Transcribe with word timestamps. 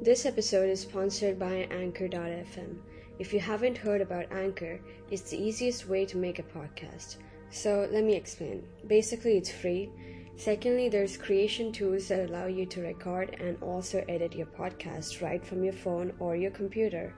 This 0.00 0.26
episode 0.26 0.70
is 0.70 0.82
sponsored 0.82 1.40
by 1.40 1.66
Anchor.fm. 1.72 2.78
If 3.18 3.32
you 3.32 3.40
haven't 3.40 3.76
heard 3.76 4.00
about 4.00 4.30
Anchor, 4.30 4.78
it's 5.10 5.28
the 5.28 5.42
easiest 5.42 5.88
way 5.88 6.06
to 6.06 6.16
make 6.16 6.38
a 6.38 6.44
podcast. 6.44 7.16
So 7.50 7.88
let 7.90 8.04
me 8.04 8.14
explain. 8.14 8.62
Basically, 8.86 9.36
it's 9.36 9.50
free. 9.50 9.90
Secondly, 10.36 10.88
there's 10.88 11.16
creation 11.16 11.72
tools 11.72 12.06
that 12.08 12.28
allow 12.30 12.46
you 12.46 12.64
to 12.66 12.80
record 12.80 13.36
and 13.40 13.60
also 13.60 14.04
edit 14.08 14.36
your 14.36 14.46
podcast 14.46 15.20
right 15.20 15.44
from 15.44 15.64
your 15.64 15.72
phone 15.72 16.12
or 16.20 16.36
your 16.36 16.52
computer. 16.52 17.12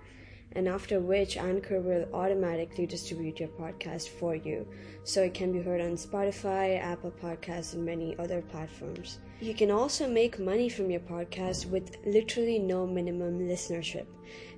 And 0.53 0.67
after 0.67 0.99
which, 0.99 1.37
Anchor 1.37 1.81
will 1.81 2.07
automatically 2.13 2.87
distribute 2.87 3.39
your 3.39 3.51
podcast 3.51 4.09
for 4.09 4.35
you 4.35 4.67
so 5.05 5.23
it 5.23 5.35
can 5.35 5.53
be 5.53 5.63
heard 5.63 5.81
on 5.81 5.93
Spotify, 5.93 6.81
Apple 6.81 7.13
Podcasts, 7.13 7.75
and 7.75 7.85
many 7.85 8.19
other 8.19 8.43
platforms. 8.43 9.21
You 9.41 9.55
can 9.55 9.71
also 9.71 10.09
make 10.09 10.39
money 10.39 10.69
from 10.69 10.91
your 10.91 11.01
podcast 11.01 11.67
with 11.67 11.97
literally 12.05 12.59
no 12.59 12.87
minimum 12.87 13.39
listenership. 13.39 14.07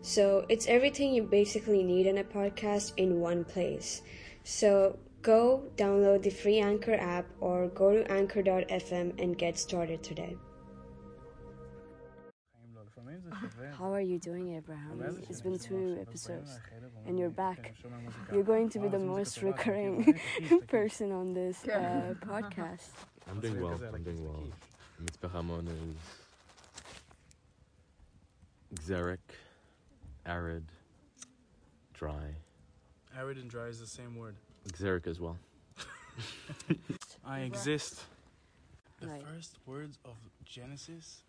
So 0.00 0.44
it's 0.48 0.66
everything 0.66 1.14
you 1.14 1.22
basically 1.22 1.82
need 1.82 2.06
in 2.06 2.18
a 2.18 2.24
podcast 2.24 2.92
in 2.96 3.20
one 3.20 3.44
place. 3.44 4.02
So 4.44 4.98
go 5.20 5.62
download 5.76 6.22
the 6.22 6.30
free 6.30 6.58
Anchor 6.58 6.94
app 6.94 7.26
or 7.40 7.68
go 7.68 7.92
to 7.92 8.10
anchor.fm 8.10 9.22
and 9.22 9.38
get 9.38 9.58
started 9.58 10.02
today. 10.02 10.36
How 13.78 13.92
are 13.92 14.00
you 14.00 14.18
doing, 14.18 14.54
Abraham? 14.54 15.22
It's 15.28 15.40
been 15.40 15.58
two 15.58 15.98
episodes 16.00 16.58
and 17.06 17.18
you're 17.18 17.30
back. 17.30 17.74
You're 18.32 18.42
going 18.42 18.68
to 18.70 18.78
be 18.78 18.88
the 18.88 18.98
most 18.98 19.42
recurring 19.42 20.20
person 20.68 21.12
on 21.12 21.34
this 21.34 21.66
uh, 21.66 22.14
podcast. 22.26 22.90
I'm 23.28 23.40
doing 23.40 23.60
well. 23.60 23.80
I'm 23.92 24.02
doing 24.02 24.24
well. 24.24 24.44
Mitzpe 25.02 25.32
Ramon 25.32 25.68
is 28.72 28.88
xeric, 28.88 29.18
arid, 30.26 30.64
dry. 31.92 32.36
Arid 33.16 33.38
and 33.38 33.50
dry 33.50 33.66
is 33.66 33.80
the 33.80 33.86
same 33.86 34.16
word. 34.16 34.36
Xeric 34.68 35.06
as 35.06 35.20
well. 35.20 35.38
I 37.24 37.40
exist. 37.40 38.02
The 39.00 39.08
first 39.32 39.58
words 39.66 39.98
of 40.04 40.14
Genesis 40.44 41.22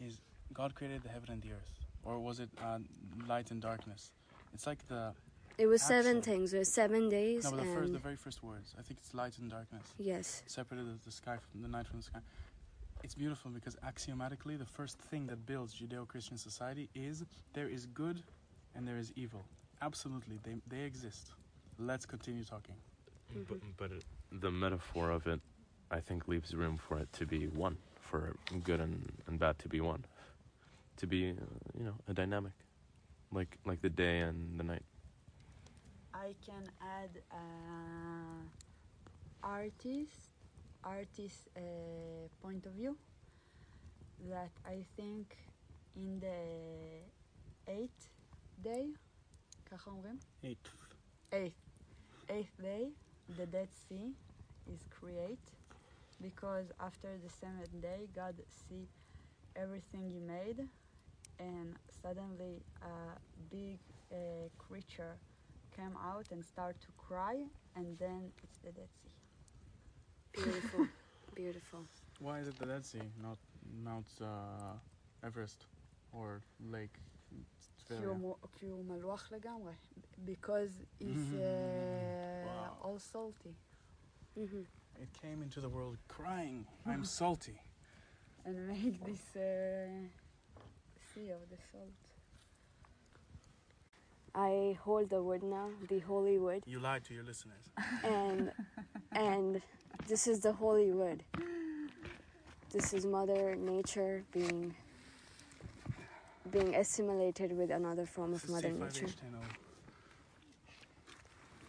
is 0.00 0.18
God 0.52 0.74
created 0.74 1.02
the 1.02 1.08
heaven 1.08 1.30
and 1.30 1.42
the 1.42 1.52
earth. 1.52 1.70
Or 2.04 2.18
was 2.18 2.40
it 2.40 2.50
uh, 2.62 2.78
light 3.26 3.50
and 3.50 3.60
darkness? 3.60 4.12
It's 4.52 4.66
like 4.66 4.86
the 4.88 5.12
It 5.56 5.66
was 5.66 5.82
seven 5.82 6.20
things. 6.20 6.52
It 6.52 6.58
was 6.58 6.72
seven 6.72 7.08
days, 7.08 7.44
no, 7.44 7.50
but 7.52 7.60
the 7.60 7.66
first, 7.66 7.92
the 7.92 7.98
very 7.98 8.16
first 8.16 8.42
words. 8.42 8.74
I 8.78 8.82
think 8.82 9.00
it's 9.00 9.14
light 9.14 9.38
and 9.38 9.50
darkness. 9.50 9.94
yes, 9.98 10.42
Separated 10.46 10.86
the, 11.00 11.04
the 11.04 11.12
sky 11.12 11.36
from 11.50 11.62
the 11.62 11.68
night 11.68 11.86
from 11.86 11.98
the 12.00 12.04
sky. 12.04 12.20
It's 13.02 13.14
beautiful 13.14 13.50
because 13.50 13.76
axiomatically, 13.82 14.56
the 14.56 14.64
first 14.64 14.98
thing 14.98 15.26
that 15.26 15.44
builds 15.44 15.74
Judeo-Christian 15.74 16.38
society 16.38 16.88
is 16.94 17.24
there 17.52 17.68
is 17.68 17.86
good 17.86 18.22
and 18.74 18.86
there 18.88 18.98
is 18.98 19.12
evil. 19.16 19.44
Absolutely, 19.82 20.38
they 20.42 20.56
they 20.66 20.84
exist. 20.84 21.32
Let's 21.78 22.06
continue 22.06 22.44
talking. 22.44 22.76
But, 23.48 23.58
but 23.76 23.90
it, 23.92 24.04
the 24.40 24.50
metaphor 24.50 25.10
of 25.10 25.26
it, 25.26 25.40
I 25.90 26.00
think, 26.00 26.28
leaves 26.28 26.54
room 26.54 26.78
for 26.78 26.98
it 26.98 27.12
to 27.14 27.26
be 27.26 27.46
one, 27.48 27.76
for 28.00 28.36
good 28.62 28.80
and, 28.80 29.10
and 29.26 29.38
bad 29.38 29.58
to 29.60 29.68
be 29.68 29.80
one, 29.80 30.04
to 30.97 31.07
be, 31.07 31.31
uh, 31.31 31.33
you 31.77 31.85
know, 31.85 31.95
a 32.07 32.13
dynamic, 32.13 32.53
like 33.31 33.57
like 33.65 33.81
the 33.81 33.89
day 33.89 34.19
and 34.19 34.59
the 34.59 34.63
night. 34.63 34.83
I 36.13 36.35
can 36.45 36.63
add 36.81 37.21
uh, 37.31 38.43
artist 39.43 40.31
artist 40.83 41.47
uh, 41.55 41.61
point 42.41 42.65
of 42.65 42.73
view 42.73 42.97
that 44.29 44.51
I 44.65 44.83
think 44.95 45.37
in 45.95 46.19
the 46.19 47.03
eighth 47.67 48.09
day, 48.61 48.93
ככה 49.69 49.91
אומרים? 49.91 50.19
Eight. 50.43 50.69
eighth 51.31 51.61
eighth 52.29 52.55
day 52.61 52.91
the 53.37 53.45
Dead 53.45 53.69
Sea 53.71 54.13
is 54.73 54.81
create 54.89 55.47
because 56.21 56.71
after 56.79 57.17
the 57.23 57.29
seventh 57.29 57.73
day 57.81 58.07
God 58.15 58.35
see 58.49 58.87
everything 59.55 60.03
he 60.09 60.19
made 60.19 60.67
and 61.39 61.75
suddenly 62.01 62.63
a 62.81 63.17
big 63.49 63.79
uh, 64.11 64.15
creature 64.57 65.17
came 65.75 65.95
out 65.97 66.25
and 66.31 66.43
start 66.43 66.75
to 66.81 66.91
cry 66.97 67.35
and 67.75 67.97
then 67.99 68.31
it's 68.43 68.57
the 68.63 68.71
Dead 68.71 68.89
Sea. 69.01 69.11
beautiful, 70.33 70.87
beautiful. 71.35 71.85
Why 72.19 72.39
is 72.39 72.47
it 72.47 72.57
the 72.59 72.65
Dead 72.65 72.85
Sea, 72.85 73.07
not 73.21 73.37
Mount 73.83 74.07
uh, 74.21 74.77
Everest 75.23 75.65
or 76.11 76.41
Lake 76.59 76.99
כי 77.29 77.43
Tveria? 77.87 78.05
הוא 78.07 78.17
מו- 78.19 78.39
כי 78.53 78.65
הוא 78.65 78.83
מלוח 78.85 79.31
לגמרי. 79.31 79.73
because 80.25 80.83
it's 80.99 81.33
uh, 81.33 82.45
Wow. 82.45 82.77
all 82.85 82.99
salty 82.99 83.55
hmm 84.35 84.63
It 85.03 85.11
came 85.21 85.41
into 85.41 85.61
the 85.61 85.69
world 85.69 85.97
crying, 86.07 86.65
I'm 86.85 87.03
salty. 87.05 87.57
and 88.45 88.67
make 88.67 88.95
this 89.05 89.35
uh, 89.35 90.07
sea 91.14 91.30
of 91.30 91.40
the 91.50 91.56
salt. 91.70 91.88
I 94.34 94.76
hold 94.82 95.10
the 95.10 95.22
wood 95.22 95.42
now, 95.44 95.68
the 95.88 96.00
holy 96.00 96.38
wood, 96.38 96.64
You 96.66 96.80
lied 96.80 97.04
to 97.04 97.14
your 97.14 97.22
listeners. 97.22 97.62
and 98.04 98.50
and 99.12 99.62
this 100.08 100.26
is 100.26 100.40
the 100.40 100.52
holy 100.52 100.90
wood. 100.90 101.22
This 102.72 102.92
is 102.92 103.06
Mother 103.06 103.54
Nature 103.54 104.24
being 104.32 104.74
being 106.50 106.74
assimilated 106.74 107.56
with 107.56 107.70
another 107.70 108.06
form 108.06 108.34
of 108.34 108.48
Mother 108.48 108.70
C5H10O. 108.70 109.02
Nature, 109.02 109.14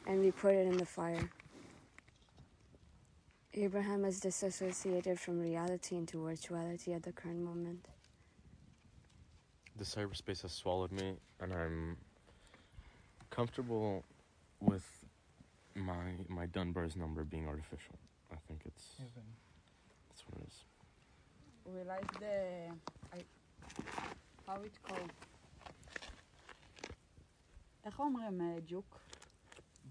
and 0.07 0.19
we 0.21 0.31
put 0.31 0.53
it 0.55 0.65
in 0.67 0.77
the 0.77 0.85
fire. 0.85 1.29
Abraham 3.53 4.03
is 4.05 4.19
disassociated 4.19 5.17
from 5.19 5.39
reality 5.39 5.95
into 5.95 6.17
virtuality 6.17 6.93
at 6.95 7.03
the 7.03 7.11
current 7.13 7.39
moment 7.41 7.87
The 9.76 9.84
cyberspace 9.84 10.42
has 10.42 10.52
swallowed 10.52 10.92
me, 10.92 11.14
and 11.40 11.52
I'm 11.52 11.96
comfortable 13.30 14.04
with 14.60 14.86
my 15.74 16.04
my 16.28 16.46
Dunbar's 16.46 16.96
number 16.96 17.24
being 17.24 17.46
artificial. 17.48 17.96
I 18.32 18.36
think 18.46 18.60
it's 18.66 18.84
that's 20.08 20.22
what 20.26 20.40
it 20.40 20.46
is. 20.48 20.64
We 21.64 21.82
like 21.84 22.10
the 22.20 22.36
I, 23.14 23.18
how 24.46 24.56
it 24.62 24.76
called. 24.82 25.12
איך 27.84 27.98
אומרים 27.98 28.40
אה, 28.40 28.60
ג'וק? 28.66 29.00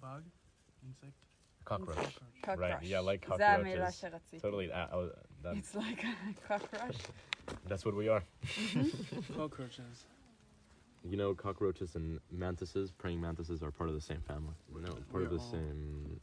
Bug? 0.02 0.24
Insect? 0.84 1.18
Cockroach. 1.66 2.20
cockroach. 2.42 2.60
Right, 2.60 2.84
yeah, 2.84 3.00
like 3.00 3.38
זה 3.38 3.50
המילה 3.50 3.88
cockroaches. 3.88 3.92
שרציתי. 3.96 4.40
Totally. 4.40 4.72
Uh, 4.72 4.76
uh, 4.76 5.10
that, 5.44 5.56
It's 5.58 5.76
like 5.76 6.04
a 6.04 6.48
cockroach. 6.48 7.02
that's 7.67 7.85
what 7.85 7.95
we 7.95 8.09
are. 8.09 8.23
Mm-hmm. 8.45 9.35
Cockroaches. 9.37 10.05
You 11.09 11.19
know, 11.19 11.35
cockroaches 11.35 11.97
and 11.97 12.19
mantises, 12.33 12.91
praying 12.91 13.21
mantises, 13.21 13.63
are 13.63 13.71
part 13.71 13.91
of 13.91 13.95
the 13.95 14.01
same 14.01 14.23
family. 14.27 14.55
No, 14.75 14.81
part 14.89 14.97
of 14.99 15.13
We're 15.13 15.25
the 15.27 15.37
all- 15.37 15.51
same 15.51 16.19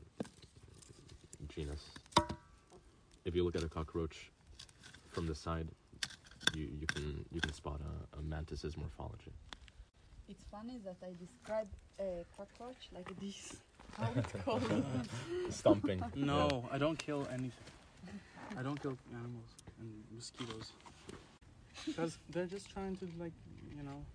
genus. 1.49 1.83
If 3.25 3.35
you 3.35 3.43
look 3.43 3.55
at 3.55 3.63
a 3.63 3.69
cockroach 3.69 4.31
from 5.11 5.27
the 5.27 5.35
side, 5.35 5.67
you, 6.55 6.63
you 6.79 6.87
can 6.87 7.23
you 7.31 7.39
can 7.39 7.53
spot 7.53 7.79
a, 7.81 8.17
a 8.17 8.21
mantis's 8.23 8.75
morphology. 8.75 9.31
It's 10.27 10.43
funny 10.51 10.79
that 10.85 10.95
I 11.03 11.11
describe 11.19 11.67
a 11.99 12.25
cockroach 12.35 12.89
like 12.95 13.07
this. 13.19 13.57
How 13.97 14.09
it 14.15 14.25
called? 14.45 14.63
Stomping. 15.49 16.01
No, 16.15 16.65
I 16.71 16.79
don't 16.79 16.97
kill 16.97 17.27
anything. 17.29 17.51
I 18.57 18.63
don't 18.63 18.81
kill 18.81 18.97
animals 19.13 19.45
and 19.79 19.91
mosquitoes. 20.15 20.71
Because 21.85 22.17
they're 22.29 22.45
just 22.45 22.69
trying 22.69 22.95
to, 22.97 23.07
like, 23.19 23.33
you 23.75 23.83
know, 23.83 24.05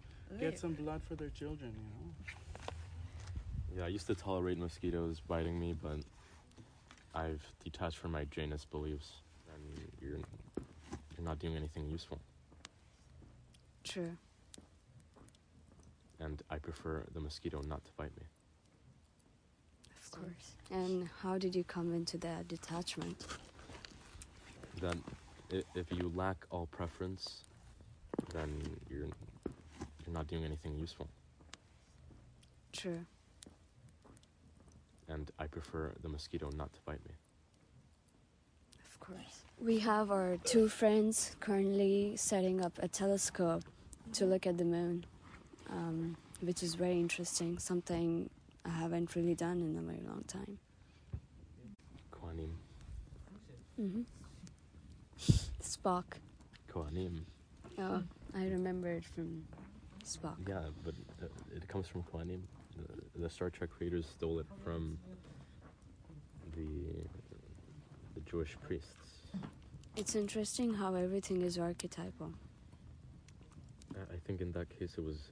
get 0.41 0.59
some 0.59 0.75
blood 0.75 1.03
for 1.03 1.15
their 1.15 1.31
children, 1.31 1.73
you 1.77 2.05
know? 2.05 3.81
Yeah, 3.81 3.85
I 3.85 3.89
used 3.89 4.07
to 4.07 4.15
tolerate 4.15 4.59
mosquitoes 4.59 5.21
biting 5.21 5.59
me, 5.59 5.75
but 5.75 5.99
I've 7.15 7.43
detached 7.63 7.99
from 7.99 8.13
my 8.13 8.25
Janus 8.25 8.65
beliefs, 8.65 9.11
and 9.55 9.63
you're 10.01 10.19
you're 11.17 11.25
not 11.25 11.39
doing 11.39 11.57
anything 11.57 11.89
useful. 11.91 12.19
True. 13.85 14.17
And 16.21 16.43
I 16.51 16.59
prefer 16.59 17.05
the 17.15 17.21
mosquito 17.21 17.63
not 17.69 17.85
to 17.85 17.91
bite 17.97 18.17
me. 18.17 18.25
Of 20.03 20.11
course. 20.11 20.55
And 20.71 21.09
how 21.23 21.37
did 21.39 21.55
you 21.55 21.65
come 21.65 21.95
into 21.95 22.17
that 22.19 22.49
detachment? 22.49 23.27
That 24.81 24.97
i- 25.53 25.65
if 25.75 25.91
you 25.93 26.11
lack 26.15 26.47
all 26.51 26.67
preference, 26.67 27.45
then 28.33 28.63
you're 28.91 29.09
you're 30.07 30.15
not 30.15 30.27
doing 30.29 30.45
anything 30.45 30.77
useful. 30.79 31.09
True. 32.73 33.05
And 35.09 35.31
I 35.39 35.47
prefer 35.47 35.93
the 36.03 36.09
mosquito 36.09 36.51
not 36.57 36.73
to 36.75 36.81
bite 36.85 37.05
me. 37.07 37.15
Of 38.91 39.01
course. 39.01 39.43
We 39.61 39.79
have 39.81 40.11
our 40.11 40.37
two 40.45 40.69
friends 40.69 41.37
currently 41.41 42.15
setting 42.17 42.65
up 42.65 42.79
a 42.83 42.89
telescope 42.89 43.65
to 44.15 44.27
look 44.27 44.47
at 44.47 44.59
the 44.59 44.65
moon, 44.65 45.05
um, 45.71 46.17
which 46.41 46.63
is 46.63 46.75
very 46.75 46.99
interesting. 46.99 47.59
Something 47.59 48.29
I 48.65 48.71
haven't 48.71 49.15
really 49.15 49.35
done 49.35 49.61
in 49.61 49.79
a 49.79 49.83
very 49.83 50.03
long 50.07 50.25
time. 50.27 50.59
Kohanim. 52.13 52.51
hmm 53.77 54.03
Spock. 55.63 56.05
Kohanim. 56.71 57.21
Oh, 57.79 58.03
I 58.35 58.45
remember 58.45 58.89
it 58.89 59.05
from 59.05 59.45
Spock. 60.05 60.37
Yeah, 60.49 60.63
but 60.85 60.95
uh, 61.23 61.27
it 61.55 61.69
comes 61.69 61.87
from 61.87 62.03
Kohanim. 62.05 62.41
The, 62.77 63.21
the 63.23 63.31
Star 63.31 63.51
Trek 63.51 63.71
creators 63.71 64.07
stole 64.07 64.39
it 64.39 64.47
from 64.65 64.99
the 66.55 66.69
the 68.15 68.21
Jewish 68.31 68.57
priests. 68.67 68.89
It's 69.97 70.15
interesting 70.15 70.75
how 70.75 70.95
everything 70.95 71.43
is 71.43 71.59
archetypal. 71.59 72.33
I 73.95 74.19
think 74.27 74.41
in 74.41 74.53
that 74.53 74.69
case 74.79 74.93
it 74.99 75.05
was 75.05 75.31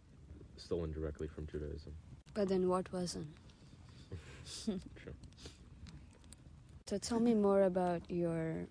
stolen 0.56 0.93
directly 0.93 1.29
from 1.29 1.46
Judaism. 1.46 1.93
But 2.35 2.49
then 2.49 2.69
what 2.69 2.93
wasn't? 2.93 3.26
True. 4.64 5.14
So 6.87 6.99
tell 6.99 7.20
me 7.20 7.35
more 7.35 7.62
about 7.62 8.02
your 8.11 8.67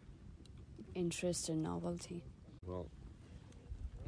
interest 0.96 1.50
in 1.50 1.62
novelty. 1.64 2.24
Well, 2.66 2.88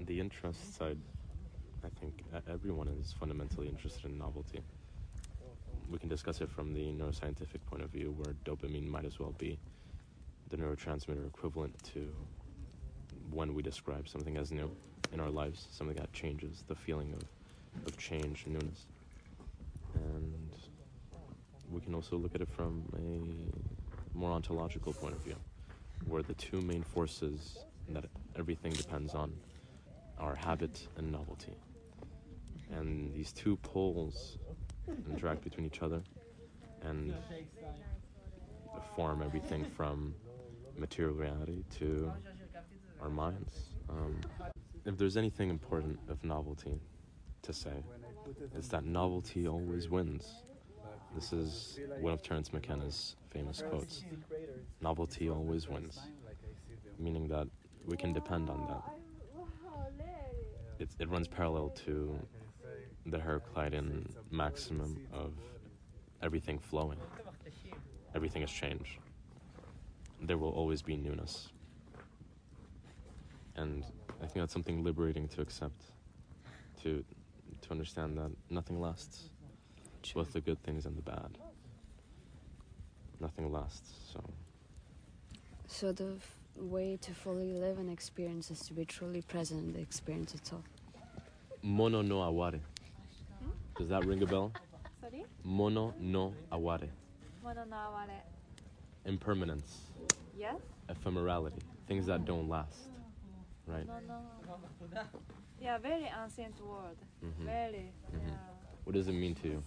the 0.04 0.20
interest 0.20 0.76
side, 0.76 0.98
I 1.84 1.88
think 2.00 2.24
everyone 2.52 2.88
is 2.88 3.14
fundamentally 3.14 3.68
interested 3.68 4.06
in 4.06 4.18
novelty. 4.18 4.62
We 5.90 6.00
can 6.00 6.10
discuss 6.10 6.42
it 6.42 6.50
from 6.50 6.74
the 6.74 6.92
neuroscientific 6.92 7.64
point 7.70 7.84
of 7.84 7.92
view, 7.92 8.14
where 8.18 8.34
dopamine 8.44 8.88
might 8.88 9.06
as 9.06 9.20
well 9.20 9.34
be 9.38 9.58
the 10.50 10.58
neurotransmitter 10.58 11.26
equivalent 11.28 11.76
to 11.94 12.14
when 13.32 13.54
we 13.54 13.62
describe 13.62 14.08
something 14.08 14.38
as 14.38 14.52
new 14.52 14.70
in 15.14 15.20
our 15.20 15.30
lives, 15.30 15.68
something 15.72 15.96
that 15.96 16.12
changes, 16.14 16.64
the 16.68 16.76
feeling 16.76 17.14
of, 17.14 17.88
of 17.88 17.98
change, 17.98 18.46
newness. 18.48 18.88
And 19.94 20.50
we 21.72 21.82
can 21.82 21.96
also 21.96 22.18
look 22.18 22.36
at 22.36 22.42
it 22.42 22.50
from 22.50 22.84
a 22.98 24.18
more 24.18 24.32
ontological 24.32 24.94
point 24.94 25.16
of 25.16 25.22
view, 25.22 25.36
where 26.08 26.22
the 26.22 26.34
two 26.34 26.62
main 26.62 26.84
forces 26.84 27.60
that 27.90 28.06
everything 28.38 28.74
depends 28.74 29.14
on 29.14 29.32
are 30.18 30.36
habit 30.36 30.88
and 30.98 31.12
novelty. 31.12 31.56
And 32.72 33.14
these 33.14 33.32
two 33.32 33.58
poles 33.58 34.38
interact 35.10 35.44
between 35.44 35.66
each 35.66 35.82
other 35.82 36.02
and 36.82 37.14
form 38.96 39.22
everything 39.22 39.66
from 39.66 40.16
material 40.78 41.16
reality 41.16 41.64
to 41.80 42.12
our 43.02 43.10
minds. 43.10 43.72
Um, 43.90 44.20
if 44.86 44.98
there's 44.98 45.18
anything 45.18 45.50
important 45.50 46.00
of 46.10 46.24
novelty 46.24 46.80
to 47.42 47.54
say, 47.54 47.84
it's 48.56 48.68
that 48.70 48.86
novelty 48.86 49.48
always 49.48 49.90
wins. 49.90 50.44
This 51.14 51.32
is 51.32 51.80
one 52.00 52.14
of 52.14 52.22
Terence 52.22 52.52
McKenna's 52.52 53.16
famous 53.30 53.62
quotes. 53.62 54.04
Novelty 54.82 55.30
always 55.30 55.70
wins, 55.70 56.00
meaning 57.00 57.28
that 57.30 57.48
we 57.86 57.96
can 57.96 58.12
depend 58.12 58.50
on 58.50 58.68
that. 58.68 58.84
It, 60.80 60.90
it 61.00 61.10
runs 61.10 61.28
parallel 61.28 61.70
to 61.86 62.20
the 63.06 63.18
Heraclitean 63.18 64.08
maximum 64.32 65.00
of 65.14 65.34
everything 66.22 66.60
flowing. 66.60 67.00
Everything 68.14 68.42
is 68.42 68.52
change. 68.52 69.00
There 70.22 70.38
will 70.38 70.52
always 70.52 70.82
be 70.82 70.96
newness. 70.96 71.50
And 73.56 73.86
I 74.22 74.26
think 74.28 74.44
that's 74.44 74.54
something 74.54 74.84
liberating 74.84 75.28
to 75.30 75.42
accept, 75.42 75.82
to 76.84 77.04
to 77.62 77.72
understand 77.72 78.18
that 78.18 78.32
nothing 78.50 78.80
lasts, 78.82 79.30
both 80.14 80.34
the 80.34 80.42
good 80.42 80.62
things 80.64 80.86
and 80.86 80.98
the 80.98 81.02
bad. 81.02 81.38
Nothing 83.20 83.52
lasts. 83.52 83.94
So 84.12 84.24
So 85.68 85.92
the 85.94 86.16
f- 86.18 86.36
way 86.56 86.98
to 87.02 87.14
fully 87.14 87.54
live 87.54 87.78
an 87.80 87.90
experience 87.90 88.50
is 88.52 88.60
to 88.62 88.74
be 88.74 88.86
truly 88.86 89.22
present 89.22 89.60
in 89.64 89.74
the 89.74 89.80
experience 89.80 90.34
itself. 90.34 90.64
mono 91.62 92.02
no 92.02 92.22
aware. 92.22 92.60
Does 93.78 93.90
that 93.90 94.06
ring 94.06 94.22
a 94.24 94.26
bell? 94.26 94.52
Sorry? 95.02 95.26
Mono 95.44 95.94
no 96.00 96.34
aware. 96.52 96.90
Mono 97.44 97.64
no 97.70 97.76
aware. 97.76 98.22
Impermanence, 99.06 99.82
Yes? 100.38 100.62
ephemerality, 100.90 101.62
things 101.88 102.06
that 102.06 102.26
don't 102.26 102.48
last. 102.50 102.88
Right? 103.68 103.86
No, 103.88 104.00
no. 104.08 104.20
Yeah, 105.62 105.78
very 105.80 106.06
ancient 106.24 106.56
word. 106.66 106.98
Mhm. 107.24 107.46
Very. 107.46 107.92
Mhm. 108.14 108.28
Yeah. 108.28 108.38
What 108.84 108.94
does 108.94 109.08
it 109.08 109.14
mean 109.14 109.34
to 109.36 109.48
you? 109.48 109.64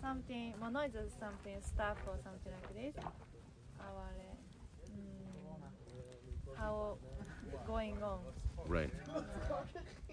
Something, 0.00 0.54
mono 0.58 0.80
is 0.80 1.12
something, 1.20 1.60
stuff 1.60 1.98
or 2.08 2.16
something 2.24 2.52
like 2.52 2.72
this. 2.74 3.04
Aware. 3.78 4.29
How 6.60 6.98
going 7.66 7.96
on. 8.02 8.20
Right. 8.66 8.90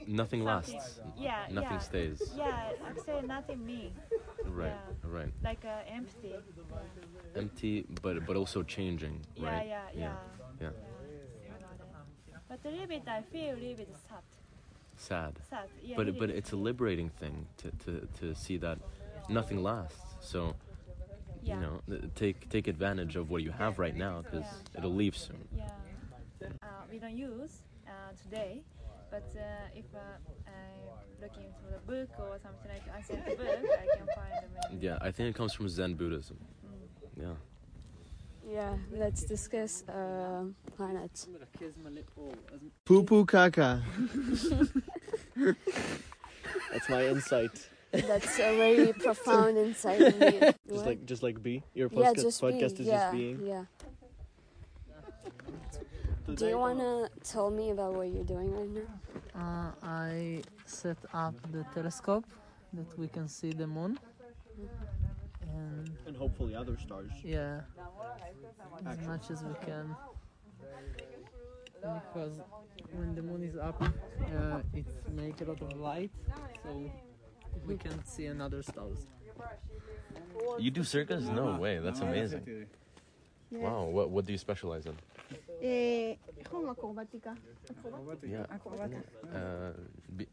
Nothing 0.08 0.44
lasts. 0.44 1.00
Yeah, 1.18 1.46
Nothing 1.52 1.72
yeah. 1.72 1.80
stays. 1.80 2.22
Yeah, 2.36 2.72
actually 2.88 3.28
nothing 3.28 3.66
me. 3.66 3.94
Right. 4.46 4.72
Yeah. 5.04 5.10
Right. 5.18 5.34
Like 5.44 5.66
uh, 5.66 5.94
empty. 5.94 6.34
Yeah. 6.34 7.42
Empty, 7.42 7.86
but 8.02 8.26
but 8.26 8.36
also 8.38 8.64
changing. 8.64 9.20
Right. 9.38 9.68
yeah, 9.68 9.82
yeah. 9.94 10.02
Yeah. 10.02 10.14
yeah. 10.62 10.70
But 12.48 12.60
a 12.64 12.70
little 12.70 12.88
bit, 12.88 13.04
I 13.08 13.22
feel 13.22 13.54
a 13.54 13.60
little 13.60 13.76
bit 13.76 13.90
sad. 14.08 14.24
Sad. 14.96 15.34
Sad. 15.50 15.68
Yeah, 15.84 15.98
But 15.98 16.18
but 16.18 16.30
it's 16.30 16.54
a 16.54 16.56
liberating 16.56 17.10
thing 17.20 17.46
to, 17.58 17.72
to, 17.84 18.08
to 18.20 18.36
see 18.36 18.58
that 18.58 18.80
nothing 19.30 19.62
lasts. 19.62 20.00
So 20.22 20.56
yeah. 21.44 21.56
you 21.56 21.62
know, 21.62 22.00
take 22.16 22.50
take 22.50 22.68
advantage 22.68 23.16
of 23.16 23.30
what 23.30 23.44
you 23.44 23.52
have 23.52 23.80
right 23.80 23.96
now 23.96 24.24
because 24.24 24.46
it'll 24.78 24.96
leave 24.96 25.16
soon. 25.18 25.48
Yeah, 25.56 25.70
uh, 26.44 26.68
we 26.92 27.00
don't 27.00 27.18
use 27.18 27.62
uh, 27.88 27.92
today, 28.24 28.62
but 29.10 29.24
uh, 29.36 29.42
if 29.76 29.86
uh, 29.96 30.00
I'm 30.48 31.22
looking 31.22 31.44
into 31.46 31.66
the 31.72 31.80
book 31.86 32.10
or 32.20 32.40
something 32.42 32.72
like 32.72 32.84
ancient 32.96 33.26
book, 33.26 33.40
I 33.40 33.98
can 33.98 34.08
find 34.16 34.32
many. 34.72 34.80
Yeah, 34.86 34.98
I 35.02 35.12
think 35.12 35.30
it 35.30 35.36
comes 35.36 35.54
from 35.54 35.70
Zen 35.70 35.94
Buddhism. 35.96 36.38
Mm. 36.66 37.22
Yeah. 37.24 37.34
Yeah, 38.50 38.74
let's 38.94 39.24
discuss 39.24 39.84
uh, 39.90 40.46
planets. 40.78 41.28
Poo 42.86 43.04
poo 43.04 43.26
caca. 43.26 43.82
That's 46.72 46.90
my 46.90 47.08
insight. 47.08 47.70
That's 47.92 48.40
a 48.40 48.56
very 48.58 48.94
profound 48.94 49.58
insight. 49.58 50.00
in. 50.02 50.14
Just 50.20 50.56
What? 50.68 50.86
like 50.86 51.06
just 51.06 51.24
like 51.24 51.42
B. 51.44 51.64
Your 51.74 51.90
yeah, 51.92 52.12
podcast, 52.12 52.22
just 52.22 52.42
podcast 52.42 52.78
be, 52.78 52.82
is 52.84 52.88
yeah, 52.88 53.00
just 53.00 53.12
being. 53.14 53.46
yeah. 53.46 53.64
Do 56.36 56.48
you 56.48 56.58
wanna 56.58 57.10
tell 57.24 57.50
me 57.50 57.72
about 57.72 57.94
what 57.96 58.08
you're 58.10 58.24
doing 58.26 58.52
right 58.54 58.70
now? 58.70 58.90
Uh, 59.42 59.72
I 59.82 60.42
set 60.66 60.98
up 61.14 61.36
the 61.52 61.64
telescope 61.74 62.26
that 62.74 62.98
we 62.98 63.08
can 63.08 63.28
see 63.28 63.54
the 63.54 63.66
moon. 63.68 63.98
And 65.42 65.90
And 66.06 66.16
hopefully 66.18 66.54
other 66.56 66.78
stars. 66.78 67.12
yeah, 67.24 67.62
as 68.86 69.00
much 69.08 69.32
as 69.32 69.44
we 69.44 69.54
can. 69.66 69.96
Because 71.82 72.42
when 72.92 73.16
the 73.16 73.22
moon 73.22 73.44
is 73.44 73.56
up, 73.56 73.82
uh, 73.82 74.62
it 74.74 74.86
makes 75.14 75.42
a 75.42 75.46
lot 75.46 75.62
of 75.62 75.74
light, 75.80 76.12
so 76.64 76.92
we 77.66 77.78
can 77.78 78.04
see 78.04 78.26
another 78.26 78.62
stars. 78.64 79.08
You 80.60 80.72
do 80.72 80.84
circus? 80.84 81.24
No 81.24 81.56
way. 81.58 81.80
That's 81.80 82.02
amazing. 82.02 82.68
Wow. 83.52 83.86
What 83.86 84.10
what 84.10 84.26
do 84.26 84.34
you 84.34 84.38
specialize 84.38 84.86
in? 84.86 84.96
Eh, 85.62 86.16
uh, 89.34 89.74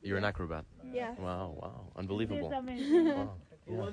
you're 0.02 0.19
an 0.19 0.25
acrobat. 0.25 0.64
Yeah. 0.93 1.14
Wow, 1.19 1.57
wow. 1.62 1.81
Unbelievable. 1.97 2.50
wow. 2.50 3.31
Yeah. 3.66 3.93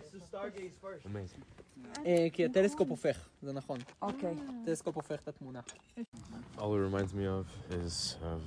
Amazing. 1.05 1.43
אה, 2.05 2.27
כי 2.33 2.45
הטלסקופ 2.45 2.89
הופך, 2.89 3.29
זה 3.41 3.53
נכון. 3.53 3.79
אוקיי. 4.01 4.35
הטלסקופ 4.61 4.95
הופך 4.95 5.21
את 5.21 5.27
התמונה. 5.27 5.59
All 6.57 6.73
it 6.75 6.79
reminds 6.91 7.13
me 7.13 7.25
of 7.25 7.47
is 7.71 8.17
of 8.21 8.41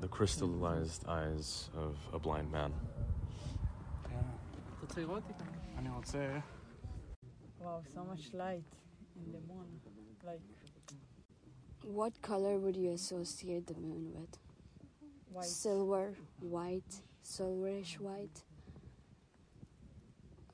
the 0.00 0.08
crystallized 0.08 1.04
eyes 1.08 1.70
of 1.74 2.14
a 2.14 2.18
blind 2.18 2.52
man. 2.52 2.70
אתה 4.02 4.80
רוצה 4.80 5.00
לראות 5.00 5.22
אני 5.78 5.88
רוצה... 5.90 6.38
וואו, 7.60 7.80
so 7.94 7.98
much 7.98 8.34
light 8.34 8.74
in 9.16 9.32
the 9.32 9.52
moon. 9.52 9.80
Like... 10.24 10.55
What 11.86 12.20
color 12.20 12.58
would 12.58 12.76
you 12.76 12.90
associate 12.90 13.68
the 13.68 13.74
moon 13.74 14.10
with? 14.12 14.36
white. 15.32 15.44
Silver, 15.44 16.14
white, 16.40 17.02
silverish 17.24 18.00
white, 18.00 18.42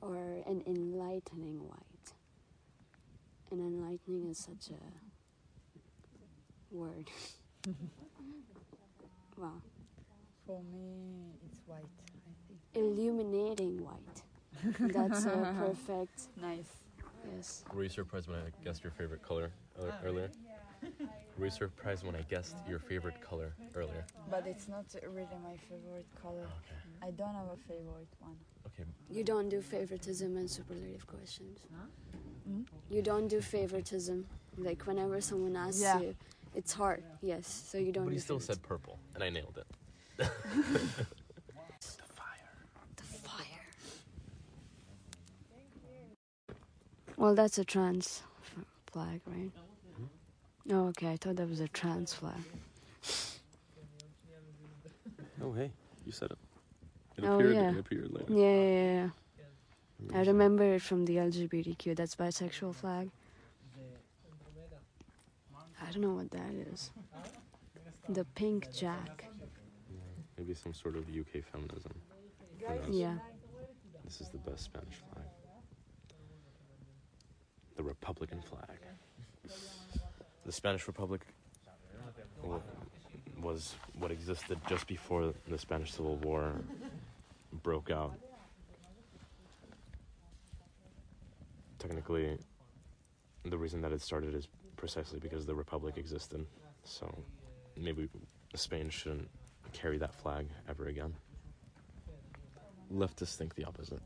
or 0.01 0.15
an 0.45 0.61
enlightening 0.67 1.67
white? 1.67 2.13
An 3.51 3.59
enlightening 3.59 4.29
is 4.29 4.37
such 4.37 4.69
a 4.69 6.75
word. 6.75 7.09
wow. 9.37 9.53
For 10.45 10.61
me, 10.71 11.31
it's 11.49 11.61
white. 11.65 11.79
I 11.81 12.33
think. 12.47 12.59
Illuminating 12.75 13.83
white. 13.83 14.21
That's 14.93 15.25
a 15.25 15.51
perfect. 15.57 16.27
Nice. 16.39 16.69
Yes. 17.35 17.63
Were 17.73 17.83
you 17.83 17.89
surprised 17.89 18.27
when 18.27 18.37
I 18.39 18.51
guessed 18.63 18.83
your 18.83 18.91
favorite 18.91 19.23
color 19.23 19.49
uh, 19.79 19.85
ear- 20.05 20.29
earlier? 20.83 21.09
Were 21.39 21.45
you 21.45 21.51
surprised 21.51 22.05
when 22.05 22.15
I 22.15 22.21
guessed 22.29 22.55
your 22.69 22.79
favorite 22.79 23.19
color 23.21 23.53
earlier? 23.75 24.05
But 24.29 24.45
it's 24.47 24.67
not 24.67 24.85
really 25.03 25.27
my 25.43 25.57
favorite 25.69 26.05
color. 26.21 26.41
Okay. 26.43 27.07
I 27.07 27.11
don't 27.11 27.33
have 27.33 27.47
a 27.53 27.57
favorite 27.67 28.07
one. 28.19 28.35
Okay. 28.67 28.83
You 29.09 29.23
don't 29.23 29.49
do 29.49 29.61
favoritism 29.61 30.37
and 30.37 30.49
superlative 30.49 31.05
questions. 31.07 31.59
Mm? 32.49 32.65
You 32.89 33.01
don't 33.01 33.27
do 33.27 33.41
favoritism. 33.41 34.25
Like 34.57 34.83
whenever 34.85 35.19
someone 35.21 35.55
asks 35.55 35.81
Yeah. 35.81 35.99
you, 35.99 36.15
it's 36.55 36.73
hard. 36.73 37.03
Yes. 37.21 37.47
So 37.69 37.77
you 37.77 37.91
don't. 37.91 38.05
But 38.05 38.11
do 38.11 38.15
he 38.15 38.19
still 38.21 38.39
favoritism. 38.39 38.61
said 38.61 38.67
purple, 38.69 38.99
and 39.15 39.23
I 39.23 39.29
nailed 39.29 39.57
it. 39.57 40.27
The 41.79 42.03
fire. 42.15 42.53
The 42.97 43.03
fire. 43.03 43.65
Well, 47.17 47.35
that's 47.35 47.57
a 47.57 47.65
trans 47.65 48.21
flag, 48.87 49.21
right? 49.25 49.51
Oh, 50.71 50.87
okay. 50.87 51.11
I 51.11 51.17
thought 51.17 51.35
that 51.35 51.49
was 51.49 51.59
a 51.59 51.67
trans 51.67 52.13
flag. 52.13 52.41
Oh, 55.41 55.51
hey, 55.51 55.71
you 56.05 56.11
said 56.11 56.31
it. 56.31 56.37
It 57.17 57.25
Oh, 57.25 57.35
appeared, 57.35 57.55
yeah. 57.55 57.71
it 57.71 57.77
appeared 57.79 58.11
later. 58.11 58.33
Yeah, 58.33 58.63
yeah, 58.63 59.09
yeah. 60.09 60.17
I 60.17 60.23
remember 60.23 60.75
it 60.75 60.81
from 60.81 61.05
the 61.05 61.17
LGBTQ. 61.17 61.95
That's 61.95 62.15
bisexual 62.15 62.75
flag. 62.75 63.09
I 65.81 65.91
don't 65.91 66.01
know 66.01 66.13
what 66.13 66.31
that 66.31 66.53
is. 66.71 66.91
The 68.07 68.23
pink 68.35 68.71
jack. 68.73 69.25
Maybe 70.37 70.53
some 70.53 70.73
sort 70.73 70.95
of 70.95 71.03
UK 71.09 71.43
feminism. 71.51 71.93
Yeah. 72.89 73.15
This 74.05 74.21
is 74.21 74.29
the 74.29 74.37
best 74.37 74.63
Spanish 74.63 74.95
flag. 75.13 75.25
The 77.75 77.83
Republican 77.83 78.41
flag. 78.41 78.79
The 80.45 80.51
Spanish 80.51 80.87
Republic 80.87 81.21
was 83.41 83.75
what 83.99 84.11
existed 84.11 84.57
just 84.67 84.87
before 84.87 85.33
the 85.47 85.57
Spanish 85.57 85.91
Civil 85.93 86.17
War 86.17 86.53
broke 87.61 87.91
out. 87.91 88.13
Technically, 91.79 92.37
the 93.45 93.57
reason 93.57 93.81
that 93.81 93.91
it 93.91 94.01
started 94.01 94.33
is 94.33 94.47
precisely 94.77 95.19
because 95.19 95.45
the 95.45 95.55
Republic 95.55 95.97
existed. 95.97 96.45
So 96.83 97.13
maybe 97.77 98.09
Spain 98.55 98.89
shouldn't 98.89 99.29
carry 99.73 99.97
that 99.97 100.13
flag 100.13 100.47
ever 100.69 100.87
again. 100.87 101.13
Leftists 102.93 103.35
think 103.35 103.55
the 103.55 103.65
opposite 103.65 104.01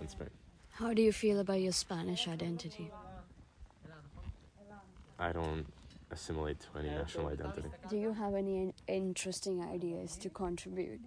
in 0.00 0.08
Spain. 0.08 0.30
How 0.70 0.94
do 0.94 1.02
you 1.02 1.12
feel 1.12 1.40
about 1.40 1.60
your 1.60 1.72
Spanish 1.72 2.28
identity? 2.28 2.90
I 5.20 5.32
don't 5.32 5.66
assimilate 6.10 6.60
to 6.60 6.78
any 6.78 6.88
national 6.88 7.28
identity. 7.28 7.68
Do 7.90 7.98
you 7.98 8.14
have 8.14 8.34
any 8.34 8.72
interesting 8.88 9.62
ideas 9.62 10.16
to 10.16 10.30
contribute? 10.30 11.00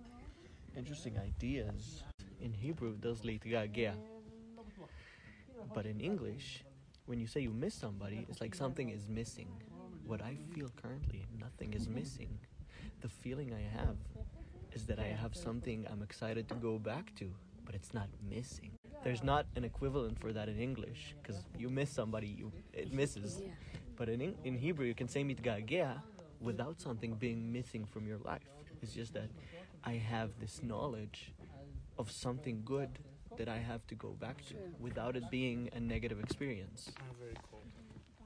Interesting 0.77 1.17
ideas. 1.17 2.03
In 2.39 2.53
Hebrew, 2.53 2.96
does 2.96 3.22
litgagea. 3.22 3.96
But 5.74 5.88
in 5.88 6.00
English, 6.00 6.63
when 7.08 7.20
you 7.20 7.25
say 7.25 7.41
you 7.41 7.51
miss 7.51 7.74
somebody, 7.74 8.27
it's 8.29 8.39
like 8.39 8.53
something 8.53 8.89
is 8.89 9.10
missing. 9.10 9.50
What 10.05 10.22
I 10.22 10.38
feel 10.53 10.70
currently, 10.79 11.25
nothing 11.39 11.74
is 11.74 11.89
missing. 11.89 12.38
The 13.01 13.10
feeling 13.10 13.51
I 13.51 13.63
have 13.77 13.98
is 14.74 14.86
that 14.86 15.00
I 15.00 15.08
have 15.08 15.36
something 15.36 15.88
I'm 15.91 16.03
excited 16.03 16.48
to 16.50 16.55
go 16.55 16.77
back 16.77 17.15
to, 17.15 17.34
but 17.65 17.74
it's 17.74 17.93
not 17.93 18.10
missing. 18.29 18.72
There's 19.03 19.24
not 19.24 19.48
an 19.55 19.63
equivalent 19.63 20.20
for 20.20 20.32
that 20.34 20.50
in 20.50 20.60
English, 20.60 21.15
because 21.22 21.43
you 21.58 21.70
miss 21.70 21.89
somebody, 21.89 22.27
you 22.27 22.51
it 22.74 22.93
misses. 22.93 23.41
Yeah. 23.93 24.05
But 24.05 24.09
in, 24.09 24.35
in 24.43 24.55
Hebrew, 24.55 24.85
you 24.85 24.95
can 24.95 25.07
say 25.07 25.23
mitgagea 25.23 26.01
without 26.41 26.81
something 26.81 27.15
being 27.15 27.51
missing 27.51 27.85
from 27.85 28.07
your 28.07 28.17
life. 28.17 28.41
It's 28.81 28.93
just 28.93 29.13
that 29.13 29.29
I 29.83 29.93
have 29.93 30.31
this 30.39 30.62
knowledge 30.62 31.33
of 31.97 32.12
something 32.12 32.62
good 32.65 33.00
that 33.38 33.47
I 33.47 33.57
have 33.57 33.85
to 33.88 33.95
go 33.95 34.09
back 34.09 34.45
to 34.47 34.55
without 34.79 35.15
it 35.15 35.29
being 35.31 35.69
a 35.73 35.79
negative 35.79 36.19
experience. 36.19 36.91
Ah, 37.00 37.03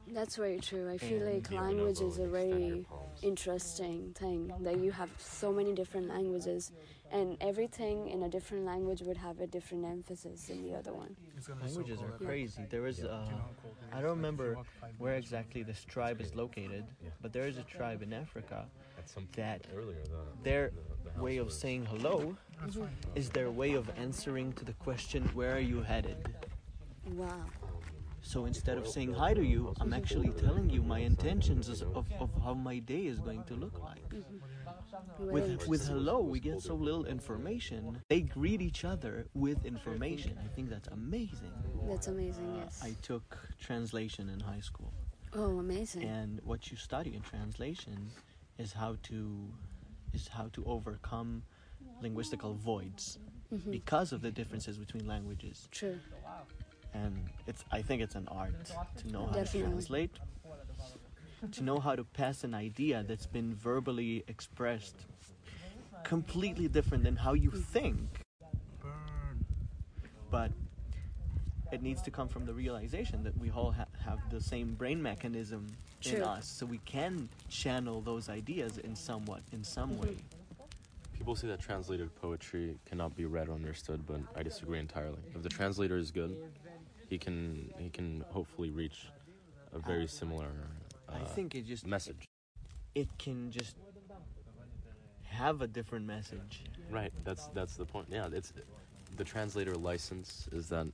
That's 0.08 0.36
very 0.36 0.60
true. 0.60 0.90
I 0.90 0.98
feel 0.98 1.22
And 1.22 1.34
like 1.34 1.52
language 1.52 2.02
is 2.02 2.20
a 2.20 2.28
very 2.28 2.86
interesting 3.22 4.14
thing 4.18 4.52
that 4.62 4.78
you 4.80 4.92
have 4.92 5.10
so 5.18 5.52
many 5.52 5.74
different 5.74 6.08
languages 6.08 6.72
and 7.12 7.38
everything 7.42 8.10
in 8.10 8.24
a 8.24 8.30
different 8.30 8.66
language 8.66 9.02
would 9.02 9.18
have 9.18 9.40
a 9.40 9.48
different 9.48 9.86
emphasis 9.86 10.48
than 10.48 10.62
the 10.64 10.76
other 10.76 10.94
one 10.94 11.16
It's 11.38 11.48
gonna 11.48 11.62
be 11.64 11.70
so 11.70 11.76
Languages 11.80 12.02
are 12.02 12.26
crazy. 12.26 12.64
There 12.70 12.88
is, 12.88 12.98
Do 12.98 13.04
you 13.04 13.10
uh, 13.10 13.12
know 13.12 13.26
how 13.28 13.50
cool 13.62 13.72
it 13.92 13.96
I 13.98 14.02
don't 14.02 14.18
remember 14.18 14.58
where 14.98 15.16
exactly 15.16 15.64
this 15.64 15.84
tribe 15.86 16.20
is 16.22 16.36
located, 16.36 16.86
but 17.22 17.32
there 17.34 17.48
is 17.48 17.58
a 17.58 17.64
tribe 17.64 18.02
in 18.02 18.14
Africa. 18.14 18.66
At 18.98 19.10
some 19.10 19.24
point 19.24 19.34
that 19.34 19.68
earlier, 19.76 20.04
Their 20.44 20.72
the, 20.72 21.12
the 21.12 21.24
way 21.24 21.38
of 21.38 21.52
saying 21.52 21.86
hello 21.86 22.36
That's 22.60 22.76
fine. 22.76 22.90
is 23.16 23.30
their 23.30 23.52
way 23.52 23.74
of 23.74 23.90
answering 23.98 24.54
to 24.54 24.66
the 24.66 24.74
question, 24.74 25.24
Where 25.34 25.56
are 25.56 25.60
you 25.74 25.82
headed? 25.82 26.18
wow 27.16 27.46
So 28.22 28.46
instead 28.46 28.78
of 28.78 28.86
saying 28.88 29.14
hi 29.14 29.34
to 29.34 29.44
you, 29.46 29.74
I'm 29.80 29.94
actually 29.94 30.30
telling 30.32 30.70
you 30.70 30.82
my 30.84 31.00
intentions 31.00 31.70
of, 31.70 31.82
of 32.20 32.30
how 32.44 32.54
my 32.54 32.80
day 32.80 33.06
is 33.06 33.20
going 33.20 33.44
to 33.46 33.54
look 33.54 33.80
like. 33.82 34.10
Great. 34.10 34.26
With, 35.20 35.68
with 35.68 35.88
hello, 35.88 36.22
we 36.22 36.40
get 36.40 36.62
so 36.62 36.76
little 36.76 37.06
information. 37.06 38.02
They 38.10 38.22
greet 38.22 38.62
each 38.62 38.86
other 38.86 39.26
with 39.34 39.66
information. 39.66 40.38
I 40.44 40.48
think 40.56 40.70
that's 40.70 40.88
amazing. 40.90 41.52
that's 41.88 42.08
amazing 42.08 42.56
yes 42.56 42.80
I 42.84 42.96
took 43.02 43.38
translation 43.60 44.30
in 44.30 44.40
high 44.40 44.60
school, 44.60 44.92
oh 45.34 45.60
amazing 45.60 46.04
and 46.04 46.40
what 46.44 46.70
you 46.72 46.78
study 46.78 47.16
in 47.16 47.22
translation 47.22 48.10
is 48.58 48.74
how 48.74 48.98
to 49.04 49.18
is 50.14 50.28
how 50.28 50.48
to 50.54 50.64
overcome 50.66 51.44
linguistical 52.04 52.56
voids 52.58 53.20
Mhm. 53.54 53.72
because 53.72 54.12
of 54.12 54.22
the 54.22 54.32
differences 54.32 54.78
between 54.78 55.08
languages. 55.08 55.68
true 55.72 55.98
and 56.94 57.14
it's 57.46 57.64
I 57.72 57.82
think 57.82 58.02
it's 58.02 58.16
an 58.16 58.28
art 58.28 58.66
to 59.00 59.08
know 59.14 59.26
how 59.28 59.34
Definitely. 59.34 59.60
to 59.62 59.68
translate, 59.70 60.14
to 61.52 61.64
know 61.64 61.80
how 61.80 61.96
to 61.96 62.04
pass 62.04 62.44
an 62.44 62.54
idea 62.54 63.04
that's 63.08 63.26
been 63.28 63.56
verbally 63.56 64.24
expressed 64.28 64.96
completely 66.04 66.68
different 66.68 67.04
than 67.04 67.16
how 67.16 67.34
you 67.34 67.52
think, 67.52 68.00
Burn. 68.82 69.46
but 70.32 70.52
it 71.72 71.82
needs 71.82 72.02
to 72.04 72.12
come 72.12 72.28
from 72.28 72.46
the 72.46 72.54
realization 72.54 73.24
that 73.24 73.38
we 73.38 73.52
all 73.52 73.72
ha- 73.72 73.86
have 74.06 74.20
the 74.30 74.42
same 74.42 74.74
brain 74.76 75.02
mechanism 75.02 75.68
in 76.06 76.24
us, 76.24 76.48
so 76.48 76.66
we 76.66 76.78
can 76.80 77.28
channel 77.50 78.02
those 78.02 78.30
ideas 78.30 78.78
in 78.78 78.96
somewhat 78.96 79.42
in 79.52 79.64
some 79.64 79.98
way. 79.98 80.16
People 81.18 81.36
say 81.36 81.48
that 81.48 81.60
translated 81.60 82.14
poetry 82.22 82.78
cannot 82.86 83.16
be 83.16 83.26
read 83.26 83.50
or 83.50 83.54
understood, 83.54 84.06
but 84.08 84.22
I 84.36 84.44
disagree 84.44 84.80
entirely. 84.80 85.18
If 85.36 85.44
the 85.44 85.50
translator 85.50 85.98
is 85.98 86.12
good, 86.12 86.38
he 87.10 87.18
can 87.18 87.74
he 87.78 87.90
can 87.90 88.24
hopefully 88.30 88.70
reach 88.70 89.08
a 89.74 89.80
very 89.80 90.08
similar 90.08 90.52
I 91.10 91.22
uh, 91.22 91.26
think 91.26 91.56
it 91.56 91.66
just 91.66 91.86
message. 91.86 92.26
it 92.96 93.08
can 93.18 93.52
just 93.52 93.76
have 95.24 95.62
a 95.62 95.68
different 95.68 96.06
message. 96.06 96.64
Right. 96.90 97.12
That's 97.24 97.48
that's 97.48 97.76
the 97.76 97.86
point. 97.86 98.08
Yeah. 98.10 98.28
It's 98.32 98.54
the 99.16 99.24
translator 99.24 99.76
license 99.76 100.48
is 100.52 100.68
that 100.70 100.88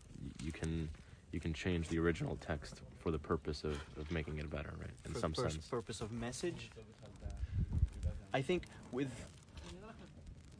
you 0.43 0.51
can 0.51 0.89
you 1.31 1.39
can 1.39 1.53
change 1.53 1.87
the 1.89 1.99
original 1.99 2.37
text 2.37 2.81
for 2.99 3.11
the 3.11 3.19
purpose 3.19 3.63
of, 3.63 3.77
of 3.97 4.09
making 4.11 4.37
it 4.37 4.49
better, 4.49 4.73
right? 4.79 4.89
In 5.05 5.13
for 5.13 5.19
some 5.19 5.33
pur- 5.33 5.49
sense. 5.49 5.67
purpose 5.67 6.01
of 6.01 6.11
message. 6.11 6.69
I 8.33 8.41
think 8.41 8.63
with 8.91 9.11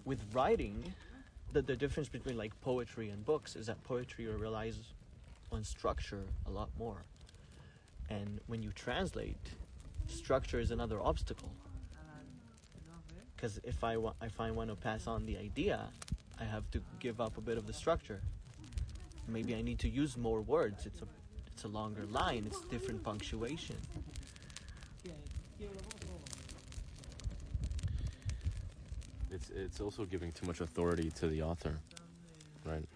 with 0.06 0.20
writing, 0.34 0.94
the 1.52 1.62
the 1.62 1.76
difference 1.76 2.10
between 2.10 2.38
like 2.38 2.60
poetry 2.62 3.10
and 3.10 3.24
books 3.26 3.56
is 3.56 3.68
that 3.68 3.84
poetry 3.84 4.28
relies 4.28 4.78
on 5.52 5.64
structure 5.64 6.24
a 6.48 6.50
lot 6.50 6.70
more, 6.78 7.04
and 8.10 8.40
when 8.48 8.62
you 8.64 8.72
translate, 8.72 9.38
structure 10.08 10.60
is 10.60 10.72
another 10.72 11.02
obstacle. 11.02 11.52
Because 13.36 13.60
if 13.64 13.84
I 13.84 13.98
wa- 13.98 14.14
if 14.22 14.40
I 14.40 14.52
want 14.52 14.70
to 14.70 14.76
pass 14.76 15.08
on 15.08 15.26
the 15.26 15.38
idea, 15.38 15.80
I 16.40 16.46
have 16.46 16.70
to 16.72 16.82
give 17.00 17.20
up 17.20 17.38
a 17.38 17.42
bit 17.42 17.58
of 17.58 17.66
the 17.68 17.74
structure. 17.74 18.22
Maybe 19.28 19.56
I 19.56 19.62
need 19.62 19.80
to 19.80 19.90
use 19.90 20.18
more 20.18 20.42
words. 20.42 20.86
It's 20.86 21.02
a 21.02 21.08
it's 21.48 21.64
a 21.64 21.68
longer 21.68 22.06
line. 22.06 22.46
It's 22.48 22.62
different 22.70 23.04
punctuation. 23.04 23.76
It's 29.32 29.50
it's 29.50 29.82
also 29.82 30.06
giving 30.06 30.32
too 30.32 30.46
much 30.46 30.62
authority 30.62 31.10
to 31.20 31.28
the 31.28 31.42
author, 31.42 31.80
right? 32.66 32.88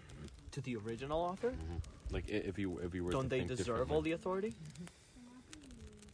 To 0.52 0.62
the 0.62 0.76
original 0.76 1.20
author, 1.20 1.52
hmm 1.52 1.78
Like 2.12 2.30
if 2.30 2.58
you 2.60 2.78
if 2.80 2.94
you 2.96 3.04
were 3.04 3.12
don't 3.12 3.30
they 3.30 3.44
deserve 3.44 3.92
all 3.92 4.02
the 4.02 4.14
authority? 4.14 4.54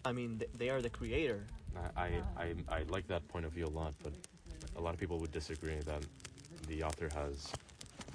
I 0.06 0.12
mean, 0.12 0.40
th- 0.40 0.52
they 0.58 0.70
are 0.70 0.82
the 0.82 0.90
creator. 0.90 1.46
I, 1.76 2.02
I, 2.06 2.10
ah. 2.38 2.42
I, 2.42 2.76
I 2.80 2.84
like 2.90 3.08
that 3.08 3.28
point 3.28 3.46
of 3.46 3.52
view 3.54 3.66
a 3.66 3.76
lot, 3.82 3.94
but 4.04 4.14
a 4.76 4.82
lot 4.82 4.94
of 4.94 5.00
people 5.00 5.20
would 5.20 5.32
disagree 5.32 5.78
that 5.86 6.04
the 6.68 6.84
author 6.84 7.10
has 7.14 7.52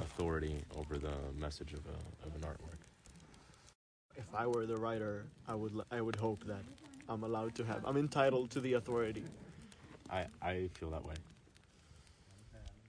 authority 0.00 0.62
over 0.76 0.98
the 0.98 1.14
message 1.38 1.72
of, 1.72 1.80
a, 1.86 2.26
of 2.26 2.34
an 2.36 2.42
artwork. 2.42 2.78
If 4.16 4.26
I 4.34 4.46
were 4.46 4.66
the 4.66 4.76
writer, 4.76 5.24
I 5.46 5.54
would 5.54 5.74
l- 5.74 5.86
I 5.92 6.00
would 6.00 6.16
hope 6.16 6.44
that 6.46 6.62
I'm 7.08 7.22
allowed 7.22 7.54
to 7.56 7.64
have 7.64 7.84
I'm 7.84 7.96
entitled 7.96 8.50
to 8.50 8.60
the 8.60 8.74
authority. 8.74 9.22
I, 10.10 10.26
I 10.42 10.68
feel 10.74 10.90
that 10.90 11.04
way. 11.04 11.14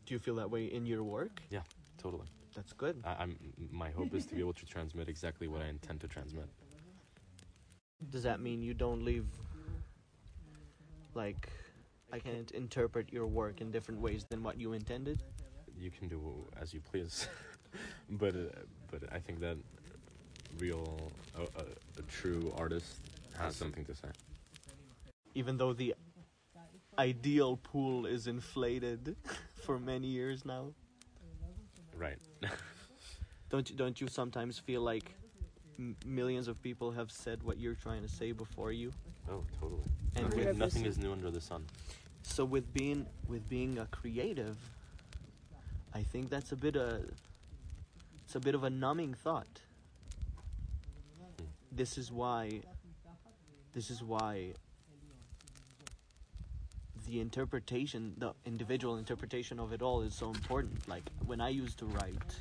Do 0.05 0.13
you 0.15 0.19
feel 0.19 0.35
that 0.35 0.49
way 0.49 0.65
in 0.65 0.85
your 0.87 1.03
work? 1.03 1.41
Yeah, 1.51 1.61
totally. 2.01 2.25
That's 2.55 2.73
good. 2.73 3.01
I, 3.05 3.15
I'm 3.19 3.37
my 3.71 3.91
hope 3.91 4.13
is 4.15 4.25
to 4.25 4.33
be 4.35 4.39
able 4.41 4.53
to 4.53 4.65
transmit 4.65 5.07
exactly 5.07 5.47
what 5.47 5.61
I 5.61 5.67
intend 5.67 6.01
to 6.01 6.07
transmit. 6.07 6.49
Does 8.09 8.23
that 8.23 8.39
mean 8.39 8.61
you 8.61 8.73
don't 8.73 9.03
leave 9.03 9.25
like 11.13 11.49
I 12.11 12.19
can't 12.19 12.49
interpret 12.51 13.11
your 13.11 13.27
work 13.27 13.61
in 13.61 13.71
different 13.71 13.99
ways 13.99 14.25
than 14.29 14.41
what 14.41 14.59
you 14.59 14.73
intended? 14.73 15.21
You 15.77 15.91
can 15.91 16.07
do 16.07 16.47
as 16.59 16.73
you 16.73 16.81
please, 16.81 17.27
but 18.09 18.35
uh, 18.35 18.39
but 18.89 19.03
I 19.11 19.19
think 19.19 19.39
that 19.41 19.57
real 20.57 21.11
a, 21.35 21.41
a, 21.41 21.65
a 21.99 22.01
true 22.03 22.53
artist 22.57 22.99
has 23.37 23.55
something 23.55 23.85
to 23.85 23.95
say. 23.95 24.09
Even 25.35 25.57
though 25.57 25.73
the 25.73 25.93
ideal 26.97 27.57
pool 27.57 28.05
is 28.05 28.27
inflated 28.27 29.15
for 29.65 29.79
many 29.79 30.07
years 30.07 30.45
now. 30.45 30.73
Right. 31.97 32.17
Don't 33.49 33.67
you, 33.67 33.75
don't 33.75 33.99
you 33.99 34.07
sometimes 34.07 34.59
feel 34.59 34.81
like 34.81 35.15
m- 35.79 35.95
millions 36.05 36.47
of 36.47 36.61
people 36.61 36.91
have 36.91 37.09
said 37.11 37.41
what 37.43 37.57
you're 37.57 37.73
trying 37.75 38.01
to 38.01 38.09
say 38.09 38.31
before 38.31 38.71
you? 38.71 38.91
Oh, 39.31 39.43
totally. 39.59 39.81
And 40.15 40.25
Nothing, 40.25 40.45
with, 40.45 40.57
nothing 40.57 40.85
is 40.85 40.97
new 40.97 41.11
under 41.11 41.31
the 41.31 41.41
sun. 41.41 41.65
so 42.21 42.43
with 42.45 42.71
being 42.73 43.05
with 43.27 43.47
being 43.49 43.77
a 43.79 43.85
creative, 43.87 44.57
I 45.93 46.03
think 46.03 46.29
that's 46.29 46.51
a 46.51 46.55
bit 46.55 46.75
a 46.75 47.01
it's 48.25 48.35
a 48.35 48.39
bit 48.39 48.53
of 48.55 48.63
a 48.63 48.69
numbing 48.69 49.13
thought. 49.13 49.47
Hmm. 51.37 51.45
This 51.71 51.97
is 51.97 52.11
why 52.11 52.61
this 53.73 53.89
is 53.89 54.03
why 54.03 54.53
the 57.07 57.19
interpretation, 57.21 58.13
the 58.17 58.33
individual 58.45 58.97
interpretation 58.97 59.59
of 59.59 59.71
it 59.73 59.81
all 59.81 60.01
is 60.01 60.13
so 60.13 60.29
important. 60.29 60.87
Like 60.87 61.03
when 61.25 61.41
I 61.41 61.49
used 61.49 61.79
to 61.79 61.85
write, 61.85 62.35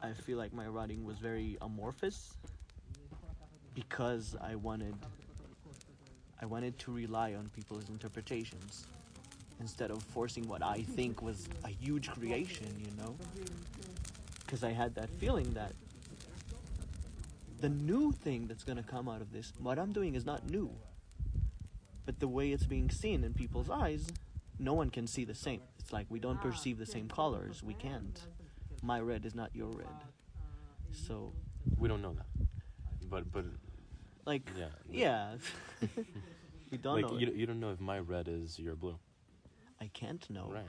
I 0.00 0.12
feel 0.12 0.38
like 0.38 0.52
my 0.52 0.66
writing 0.66 1.04
was 1.04 1.18
very 1.18 1.58
amorphous 1.60 2.34
because 3.74 4.36
I 4.40 4.54
wanted 4.54 4.94
I 6.40 6.46
wanted 6.46 6.78
to 6.80 6.92
rely 6.92 7.34
on 7.34 7.48
people's 7.48 7.88
interpretations 7.88 8.86
instead 9.60 9.90
of 9.90 10.00
forcing 10.02 10.46
what 10.46 10.62
I 10.62 10.82
think 10.82 11.20
was 11.20 11.48
a 11.64 11.68
huge 11.68 12.10
creation, 12.10 12.68
you 12.78 13.02
know? 13.02 13.16
Because 14.44 14.62
I 14.62 14.70
had 14.70 14.94
that 14.94 15.10
feeling 15.10 15.52
that 15.54 15.72
the 17.60 17.68
new 17.68 18.12
thing 18.12 18.46
that's 18.46 18.62
going 18.62 18.76
to 18.78 18.84
come 18.84 19.08
out 19.08 19.20
of 19.20 19.32
this, 19.32 19.52
what 19.58 19.80
I'm 19.80 19.92
doing 19.92 20.14
is 20.14 20.24
not 20.24 20.48
new. 20.48 20.70
But 22.06 22.20
the 22.20 22.28
way 22.28 22.52
it's 22.52 22.66
being 22.66 22.88
seen 22.88 23.24
in 23.24 23.34
people's 23.34 23.68
eyes, 23.68 24.06
no 24.60 24.74
one 24.74 24.90
can 24.90 25.08
see 25.08 25.24
the 25.24 25.34
same. 25.34 25.60
It's 25.80 25.92
like 25.92 26.06
we 26.08 26.20
don't 26.20 26.40
perceive 26.40 26.78
the 26.78 26.86
same 26.86 27.08
colors. 27.08 27.64
We 27.64 27.74
can't. 27.74 28.20
My 28.82 29.00
red 29.00 29.26
is 29.26 29.34
not 29.34 29.50
your 29.54 29.68
red. 29.68 29.86
So, 30.92 31.32
We 31.78 31.88
don't 31.88 32.02
know 32.02 32.14
that. 32.14 32.26
But 33.10 33.30
but 33.32 33.44
like, 34.26 34.42
yeah. 34.58 34.66
yeah. 34.90 35.36
we 36.70 36.78
don't 36.78 37.00
like 37.00 37.10
know. 37.10 37.18
you, 37.18 37.32
you 37.34 37.46
don't 37.46 37.60
know 37.60 37.70
if 37.70 37.80
my 37.80 37.98
red 37.98 38.28
is 38.28 38.58
your 38.58 38.76
blue. 38.76 38.98
I 39.80 39.88
can't 39.94 40.28
know. 40.30 40.50
Right. 40.52 40.68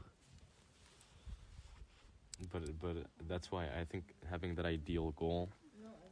But 2.51 2.79
but 2.79 2.95
that's 3.27 3.51
why 3.51 3.65
I 3.65 3.83
think 3.83 4.15
having 4.29 4.55
that 4.55 4.65
ideal 4.65 5.11
goal 5.17 5.49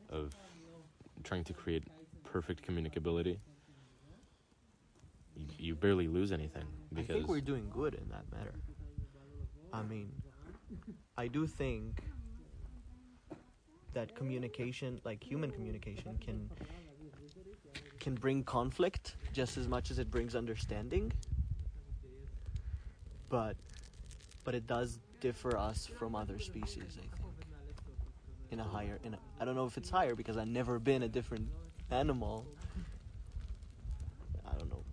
of 0.09 0.35
trying 1.23 1.43
to 1.45 1.53
create 1.53 1.83
perfect 2.25 2.67
communicability, 2.67 3.37
you, 5.35 5.45
you 5.57 5.75
barely 5.75 6.07
lose 6.07 6.31
anything 6.31 6.65
I 6.91 6.95
because 6.95 7.15
think 7.15 7.27
we're 7.29 7.39
doing 7.41 7.69
good 7.69 7.93
in 7.93 8.09
that 8.09 8.25
matter. 8.31 8.55
I 9.71 9.83
mean, 9.83 10.11
I 11.17 11.27
do 11.27 11.47
think 11.47 12.01
that 13.93 14.13
communication, 14.15 15.01
like 15.03 15.23
human 15.23 15.51
communication, 15.51 16.17
can 16.19 16.49
can 17.99 18.15
bring 18.15 18.43
conflict 18.43 19.15
just 19.33 19.57
as 19.57 19.67
much 19.67 19.91
as 19.91 19.99
it 19.99 20.11
brings 20.11 20.35
understanding. 20.35 21.11
But 23.29 23.57
but 24.43 24.55
it 24.55 24.67
does 24.67 24.99
differ 25.19 25.57
us 25.57 25.89
from 25.97 26.15
other 26.15 26.39
species, 26.39 26.83
I 26.97 26.99
think. 26.99 27.11
In 28.51 28.59
a 28.59 28.63
higher 28.63 28.99
in 29.03 29.17
I 29.39 29.45
don't 29.45 29.55
know 29.55 29.65
if 29.65 29.77
it's 29.77 29.89
higher 29.89 30.15
because 30.15 30.37
I've 30.37 30.47
never 30.47 30.79
been 30.79 31.03
a 31.03 31.09
different 31.09 31.47
animal. 31.91 32.45
I 34.47 34.57
don't 34.57 34.69
know. 34.69 34.83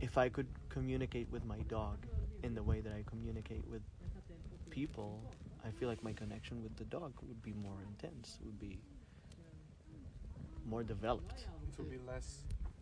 If 0.00 0.18
I 0.18 0.28
could 0.28 0.48
communicate 0.68 1.30
with 1.30 1.44
my 1.44 1.58
dog 1.68 1.98
in 2.42 2.54
the 2.54 2.62
way 2.62 2.80
that 2.80 2.92
I 2.92 3.04
communicate 3.08 3.66
with 3.66 3.82
people, 4.74 5.20
I 5.64 5.70
feel 5.70 5.88
like 5.88 6.02
my 6.02 6.12
connection 6.12 6.62
with 6.62 6.76
the 6.76 6.84
dog 6.84 7.12
would 7.22 7.42
be 7.42 7.52
more 7.52 7.78
intense, 7.90 8.38
would 8.44 8.58
be 8.58 8.78
more 10.66 10.82
developed. 10.82 11.44
It 11.68 11.78
will 11.78 11.90
be 11.90 11.98
less 12.06 12.38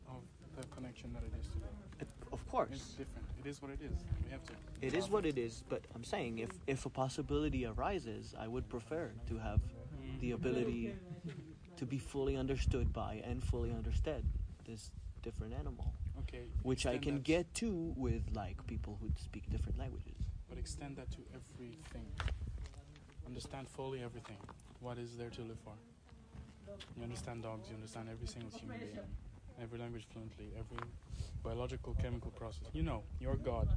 of 0.09 0.23
the 0.57 0.67
connection 0.69 1.13
that 1.13 1.23
it 1.23 1.33
is 1.39 1.47
today. 1.53 1.67
It, 2.01 2.09
of 2.33 2.41
It's 2.41 2.51
course, 2.51 2.95
different. 2.97 3.27
It 3.45 3.49
is 3.49 3.61
what 3.61 3.71
it 3.71 3.81
is. 3.83 3.97
We 4.25 4.31
have 4.31 4.43
to. 4.47 4.53
it 4.81 4.95
is 4.95 5.11
what 5.11 5.27
it 5.27 5.37
is, 5.37 5.63
but 5.69 5.83
I'm 5.95 6.05
saying 6.05 6.39
if, 6.39 6.51
if 6.67 6.87
a 6.87 6.91
possibility 6.91 7.67
arises, 7.67 8.35
I 8.39 8.49
would 8.49 8.69
prefer 8.69 9.11
to 9.29 9.39
have 9.39 9.61
the 10.21 10.31
ability 10.33 10.95
to 11.77 11.85
be 11.87 11.99
fully 11.99 12.37
understood 12.37 12.93
by 12.93 13.23
and 13.25 13.43
fully 13.43 13.71
understood 13.73 14.25
this 14.67 14.91
different 15.23 15.53
animal, 15.55 15.93
Okay. 16.21 16.45
which 16.63 16.87
I 16.87 16.99
can 16.99 17.21
get 17.21 17.53
to 17.55 17.93
with 17.97 18.23
like 18.35 18.65
people 18.67 18.99
who 19.01 19.09
speak 19.23 19.51
different 19.51 19.79
languages. 19.79 20.22
Extend 20.63 20.97
that 20.97 21.11
to 21.11 21.19
everything. 21.35 22.07
Understand 23.27 23.67
fully 23.69 24.01
everything. 24.01 24.37
What 24.79 24.97
is 24.97 25.17
there 25.17 25.29
to 25.31 25.41
live 25.41 25.59
for? 25.65 25.73
You 26.97 27.03
understand 27.03 27.43
dogs, 27.43 27.69
you 27.69 27.75
understand 27.75 28.09
every 28.09 28.29
single 28.29 28.57
human 28.57 28.79
being, 28.79 28.99
every 29.61 29.81
language 29.81 30.05
fluently, 30.13 30.53
every 30.57 30.89
biological, 31.43 31.97
chemical 32.01 32.31
process. 32.31 32.69
You 32.73 32.85
know, 32.85 33.03
you're 33.19 33.35
God. 33.35 33.69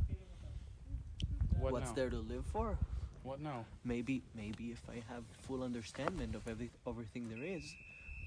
What 1.60 1.74
What's 1.74 1.90
now? 1.90 1.96
there 1.96 2.10
to 2.12 2.18
live 2.18 2.46
for? 2.46 2.78
What 3.24 3.42
now? 3.42 3.66
Maybe, 3.84 4.22
maybe 4.36 4.66
if 4.66 4.84
I 4.88 5.02
have 5.12 5.24
full 5.42 5.64
understanding 5.64 6.36
of 6.36 6.48
every, 6.48 6.70
everything 6.88 7.30
there 7.30 7.44
is, 7.44 7.64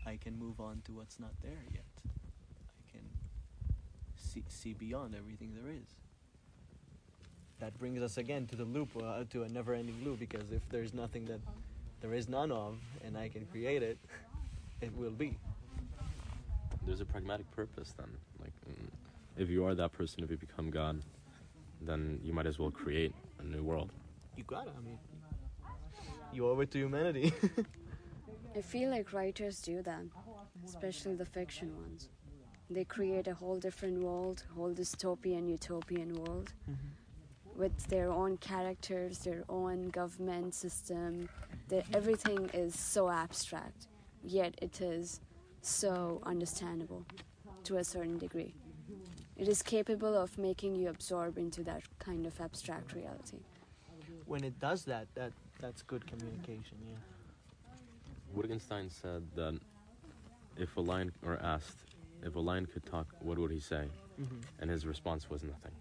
I 0.05 0.16
can 0.16 0.37
move 0.37 0.59
on 0.59 0.83
to 0.87 0.92
what's 0.92 1.21
not 1.21 1.31
there 1.44 1.62
yet. 1.73 1.85
I 2.05 2.90
can 2.90 3.03
see, 4.16 4.42
see 4.49 4.73
beyond 4.73 5.14
everything 5.14 5.53
there 5.55 5.71
is. 5.73 5.94
That 7.61 7.77
brings 7.79 8.01
us 8.03 8.18
again 8.18 8.47
to 8.47 8.57
the 8.57 8.64
loop, 8.64 8.90
uh, 9.03 9.25
to 9.31 9.42
a 9.42 9.49
never-ending 9.49 10.05
loop. 10.05 10.21
Because 10.21 10.53
if 10.53 10.62
there's 10.71 10.94
nothing 10.94 11.25
that 11.27 11.40
there 12.01 12.14
is 12.14 12.29
none 12.29 12.53
of, 12.53 12.77
and 13.05 13.16
I 13.18 13.29
can 13.29 13.47
create 13.47 13.83
it, 13.83 13.99
it 14.81 14.97
will 14.97 15.11
be. 15.11 15.37
there's 16.87 17.01
a 17.01 17.05
pragmatic 17.05 17.51
purpose 17.51 17.92
then. 17.99 18.09
Like 18.40 18.53
mm, 18.68 18.88
if 19.37 19.51
you 19.51 19.64
are 19.66 19.75
that 19.75 19.92
person, 19.92 20.23
if 20.25 20.31
you 20.31 20.37
become 20.37 20.71
God, 20.71 21.03
then 21.83 22.21
you 22.25 22.33
might 22.33 22.47
as 22.47 22.59
well 22.59 22.71
create 22.71 23.12
a 23.40 23.44
new 23.44 23.62
world. 23.62 23.90
You 24.37 24.44
gotta. 24.47 24.71
I 24.71 24.81
mean, 24.87 24.99
you 26.33 26.49
owe 26.49 26.61
it 26.61 26.71
to 26.73 26.79
humanity. 26.79 27.33
I 28.57 28.61
feel 28.62 28.90
like 28.90 29.12
writers 29.12 29.61
do 29.61 29.83
that, 29.83 30.03
especially 30.64 31.14
the 31.14 31.27
fiction 31.27 31.75
ones. 31.77 32.09
They 32.71 32.85
create 32.85 33.27
a 33.29 33.35
whole 33.35 33.57
different 33.59 34.01
world, 34.03 34.44
whole 34.55 34.73
dystopian, 34.73 35.49
utopian 35.49 36.14
world 36.14 36.53
with 37.59 37.77
their 37.88 38.11
own 38.11 38.37
characters, 38.38 39.18
their 39.18 39.44
own 39.49 39.88
government 39.90 40.55
system. 40.55 41.29
Their, 41.68 41.83
everything 41.92 42.49
is 42.55 42.79
so 42.79 43.11
abstract, 43.11 43.88
yet 44.25 44.55
it 44.62 44.81
is 44.81 45.21
so 45.61 46.21
understandable 46.25 47.05
to 47.64 47.77
a 47.79 47.85
certain 47.85 48.18
degree. 48.18 48.55
It 49.37 49.49
is 49.49 49.62
capable 49.62 50.16
of 50.16 50.38
making 50.38 50.77
you 50.77 50.88
absorb 50.88 51.37
into 51.38 51.62
that 51.64 51.83
kind 51.99 52.27
of 52.27 52.40
abstract 52.40 52.94
reality. 52.94 53.38
when 54.27 54.44
it 54.44 54.59
does 54.61 54.85
that, 54.85 55.07
that 55.14 55.33
that's 55.61 55.83
good 55.83 56.07
communication. 56.07 56.79
Yeah. 56.88 56.99
Wittgenstein 58.35 58.90
said 58.90 59.23
that 59.35 59.59
if 60.57 60.77
a 60.77 60.81
lion, 60.81 61.12
or 61.27 61.38
asked, 61.42 61.79
if 62.23 62.37
a 62.37 62.40
lion 62.40 62.66
could 62.66 62.87
talk, 62.87 63.07
what 63.21 63.38
would 63.38 63.51
he 63.51 63.61
say? 63.61 63.85
hmm 64.16 64.40
And 64.61 64.71
his 64.71 64.87
response 64.87 65.29
was 65.31 65.42
nothing. 65.42 65.73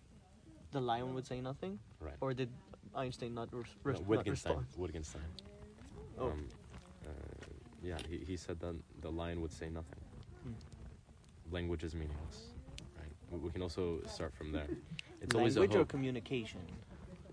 The 0.72 0.82
lion 0.82 1.14
would 1.14 1.26
say 1.26 1.40
nothing, 1.42 1.80
Right. 2.00 2.16
or 2.20 2.34
did 2.34 2.50
Einstein 2.96 3.34
not, 3.34 3.50
res- 3.54 3.66
No, 3.86 3.92
res- 3.92 4.00
not 4.00 4.08
Wittgenstein. 4.08 4.58
respond? 4.58 4.78
Wittgenstein. 4.82 5.22
Oh. 6.20 6.32
Um, 6.32 6.48
uh, 7.06 7.10
yeah, 7.82 7.98
he, 8.10 8.18
he 8.18 8.38
said 8.38 8.60
that 8.60 8.76
the 9.02 9.10
lion 9.12 9.42
would 9.42 9.54
say 9.54 9.70
nothing. 9.70 10.02
Hmm. 10.44 10.54
Language 11.52 11.84
is 11.84 11.94
meaningless. 11.96 12.48
Right. 12.98 13.12
We, 13.32 13.40
we 13.40 13.50
can 13.52 13.62
also 13.62 14.00
start 14.08 14.34
from 14.36 14.52
there. 14.52 14.68
It's 15.22 15.34
always 15.34 15.56
a 15.56 15.62
language 15.62 15.80
or 15.82 15.86
communication. 15.86 16.62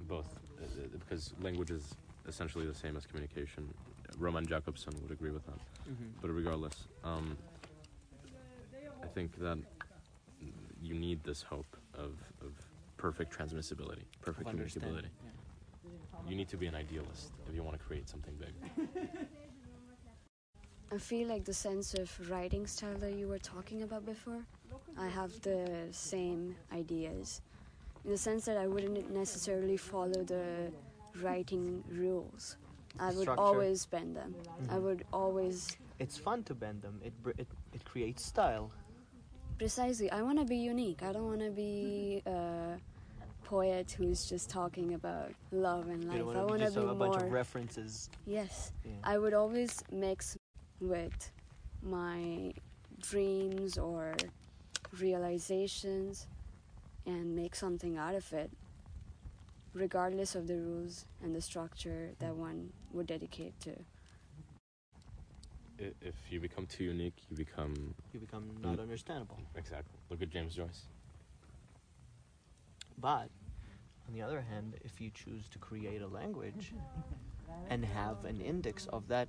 Both, 0.08 0.26
uh, 0.58 0.64
uh, 0.64 0.86
because 0.98 1.34
language 1.42 1.70
is 1.70 1.94
essentially 2.26 2.66
the 2.66 2.74
same 2.74 2.96
as 2.96 3.04
communication. 3.04 3.68
Roman 4.18 4.46
Jakobson 4.46 4.94
would 5.02 5.10
agree 5.10 5.30
with 5.30 5.44
that. 5.44 5.58
Mm-hmm. 5.90 6.20
But 6.22 6.30
regardless, 6.30 6.88
um, 7.04 7.36
I 9.02 9.06
think 9.08 9.38
that 9.38 9.58
you 10.82 10.94
need 10.94 11.22
this 11.24 11.42
hope 11.42 11.76
of, 11.94 12.12
of 12.40 12.52
perfect 13.04 13.36
transmissibility, 13.36 14.04
perfect 14.22 14.48
communicability. 14.48 15.10
You 16.26 16.36
need 16.36 16.48
to 16.48 16.56
be 16.56 16.66
an 16.72 16.74
idealist 16.74 17.32
if 17.46 17.54
you 17.54 17.62
want 17.62 17.76
to 17.78 17.84
create 17.88 18.08
something 18.08 18.34
big. 18.44 18.54
I 20.90 20.96
feel 20.96 21.28
like 21.28 21.44
the 21.44 21.52
sense 21.52 21.92
of 21.92 22.08
writing 22.30 22.66
style 22.66 22.96
that 23.04 23.12
you 23.12 23.28
were 23.28 23.42
talking 23.54 23.82
about 23.82 24.06
before, 24.06 24.42
I 24.98 25.08
have 25.08 25.32
the 25.42 25.88
same 25.90 26.56
ideas. 26.72 27.42
In 28.06 28.10
the 28.12 28.16
sense 28.28 28.46
that 28.46 28.56
I 28.56 28.66
wouldn't 28.66 29.10
necessarily 29.10 29.76
follow 29.76 30.20
the 30.24 30.72
writing 31.22 31.84
rules. 32.02 32.56
I 32.98 33.08
would 33.16 33.28
Structure. 33.28 33.42
always 33.42 33.84
bend 33.84 34.16
them. 34.16 34.34
I 34.70 34.76
Mhm. 34.76 34.82
would 34.84 35.02
always 35.12 35.76
It's 35.98 36.16
fun 36.28 36.42
to 36.44 36.54
bend 36.54 36.78
them. 36.86 36.96
It 37.08 37.14
it, 37.42 37.48
it 37.76 37.82
creates 37.84 38.22
style. 38.32 38.66
precisely. 39.58 40.08
I 40.18 40.20
want 40.22 40.38
to 40.42 40.46
be 40.56 40.56
unique. 40.72 41.00
I 41.08 41.12
don't 41.14 41.28
want 41.32 41.44
to 41.48 41.50
be 41.50 42.22
a 42.26 42.80
poet 43.44 43.94
who's 43.96 44.24
just 44.26 44.48
talking 44.50 44.94
about 44.94 45.30
love 45.52 45.88
and 45.88 46.02
You 46.04 46.10
life. 46.10 46.18
don't 46.18 46.36
I 46.36 46.38
want 46.44 46.50
want 46.50 46.52
to 46.52 46.58
to 46.58 46.64
just 46.64 46.74
be 46.76 46.80
have 46.82 46.90
a 46.90 46.94
bunch 46.94 47.14
more. 47.16 47.24
of 47.26 47.32
references. 47.32 48.10
yes, 48.26 48.72
Yeah. 48.84 48.92
I 49.04 49.18
would 49.18 49.34
always 49.34 49.82
mix 49.92 50.36
with 50.80 51.30
my 51.82 52.52
dreams 53.00 53.78
or 53.78 54.14
realizations 54.98 56.26
and 57.06 57.36
make 57.36 57.54
something 57.54 57.96
out 57.98 58.14
of 58.14 58.32
it, 58.32 58.50
regardless 59.74 60.34
of 60.34 60.46
the 60.46 60.56
rules 60.56 61.04
and 61.22 61.34
the 61.34 61.40
structure 61.40 62.10
that 62.18 62.34
one 62.34 62.72
would 62.92 63.06
dedicate 63.06 63.58
to. 63.60 63.72
If 65.78 66.14
you 66.30 66.40
become 66.40 66.66
too 66.66 66.84
unique, 66.84 67.14
you 67.30 67.36
become 67.36 67.74
you 68.12 68.20
become 68.20 68.44
not 68.62 68.78
understandable. 68.78 69.38
exactly. 69.56 69.98
Look 70.08 70.22
at 70.22 70.30
James 70.30 70.54
Joyce. 70.54 70.82
But 72.98 73.28
on 74.08 74.14
the 74.14 74.22
other 74.22 74.40
hand, 74.40 74.74
if 74.84 75.00
you 75.00 75.10
choose 75.10 75.48
to 75.50 75.58
create 75.58 76.02
a 76.02 76.06
language 76.06 76.72
and 77.70 77.84
have 77.84 78.24
an 78.24 78.40
index 78.40 78.86
of 78.86 79.08
that 79.08 79.28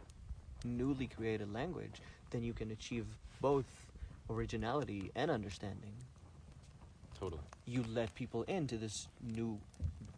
newly 0.63 1.07
created 1.07 1.53
language, 1.53 2.01
then 2.31 2.43
you 2.43 2.53
can 2.53 2.71
achieve 2.71 3.05
both 3.41 3.65
originality 4.29 5.11
and 5.15 5.29
understanding. 5.29 5.93
Totally. 7.19 7.41
You 7.65 7.83
let 7.93 8.13
people 8.15 8.43
into 8.43 8.77
this 8.77 9.07
new 9.21 9.59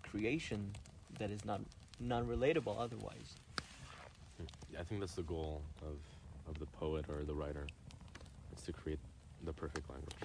creation 0.04 0.72
that 1.20 1.30
is 1.30 1.46
not 1.46 1.62
non-relatable 2.00 2.76
otherwise. 2.80 3.36
Hmm. 4.38 4.46
I 4.80 4.84
think 4.84 5.02
that's 5.02 5.16
the 5.16 5.24
goal 5.24 5.62
of, 5.82 5.98
of 6.50 6.60
the 6.60 6.66
poet 6.68 7.06
or 7.10 7.24
the 7.24 7.34
writer. 7.34 7.68
It's 8.52 8.64
to 8.64 8.74
create 8.74 9.00
the 9.46 9.54
perfect 9.54 9.90
language. 9.90 10.16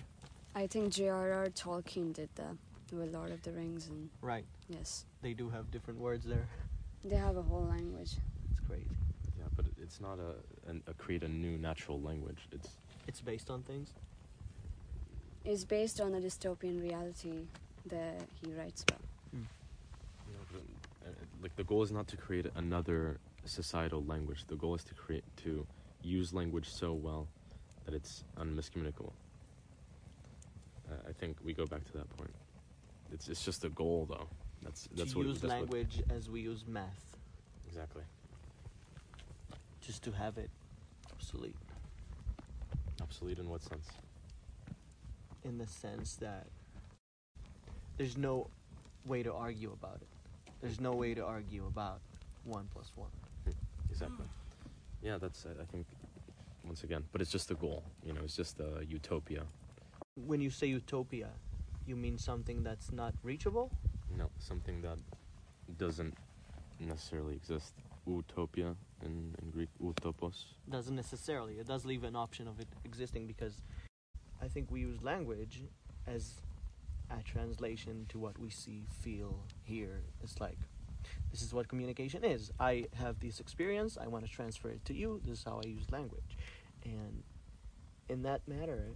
I 0.54 0.66
think 0.66 0.92
J.R.R. 0.92 1.48
Tolkien 1.48 2.12
did 2.12 2.28
that 2.36 2.56
with 2.92 3.12
Lord 3.12 3.30
of 3.30 3.42
the 3.42 3.52
Rings, 3.52 3.88
and 3.88 4.08
Right. 4.20 4.44
yes, 4.68 5.04
They 5.22 5.32
do 5.34 5.48
have 5.50 5.70
different 5.70 5.98
words 6.00 6.24
there. 6.24 6.46
they 7.04 7.16
have 7.16 7.36
a 7.36 7.42
whole 7.42 7.64
language. 7.64 8.12
It's 8.50 8.60
crazy. 8.68 8.86
Yeah, 9.38 9.46
but 9.56 9.64
it's 9.80 10.00
not 10.00 10.18
a, 10.18 10.70
an, 10.70 10.82
a 10.86 10.94
create 10.94 11.22
a 11.24 11.28
new 11.28 11.58
natural 11.58 12.00
language. 12.00 12.38
It's 12.52 12.68
It's 13.08 13.20
based 13.20 13.50
on 13.50 13.62
things. 13.62 13.90
It's 15.44 15.64
based 15.64 16.00
on 16.00 16.14
a 16.14 16.20
dystopian 16.20 16.80
reality 16.80 17.46
that 17.86 18.20
he 18.40 18.52
writes 18.52 18.84
about. 18.84 19.00
you 19.32 19.40
know, 19.40 20.44
the, 20.52 21.08
uh, 21.08 21.12
like 21.42 21.54
the 21.56 21.64
goal 21.64 21.82
is 21.82 21.90
not 21.90 22.06
to 22.08 22.16
create 22.16 22.46
another 22.54 23.18
societal 23.44 24.04
language. 24.04 24.44
The 24.46 24.54
goal 24.54 24.74
is 24.76 24.84
to 24.84 24.94
create 24.94 25.24
to 25.38 25.66
use 26.04 26.32
language 26.32 26.68
so 26.70 26.92
well 26.92 27.26
that 27.84 27.94
it's 27.94 28.22
unmiscommunicable. 28.36 29.12
Uh, 30.88 30.94
I 31.08 31.12
think 31.12 31.38
we 31.44 31.52
go 31.52 31.66
back 31.66 31.84
to 31.86 31.92
that 31.98 32.08
point. 32.16 32.30
It's 33.12 33.28
it's 33.28 33.44
just 33.44 33.64
a 33.64 33.68
goal 33.68 34.06
though. 34.08 34.28
That's 34.62 34.88
that's 34.96 35.12
to 35.12 35.18
what 35.18 35.26
use 35.26 35.40
that's 35.40 35.52
what- 35.52 35.60
language 35.60 36.02
as 36.10 36.30
we 36.30 36.40
use 36.40 36.64
math, 36.66 37.16
exactly. 37.68 38.02
just 39.80 40.02
to 40.04 40.12
have 40.12 40.38
it 40.38 40.50
obsolete. 41.12 41.56
Obsolete 43.00 43.38
in 43.38 43.48
what 43.48 43.62
sense? 43.62 43.88
in 45.44 45.58
the 45.58 45.66
sense 45.66 46.14
that 46.16 46.46
there's 47.96 48.16
no 48.16 48.46
way 49.06 49.24
to 49.24 49.32
argue 49.32 49.72
about 49.72 49.96
it. 50.00 50.06
There's 50.60 50.78
no 50.80 50.92
way 50.92 51.14
to 51.14 51.24
argue 51.24 51.66
about 51.66 52.00
one 52.44 52.68
plus 52.72 52.92
one. 52.94 53.10
Hmm. 53.44 53.50
Exactly. 53.90 54.26
Yeah, 55.02 55.18
that's 55.18 55.46
I 55.46 55.60
I 55.60 55.64
think 55.64 55.86
once 56.64 56.84
again, 56.84 57.02
but 57.10 57.20
it's 57.20 57.32
just 57.32 57.50
a 57.50 57.54
goal. 57.54 57.82
You 58.06 58.12
know, 58.12 58.20
it's 58.22 58.36
just 58.36 58.60
a 58.60 58.84
utopia. 58.88 59.42
When 60.14 60.40
you 60.40 60.48
say 60.50 60.68
utopia, 60.68 61.30
you 61.86 61.96
mean 61.96 62.18
something 62.18 62.62
that's 62.62 62.92
not 62.92 63.14
reachable? 63.22 63.70
No, 64.16 64.30
something 64.38 64.82
that 64.82 64.98
doesn't 65.78 66.14
necessarily 66.80 67.34
exist. 67.34 67.74
Utopia 68.06 68.74
in, 69.04 69.34
in 69.40 69.50
Greek, 69.50 69.68
utopos. 69.80 70.44
Doesn't 70.68 70.96
necessarily. 70.96 71.54
It 71.54 71.66
does 71.68 71.84
leave 71.84 72.02
an 72.04 72.16
option 72.16 72.48
of 72.48 72.58
it 72.58 72.66
existing 72.84 73.26
because 73.26 73.62
I 74.42 74.48
think 74.48 74.70
we 74.70 74.80
use 74.80 75.00
language 75.02 75.62
as 76.06 76.40
a 77.10 77.22
translation 77.22 78.06
to 78.08 78.18
what 78.18 78.38
we 78.38 78.50
see, 78.50 78.86
feel, 79.02 79.44
hear. 79.62 80.02
It's 80.22 80.40
like 80.40 80.58
this 81.30 81.42
is 81.42 81.54
what 81.54 81.68
communication 81.68 82.24
is. 82.24 82.50
I 82.58 82.86
have 82.94 83.20
this 83.20 83.40
experience. 83.40 83.96
I 84.00 84.06
want 84.08 84.24
to 84.24 84.30
transfer 84.30 84.68
it 84.68 84.84
to 84.86 84.94
you. 84.94 85.20
This 85.24 85.38
is 85.38 85.44
how 85.44 85.60
I 85.64 85.68
use 85.68 85.90
language, 85.90 86.36
and 86.84 87.22
in 88.08 88.22
that 88.22 88.46
matter, 88.46 88.88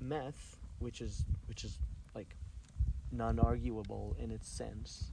math, 0.00 0.58
which 0.78 1.00
is 1.00 1.24
which 1.46 1.64
is 1.64 1.78
like 3.12 3.18
non-arguable 3.18 4.16
in 4.18 4.30
its 4.30 4.48
sense, 4.48 5.12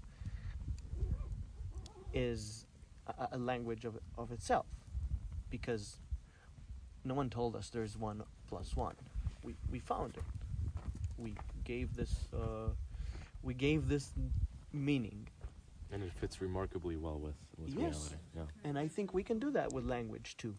is 2.13 2.65
a, 3.08 3.27
a 3.34 3.38
language 3.38 3.86
of 3.86 3.97
of 4.17 4.31
itself, 4.31 4.65
because 5.49 5.97
no 7.03 7.13
one 7.13 7.29
told 7.29 7.55
us 7.55 7.69
there's 7.69 7.97
one 7.97 8.23
plus 8.47 8.75
one. 8.75 8.95
We 9.43 9.55
we 9.71 9.79
found 9.79 10.17
it. 10.17 10.23
We 11.17 11.36
gave 11.63 11.95
this 11.95 12.27
uh, 12.34 12.69
we 13.43 13.53
gave 13.53 13.88
this 13.88 14.12
meaning, 14.73 15.27
And 15.91 16.03
it 16.03 16.12
fits 16.13 16.41
remarkably 16.41 16.97
well 16.97 17.19
with, 17.19 17.36
with 17.58 17.69
Yes. 17.69 17.79
reality. 17.79 18.15
Yeah. 18.36 18.69
and 18.69 18.77
I 18.77 18.88
think 18.89 19.13
we 19.13 19.23
can 19.23 19.39
do 19.39 19.51
that 19.51 19.71
with 19.73 19.86
language 19.86 20.36
too. 20.38 20.55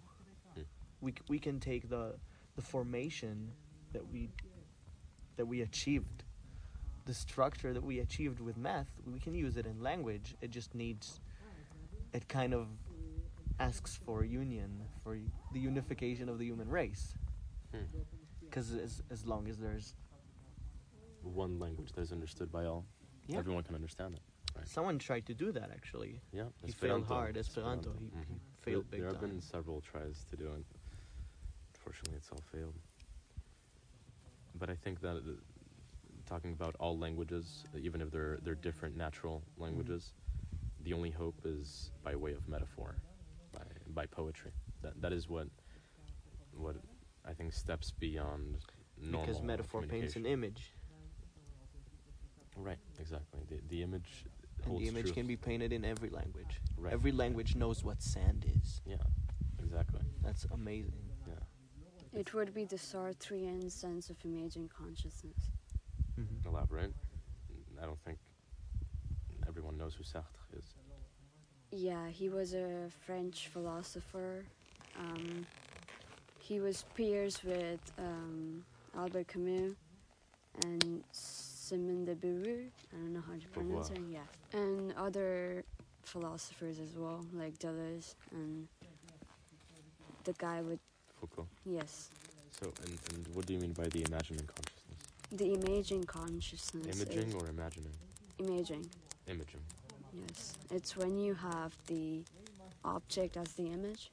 Hmm. 0.55 0.63
We 1.01 1.15
we 1.29 1.39
can 1.39 1.61
take 1.61 1.89
the 1.89 2.15
the 2.57 2.63
formation 2.63 3.53
that 3.93 4.07
we 4.13 4.31
that 5.37 5.47
we 5.47 5.61
achieved, 5.61 6.25
the 7.07 7.15
structure 7.15 7.73
that 7.73 7.83
we 7.83 8.01
achieved 8.01 8.41
with 8.41 8.57
math. 8.57 8.89
We 9.11 9.19
can 9.19 9.35
use 9.35 9.57
it 9.57 9.65
in 9.67 9.81
language. 9.83 10.35
It 10.43 10.51
just 10.51 10.75
needs. 10.75 11.21
It 12.13 12.29
kind 12.29 12.53
of 12.53 12.67
asks 13.59 13.99
for 14.05 14.25
union, 14.25 14.83
for 15.03 15.17
the 15.53 15.61
unification 15.61 16.29
of 16.29 16.39
the 16.39 16.45
human 16.45 16.69
race. 16.69 17.15
Hmm. 17.73 17.85
Because 18.45 18.75
as, 18.75 19.03
as 19.11 19.25
long 19.27 19.49
as 19.49 19.57
there's 19.59 19.95
One 21.23 21.59
language 21.59 21.91
that 21.93 22.03
is 22.03 22.13
understood 22.13 22.53
by 22.53 22.67
all. 22.67 22.85
Yeah. 23.27 23.39
Everyone 23.39 23.63
can 23.65 23.75
understand 23.75 24.15
it. 24.15 24.21
Right. 24.57 24.67
someone 24.69 24.99
tried 24.99 25.27
to 25.27 25.35
do 25.35 25.53
that 25.53 25.71
actually. 25.71 26.21
Yeah. 26.33 26.45
He 26.65 26.73
failed 26.73 27.05
hard, 27.07 27.37
Esperanto. 27.37 27.93
He- 27.99 28.07
he 28.07 28.11
Mhm. 28.11 28.39
failed 28.63 28.85
There- 28.85 28.91
big 28.91 29.01
There 29.01 29.09
have 29.11 29.21
been 29.21 29.41
several 29.43 29.81
tries 29.83 30.25
to 30.31 30.37
do 30.37 30.47
it. 30.53 30.65
Unfortunately, 31.75 32.17
it's 32.17 32.31
all 32.31 32.41
failed. 32.53 32.75
But 34.55 34.71
I 34.71 34.77
think 34.77 35.01
that 35.01 35.17
talking 36.27 36.53
about 36.53 36.77
all 36.79 36.99
languages, 36.99 37.65
uh, 37.75 37.79
even 37.79 38.01
if 38.01 38.11
they're 38.11 38.39
they're 38.43 38.55
different 38.55 38.97
natural 38.97 39.43
languages, 39.57 40.13
the 40.83 40.93
only 40.93 41.11
hope 41.11 41.37
is 41.45 41.91
by 42.03 42.15
way 42.15 42.33
of 42.33 42.49
metaphor, 42.49 42.97
by 43.53 43.61
by 43.89 44.07
poetry. 44.07 44.53
That 44.83 45.01
that 45.01 45.13
is 45.13 45.29
what 45.29 45.49
what 46.53 46.77
I 47.25 47.33
think 47.33 47.53
steps 47.53 47.93
beyond 47.93 48.59
normal 49.01 49.27
because 49.27 49.43
metaphor 49.43 49.83
paints 49.83 50.17
an 50.17 50.27
image, 50.27 50.73
Right, 52.57 52.79
exactly. 52.99 53.41
The 53.49 53.61
the 53.69 53.83
image 53.83 54.25
and 54.65 54.79
the 54.79 54.89
image 54.89 55.03
truth. 55.03 55.15
can 55.15 55.27
be 55.27 55.37
painted 55.37 55.73
in 55.73 55.85
every 55.85 56.09
language. 56.09 56.61
Right. 56.77 56.93
Every 56.93 57.13
language 57.13 57.55
knows 57.55 57.85
what 57.85 58.03
sand 58.03 58.47
is. 58.61 58.81
Yeah, 58.87 58.97
exactly. 59.63 60.01
That's 60.23 60.47
amazing. 60.53 60.93
Yeah. 61.27 62.19
It 62.19 62.33
would 62.33 62.55
be 62.55 62.65
the 62.65 62.77
Sartrean 62.77 63.71
sense 63.71 64.09
of 64.09 64.17
image 64.25 64.57
and 64.57 64.71
consciousness. 64.71 65.51
Mm-hmm. 66.19 66.49
Elaborate. 66.49 66.93
I 67.81 67.85
don't 67.85 67.99
think 68.05 68.19
everyone 69.47 69.77
knows 69.77 69.95
who 69.95 70.03
Sartre 70.05 70.59
is. 70.59 70.65
Yeah, 71.73 72.09
he 72.09 72.29
was 72.29 72.55
a 72.55 72.89
French 73.05 73.49
philosopher. 73.49 74.45
Um, 74.99 75.47
he 76.39 76.61
was 76.61 76.85
peers 76.95 77.43
with 77.45 77.81
um, 77.99 78.65
Albert 78.97 79.29
Camus, 79.29 79.75
and 80.65 81.03
Simone 81.13 82.05
de 82.07 82.15
Beauvoir. 82.15 82.69
I 82.93 82.97
don't 82.97 83.13
know 83.13 83.23
how 83.27 83.35
to 83.39 83.49
pronounce. 83.49 83.91
Beauvoir. 83.91 84.13
Yeah, 84.13 84.59
and 84.59 84.95
other 84.97 85.65
philosophers 86.05 86.79
as 86.79 86.97
well, 86.97 87.27
like 87.35 87.59
Deleuze 87.59 88.15
and 88.31 88.69
the 90.25 90.33
guy 90.35 90.63
with 90.63 90.79
Foucault. 91.21 91.47
yes, 91.65 92.11
So, 92.53 92.73
and, 92.85 92.99
and 93.13 93.35
what 93.35 93.45
do 93.47 93.53
you 93.55 93.59
mean 93.61 93.73
by 93.73 93.89
the 93.89 94.05
imagining 94.09 94.47
consciousness? 94.47 94.76
The 95.33 95.55
imaging 95.55 96.05
consciousness. 96.05 97.01
Imaging 97.01 97.35
or 97.35 97.49
imagining? 97.49 97.93
imaging. 98.39 98.89
Imaging. 99.29 99.61
Yes, 100.13 100.55
it's 100.71 100.97
when 100.97 101.19
you 101.19 101.35
have 101.35 101.75
the 101.87 102.23
object 102.85 103.37
as 103.37 103.53
the 103.55 103.67
image, 103.67 104.11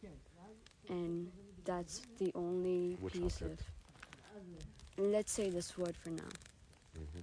and 0.89 1.32
that's 1.65 2.02
the 2.19 2.32
only 2.36 2.97
Which 2.99 3.13
piece 3.13 3.41
object? 3.41 3.62
of. 4.97 5.06
Let's 5.12 5.32
say 5.32 5.49
this 5.49 5.78
word 5.78 5.95
for 5.95 6.10
now. 6.10 6.32
hmm 6.95 7.21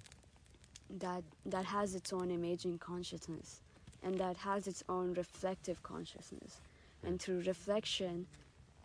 That 0.99 1.23
that 1.47 1.65
has 1.65 1.95
its 1.95 2.13
own 2.13 2.31
imaging 2.31 2.79
consciousness, 2.79 3.61
and 4.03 4.19
that 4.19 4.37
has 4.39 4.67
its 4.67 4.83
own 4.89 5.15
reflective 5.15 5.83
consciousness, 5.83 6.61
and 7.05 7.21
through 7.21 7.43
reflection, 7.43 8.27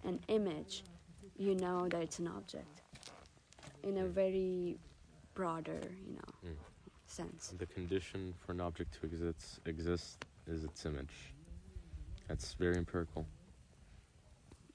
and 0.03 0.19
image, 0.27 0.83
you 1.37 1.55
know 1.55 1.87
that 1.89 2.01
it's 2.01 2.19
an 2.19 2.27
object. 2.27 2.81
In 3.83 3.97
a 3.97 4.05
very 4.05 4.77
broader, 5.35 5.79
you 6.07 6.13
know, 6.13 6.49
Mm. 6.49 6.55
sense. 7.07 7.53
The 7.57 7.65
condition 7.67 8.33
for 8.45 8.51
an 8.53 8.61
object 8.61 8.99
to 8.99 9.05
exist 9.05 9.59
exist 9.65 10.25
is 10.47 10.63
its 10.63 10.85
image. 10.85 11.33
That's 12.27 12.53
very 12.55 12.75
empirical. 12.77 13.27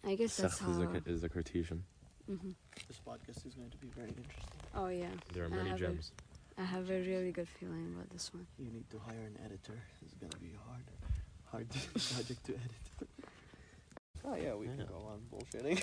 I 0.05 0.14
guess 0.14 0.37
that's 0.37 0.59
Sartre 0.61 0.96
is 0.96 1.07
a, 1.07 1.11
is 1.16 1.25
a 1.25 1.29
Cartesian. 1.29 1.83
hmm 2.27 2.53
This 2.88 3.01
podcast 3.07 3.44
is 3.46 3.55
going 3.55 3.70
to 3.70 3.77
be 3.79 3.88
very 3.88 4.09
interesting. 4.09 4.61
Oh 4.75 4.88
yeah. 4.88 5.09
There 5.35 5.44
are 5.44 5.49
many 5.51 5.70
have 5.70 5.79
gems. 5.79 6.12
A, 6.57 6.62
I 6.62 6.64
have 6.64 6.88
a 6.90 7.01
really 7.01 7.33
good 7.33 7.49
feeling 7.49 7.92
about 7.94 8.09
this 8.11 8.33
one. 8.33 8.46
You 8.59 8.70
need 8.70 8.88
to 8.90 8.99
hire 8.99 9.25
an 9.27 9.37
editor. 9.44 9.79
It's 10.05 10.14
gonna 10.14 10.37
be 10.40 10.53
a 10.55 10.62
hard, 10.68 10.87
hard 11.51 11.68
project 12.14 12.44
to 12.46 12.53
edit. 12.55 12.85
oh 14.25 14.35
yeah, 14.37 14.55
we 14.55 14.66
Yeah. 14.66 14.77
can 14.77 14.87
go 14.87 15.01
on 15.12 15.20
bullshitting. 15.33 15.79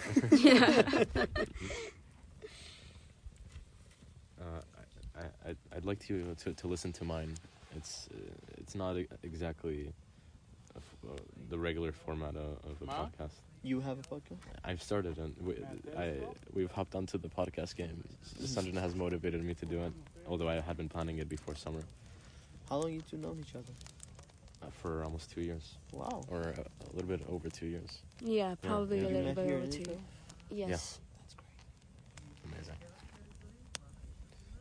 Uh, 4.39 4.43
I, 5.15 5.19
I, 5.21 5.49
I'd- 5.49 5.57
I'd 5.75 5.85
like 5.85 6.09
you 6.09 6.35
to, 6.43 6.53
to 6.53 6.67
listen 6.67 6.91
to 6.93 7.03
mine. 7.05 7.33
It's 7.75 8.07
uh, 8.13 8.17
it's 8.57 8.75
not 8.75 8.97
e- 8.97 9.07
exactly 9.23 9.91
a 10.75 10.77
f- 10.77 11.11
uh, 11.11 11.15
the 11.49 11.57
regular 11.57 11.91
format 11.91 12.35
of, 12.35 12.57
of 12.69 12.81
a 12.81 12.85
Ma? 12.85 13.05
podcast. 13.05 13.31
you 13.63 13.81
have 13.81 13.97
a 13.99 14.03
podcast? 14.03 14.39
I've 14.63 14.81
started 14.81 15.17
and 15.17 15.35
we, 15.41 15.55
I 15.97 16.13
we've 16.53 16.71
hopped 16.71 16.95
onto 16.95 17.17
the 17.17 17.27
podcast 17.29 17.75
game. 17.75 18.03
Sanjana 18.41 18.79
has 18.81 18.95
motivated 18.95 19.43
me 19.43 19.53
to 19.55 19.65
do 19.65 19.81
it, 19.83 19.93
although 20.27 20.47
I 20.49 20.59
had 20.61 20.77
been 20.77 20.89
planning 20.89 21.17
it 21.19 21.27
before 21.29 21.55
summer 21.55 21.81
How 22.69 22.77
long 22.77 22.91
you 22.93 23.01
two 23.09 23.17
known 23.17 23.39
each 23.39 23.55
other? 23.55 23.73
uh, 24.63 24.67
for 24.81 25.03
almost 25.03 25.31
two 25.31 25.41
years, 25.41 25.75
Wow. 25.91 26.23
or 26.29 26.41
a, 26.41 26.61
a 26.61 26.89
little 26.93 27.09
bit 27.09 27.21
over 27.29 27.49
two 27.49 27.67
years. 27.67 27.99
Yeah, 28.23 28.55
probably 28.61 28.99
Yeah. 29.01 29.07
a 29.07 29.09
little 29.09 29.23
met 29.23 29.35
bit 29.35 29.51
over 29.53 29.67
two. 29.67 29.97
Yes. 30.49 30.99
That's 31.19 31.33
great. 31.35 32.53
Amazing. 32.53 32.75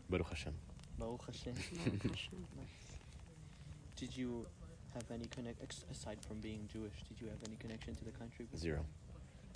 Baruch 0.08 0.28
Hashem. 0.28 0.54
Baruch 0.98 1.26
Hashem. 1.26 1.54
Did 3.96 4.16
you 4.16 4.46
have 4.94 5.04
any 5.10 5.26
connect 5.26 5.74
aside 5.90 6.18
from 6.26 6.38
being 6.40 6.68
Jewish? 6.72 6.92
Did 7.08 7.20
you 7.20 7.28
have 7.28 7.38
any 7.46 7.56
connection 7.56 7.94
to 7.96 8.04
the 8.04 8.10
country? 8.12 8.44
before? 8.44 8.58
Zero. 8.60 8.80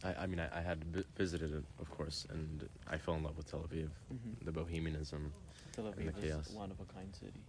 I, 0.02 0.14
I 0.22 0.26
mean, 0.26 0.40
I, 0.40 0.48
I 0.58 0.62
had 0.62 0.82
vi- 0.84 1.04
visited 1.16 1.52
it, 1.54 1.64
of 1.78 1.90
course, 1.90 2.26
and 2.30 2.66
I 2.88 2.96
fell 2.96 3.14
in 3.14 3.22
love 3.22 3.36
with 3.36 3.50
Tel 3.50 3.60
Aviv, 3.60 3.90
Mhm. 4.12 4.44
the 4.44 4.52
bohemianism. 4.52 5.32
Tel 5.72 5.86
and 5.88 5.94
the 6.08 6.12
Aviv 6.12 6.16
is 6.18 6.24
chaos. 6.24 6.50
one 6.50 6.70
of 6.70 6.80
a 6.80 6.84
kind 6.92 7.14
city. 7.14 7.40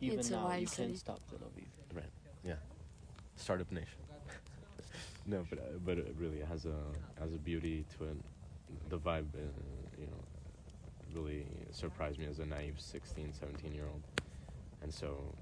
Even 0.00 0.18
It's 0.18 0.30
a 0.30 0.32
now, 0.32 0.44
wild 0.46 0.60
you 0.60 0.66
city. 0.66 0.88
can't 0.88 0.98
stop 0.98 1.20
Tel 1.30 1.38
Aviv. 1.38 2.02
Yeah, 2.44 2.54
startup 3.36 3.70
nation. 3.72 3.98
no, 5.26 5.44
but 5.50 5.58
uh, 5.58 5.62
but 5.84 5.98
it 5.98 6.14
really 6.18 6.40
has 6.40 6.66
a 6.66 6.76
has 7.20 7.32
a 7.34 7.38
beauty 7.38 7.84
to 7.96 8.04
it. 8.04 8.16
The 8.90 8.98
vibe, 8.98 9.26
uh, 9.34 9.40
you 9.98 10.06
know, 10.06 10.22
really 11.18 11.46
surprised 11.70 12.18
me 12.18 12.26
as 12.26 12.38
a 12.38 12.46
naive 12.46 12.74
16, 12.78 13.32
17 13.32 13.74
year 13.74 13.84
old, 13.84 14.02
and 14.82 14.92
so 14.92 15.34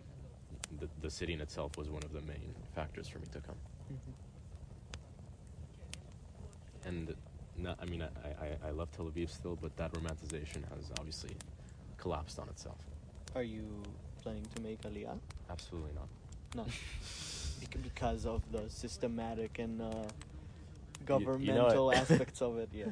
the 0.79 0.89
the 1.01 1.11
city 1.11 1.33
in 1.33 1.41
itself 1.41 1.77
was 1.77 1.89
one 1.91 2.03
of 2.03 2.13
the 2.13 2.23
main 2.23 2.55
factors 2.75 3.09
for 3.09 3.19
me 3.19 3.27
to 3.33 3.41
come. 3.41 3.57
Mm-hmm. 3.93 4.13
And 6.89 7.15
not, 7.59 7.79
I 7.81 7.87
mean, 7.87 8.03
I, 8.03 8.07
I, 8.29 8.69
I 8.69 8.71
love 8.71 8.91
Tel 8.93 9.07
Aviv 9.07 9.31
still, 9.31 9.57
but 9.61 9.77
that 9.77 9.93
romanticization 9.93 10.63
has 10.75 10.93
obviously 10.99 11.37
collapsed 11.97 12.39
on 12.39 12.49
itself. 12.49 12.79
Are 13.35 13.43
you 13.43 13.65
planning 14.23 14.47
to 14.55 14.63
make 14.63 14.83
Aliyah? 14.83 15.19
Absolutely 15.51 15.93
not. 15.95 16.09
No. 16.55 16.67
Because 17.83 18.27
of 18.27 18.43
the 18.53 18.69
systematic 18.69 19.59
and 19.59 19.81
uh, 19.81 19.85
you 19.87 19.93
know 19.93 20.07
governmental 21.07 21.93
aspects 21.93 22.41
of 22.41 22.59
it. 22.59 22.69
Yeah. 22.75 22.87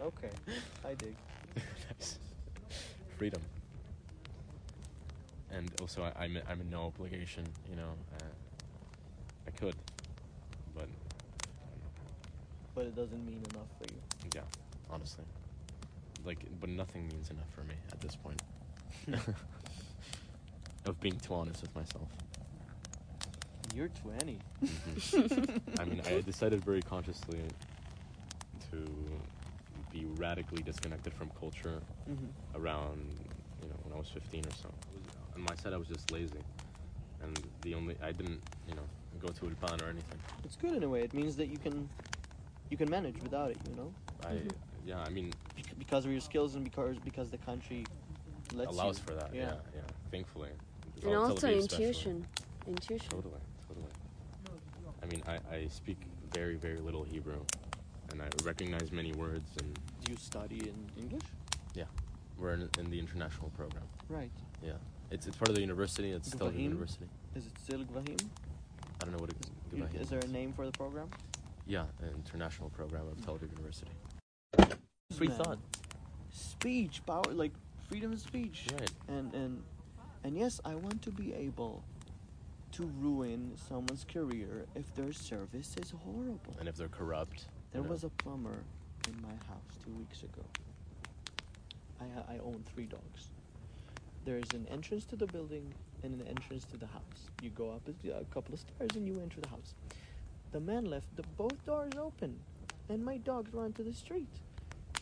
Okay. 0.00 0.30
I 0.84 0.94
dig. 0.94 1.16
Nice. 1.56 2.18
Freedom. 3.18 3.42
And 5.50 5.70
also, 5.80 6.02
I, 6.02 6.24
I'm, 6.24 6.38
I'm 6.48 6.60
in 6.60 6.70
no 6.70 6.84
obligation, 6.84 7.44
you 7.68 7.76
know. 7.76 7.90
Uh, 8.20 8.24
I 9.46 9.50
could, 9.50 9.74
but 10.74 10.88
But 12.74 12.86
it 12.86 12.96
doesn't 12.96 13.24
mean 13.26 13.42
enough 13.50 13.66
for 13.78 13.92
you. 13.92 14.00
yeah, 14.34 14.42
honestly. 14.90 15.24
Like, 16.24 16.38
but 16.60 16.70
nothing 16.70 17.08
means 17.08 17.30
enough 17.30 17.50
for 17.54 17.62
me 17.64 17.74
at 17.92 18.00
this 18.00 18.16
point. 18.16 18.40
of 20.86 21.00
being 21.00 21.18
too 21.18 21.34
honest 21.34 21.60
with 21.62 21.74
myself. 21.74 22.08
You're 23.74 23.88
20. 23.88 24.38
Mhm. 24.64 25.60
I 25.78 25.84
mean, 25.84 26.02
I 26.06 26.20
decided 26.26 26.64
very 26.64 26.82
consciously 26.82 27.40
to 28.70 28.86
be 29.92 30.06
radically 30.16 30.62
disconnected 30.62 31.12
from 31.14 31.30
culture 31.38 31.80
Mm-hmm. 32.10 32.60
around, 32.60 33.00
you 33.62 33.68
know, 33.68 33.76
when 33.84 33.92
I 33.94 33.96
was 33.98 34.08
15 34.08 34.44
or 34.44 34.50
so. 34.60 34.68
On 35.36 35.42
my 35.42 35.54
side, 35.54 35.72
I 35.72 35.76
was 35.76 35.86
just 35.86 36.10
lazy, 36.10 36.42
and 37.22 37.38
the 37.62 37.74
only 37.74 37.96
I 38.02 38.10
didn't, 38.10 38.40
you 38.68 38.74
know, 38.74 38.82
go 39.20 39.28
to 39.28 39.44
Ulpan 39.46 39.80
or 39.82 39.88
anything. 39.88 40.18
It's 40.44 40.56
good 40.56 40.74
in 40.74 40.82
a 40.82 40.88
way. 40.88 41.02
It 41.02 41.14
means 41.14 41.36
that 41.36 41.46
you 41.48 41.58
can 41.58 41.88
you 42.70 42.76
can 42.76 42.90
manage 42.90 43.22
without 43.22 43.50
it. 43.52 43.58
You 43.70 43.76
know, 43.76 43.94
I, 44.26 44.32
Mhm. 44.32 44.50
yeah, 44.84 44.98
I 45.06 45.10
mean, 45.10 45.32
Bec- 45.54 45.78
because 45.78 46.04
of 46.04 46.10
your 46.10 46.20
skills 46.20 46.54
and 46.56 46.64
because 46.64 46.98
because 46.98 47.30
the 47.30 47.38
country 47.38 47.84
lets 48.52 48.72
allows 48.72 48.98
you. 48.98 49.04
for 49.04 49.14
that. 49.14 49.32
Yeah, 49.34 49.54
yeah. 49.74 49.80
Thankfully, 50.10 50.50
And 50.50 51.02
Tel 51.02 51.14
also 51.14 51.34
Aviv 51.46 51.58
especially. 51.58 51.84
intuition. 51.84 52.26
Intuition. 52.66 53.08
Totally, 53.10 53.40
totally. 53.68 53.92
I 55.02 55.06
mean, 55.06 55.22
I, 55.26 55.38
I 55.56 55.68
speak 55.68 55.98
very, 56.32 56.56
very 56.56 56.78
little 56.80 57.04
Hebrew, 57.04 57.40
and 58.12 58.22
I 58.22 58.28
recognize 58.44 58.92
many 58.92 59.12
words, 59.12 59.48
and 59.58 59.74
Do 60.04 60.12
you 60.12 60.18
study 60.18 60.60
in 60.60 61.02
English? 61.02 61.22
Yeah, 61.74 61.84
we're 62.38 62.52
in, 62.52 62.68
in 62.78 62.90
the 62.90 62.98
international 62.98 63.50
program. 63.56 63.82
Right. 64.08 64.30
Yeah, 64.62 64.72
it's 65.10 65.26
it's 65.26 65.36
part 65.36 65.48
of 65.48 65.54
the 65.56 65.60
university. 65.60 66.10
It's 66.10 66.28
still 66.28 66.48
a 66.48 66.52
Gvahim? 66.52 66.62
university. 66.62 67.06
Is 67.34 67.46
it 67.46 67.52
still 67.58 67.80
Gvahim? 67.80 68.20
I 69.00 69.04
don't 69.04 69.12
know 69.12 69.18
what 69.18 69.30
it 69.30 69.36
Is, 69.72 69.80
Gvahim 69.80 70.00
is 70.02 70.08
there 70.10 70.20
a 70.20 70.28
name 70.28 70.52
for 70.52 70.66
the 70.66 70.72
program? 70.72 71.08
Yeah, 71.66 71.84
an 72.02 72.10
international 72.14 72.70
program 72.70 73.08
of 73.08 73.24
Tel 73.24 73.36
Aviv 73.36 73.50
University. 73.50 73.90
Free 75.16 75.28
Man. 75.28 75.36
thought. 75.38 75.58
Speech, 76.30 77.02
power, 77.06 77.22
like 77.32 77.52
freedom 77.88 78.12
of 78.12 78.20
speech. 78.20 78.66
Right. 78.72 78.90
And 79.08 79.34
and 79.34 79.62
and 80.24 80.36
yes, 80.36 80.60
I 80.64 80.74
want 80.74 81.02
to 81.02 81.10
be 81.10 81.32
able 81.32 81.82
to 82.72 82.90
ruin 83.00 83.52
someone's 83.68 84.04
career 84.10 84.64
if 84.74 84.94
their 84.94 85.12
service 85.12 85.76
is 85.76 85.92
horrible. 86.04 86.56
And 86.58 86.68
if 86.68 86.76
they're 86.76 86.88
corrupt, 86.88 87.46
There 87.72 87.82
was 87.82 88.04
a 88.04 88.08
plumber 88.10 88.58
in 89.08 89.20
my 89.22 89.34
house 89.48 89.72
two 89.84 89.92
weeks 89.92 90.22
ago. 90.22 90.42
I 92.00 92.04
ha- 92.14 92.24
I 92.28 92.38
own 92.38 92.62
three 92.74 92.84
dogs. 92.86 93.28
There 94.24 94.38
is 94.38 94.50
an 94.54 94.66
entrance 94.70 95.04
to 95.06 95.16
the 95.16 95.26
building 95.26 95.72
and 96.02 96.20
an 96.20 96.26
entrance 96.28 96.64
to 96.66 96.76
the 96.76 96.86
house. 96.86 97.20
You 97.42 97.50
go 97.50 97.70
up 97.70 97.82
a 97.88 98.10
a 98.10 98.24
couple 98.26 98.54
of 98.54 98.60
stairs 98.60 98.90
and 98.94 99.06
you 99.06 99.20
enter 99.20 99.40
the 99.40 99.48
house. 99.48 99.74
The 100.52 100.60
man 100.60 100.84
left 100.84 101.06
the 101.16 101.22
both 101.36 101.64
doors 101.64 101.92
open, 101.98 102.38
and 102.88 103.04
my 103.04 103.16
dogs 103.18 103.52
run 103.54 103.72
to 103.74 103.82
the 103.82 103.92
street. 103.94 104.28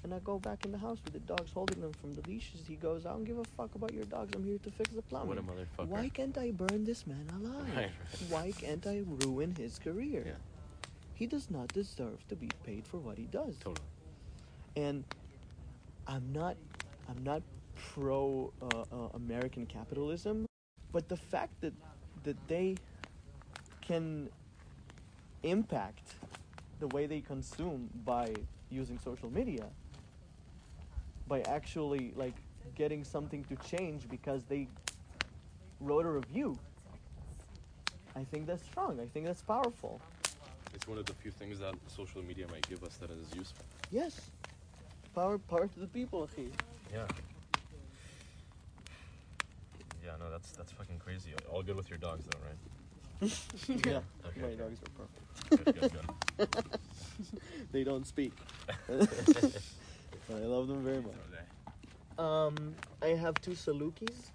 And 0.02 0.14
I 0.14 0.18
go 0.20 0.38
back 0.38 0.64
in 0.64 0.72
the 0.72 0.78
house 0.78 0.98
with 1.04 1.12
the 1.12 1.18
dogs 1.20 1.50
holding 1.52 1.80
them 1.83 1.92
from 1.92 2.14
the 2.14 2.22
leashes. 2.26 2.62
He 2.66 2.76
goes, 2.76 3.04
"I 3.04 3.11
don't 3.12 3.24
give 3.24 3.37
a 3.38 3.44
fuck 3.56 3.74
about 3.74 3.92
your 3.92 4.04
dogs. 4.04 4.30
I'm 4.35 4.44
here 4.44 4.59
to 4.59 4.70
fix 4.70 4.90
the 4.90 5.02
plumbing." 5.02 5.28
What 5.28 5.38
a 5.38 5.42
motherfucker. 5.42 5.88
Why 5.88 6.09
can't 6.09 6.38
I 6.38 6.52
burn 6.52 6.85
this 6.85 7.06
man 7.06 7.26
alive? 7.37 7.68
Right, 7.76 7.76
right. 7.76 8.30
Why 8.30 8.52
can't 8.52 8.87
I 8.87 9.02
ruin 9.24 9.54
his 9.56 9.78
career? 9.78 10.22
Yeah. 10.26 10.33
He 11.20 11.26
does 11.26 11.50
not 11.50 11.68
deserve 11.74 12.26
to 12.28 12.35
be 12.35 12.48
paid 12.64 12.87
for 12.87 12.96
what 12.96 13.18
he 13.18 13.24
does. 13.24 13.59
Totally. 13.59 13.87
And 14.74 15.04
I'm 16.06 16.33
not, 16.33 16.56
I'm 17.11 17.22
not 17.22 17.42
pro 17.76 18.50
uh, 18.62 18.85
uh, 18.90 19.09
American 19.12 19.66
capitalism, 19.66 20.46
but 20.92 21.11
the 21.11 21.18
fact 21.18 21.61
that 21.61 21.74
that 22.24 22.37
they 22.48 22.76
can 23.83 24.30
impact 25.42 26.14
the 26.78 26.87
way 26.88 27.04
they 27.04 27.20
consume 27.20 27.90
by 28.06 28.33
using 28.70 28.98
social 28.98 29.30
media, 29.30 29.66
by 31.28 31.42
actually 31.42 32.14
like 32.16 32.35
getting 32.74 33.04
something 33.04 33.44
to 33.44 33.56
change 33.68 34.09
because 34.09 34.44
they 34.44 34.68
wrote 35.80 36.06
a 36.06 36.11
review. 36.11 36.59
I 38.16 38.24
think 38.24 38.46
that's 38.46 38.64
strong. 38.64 38.98
I 39.00 39.06
think 39.06 39.26
that's 39.26 39.42
powerful. 39.42 40.00
It's 40.80 40.88
one 40.88 40.96
of 40.96 41.04
the 41.04 41.12
few 41.12 41.30
things 41.30 41.58
that 41.58 41.74
social 41.88 42.22
media 42.22 42.46
might 42.50 42.66
give 42.66 42.82
us 42.82 42.96
that 42.96 43.10
is 43.10 43.34
useful. 43.36 43.66
Yes. 43.90 44.18
Power 45.14 45.36
power 45.36 45.66
to 45.66 45.78
the 45.78 45.86
people, 45.86 46.26
akhi. 46.26 46.48
Yeah. 46.90 47.06
Yeah, 50.02 50.12
no, 50.18 50.30
that's 50.30 50.52
that's 50.52 50.72
fucking 50.72 50.98
crazy. 50.98 51.32
All 51.52 51.62
good 51.62 51.76
with 51.76 51.90
your 51.90 51.98
dogs, 51.98 52.24
though, 52.24 52.38
right? 52.48 53.30
yeah. 53.86 54.00
Okay, 54.26 54.40
My 54.40 54.46
okay. 54.46 54.56
dogs 54.56 54.78
are 54.80 54.92
perfect. 54.96 55.64
Good, 55.66 55.92
good, 56.38 56.48
good. 56.48 56.80
They 57.72 57.84
don't 57.84 58.06
speak. 58.06 58.32
I 58.88 60.32
love 60.32 60.66
them 60.68 60.82
very 60.82 61.02
much. 61.02 61.14
Um, 62.18 62.74
I 63.02 63.08
have 63.08 63.34
two 63.42 63.50
Salukis. 63.50 64.30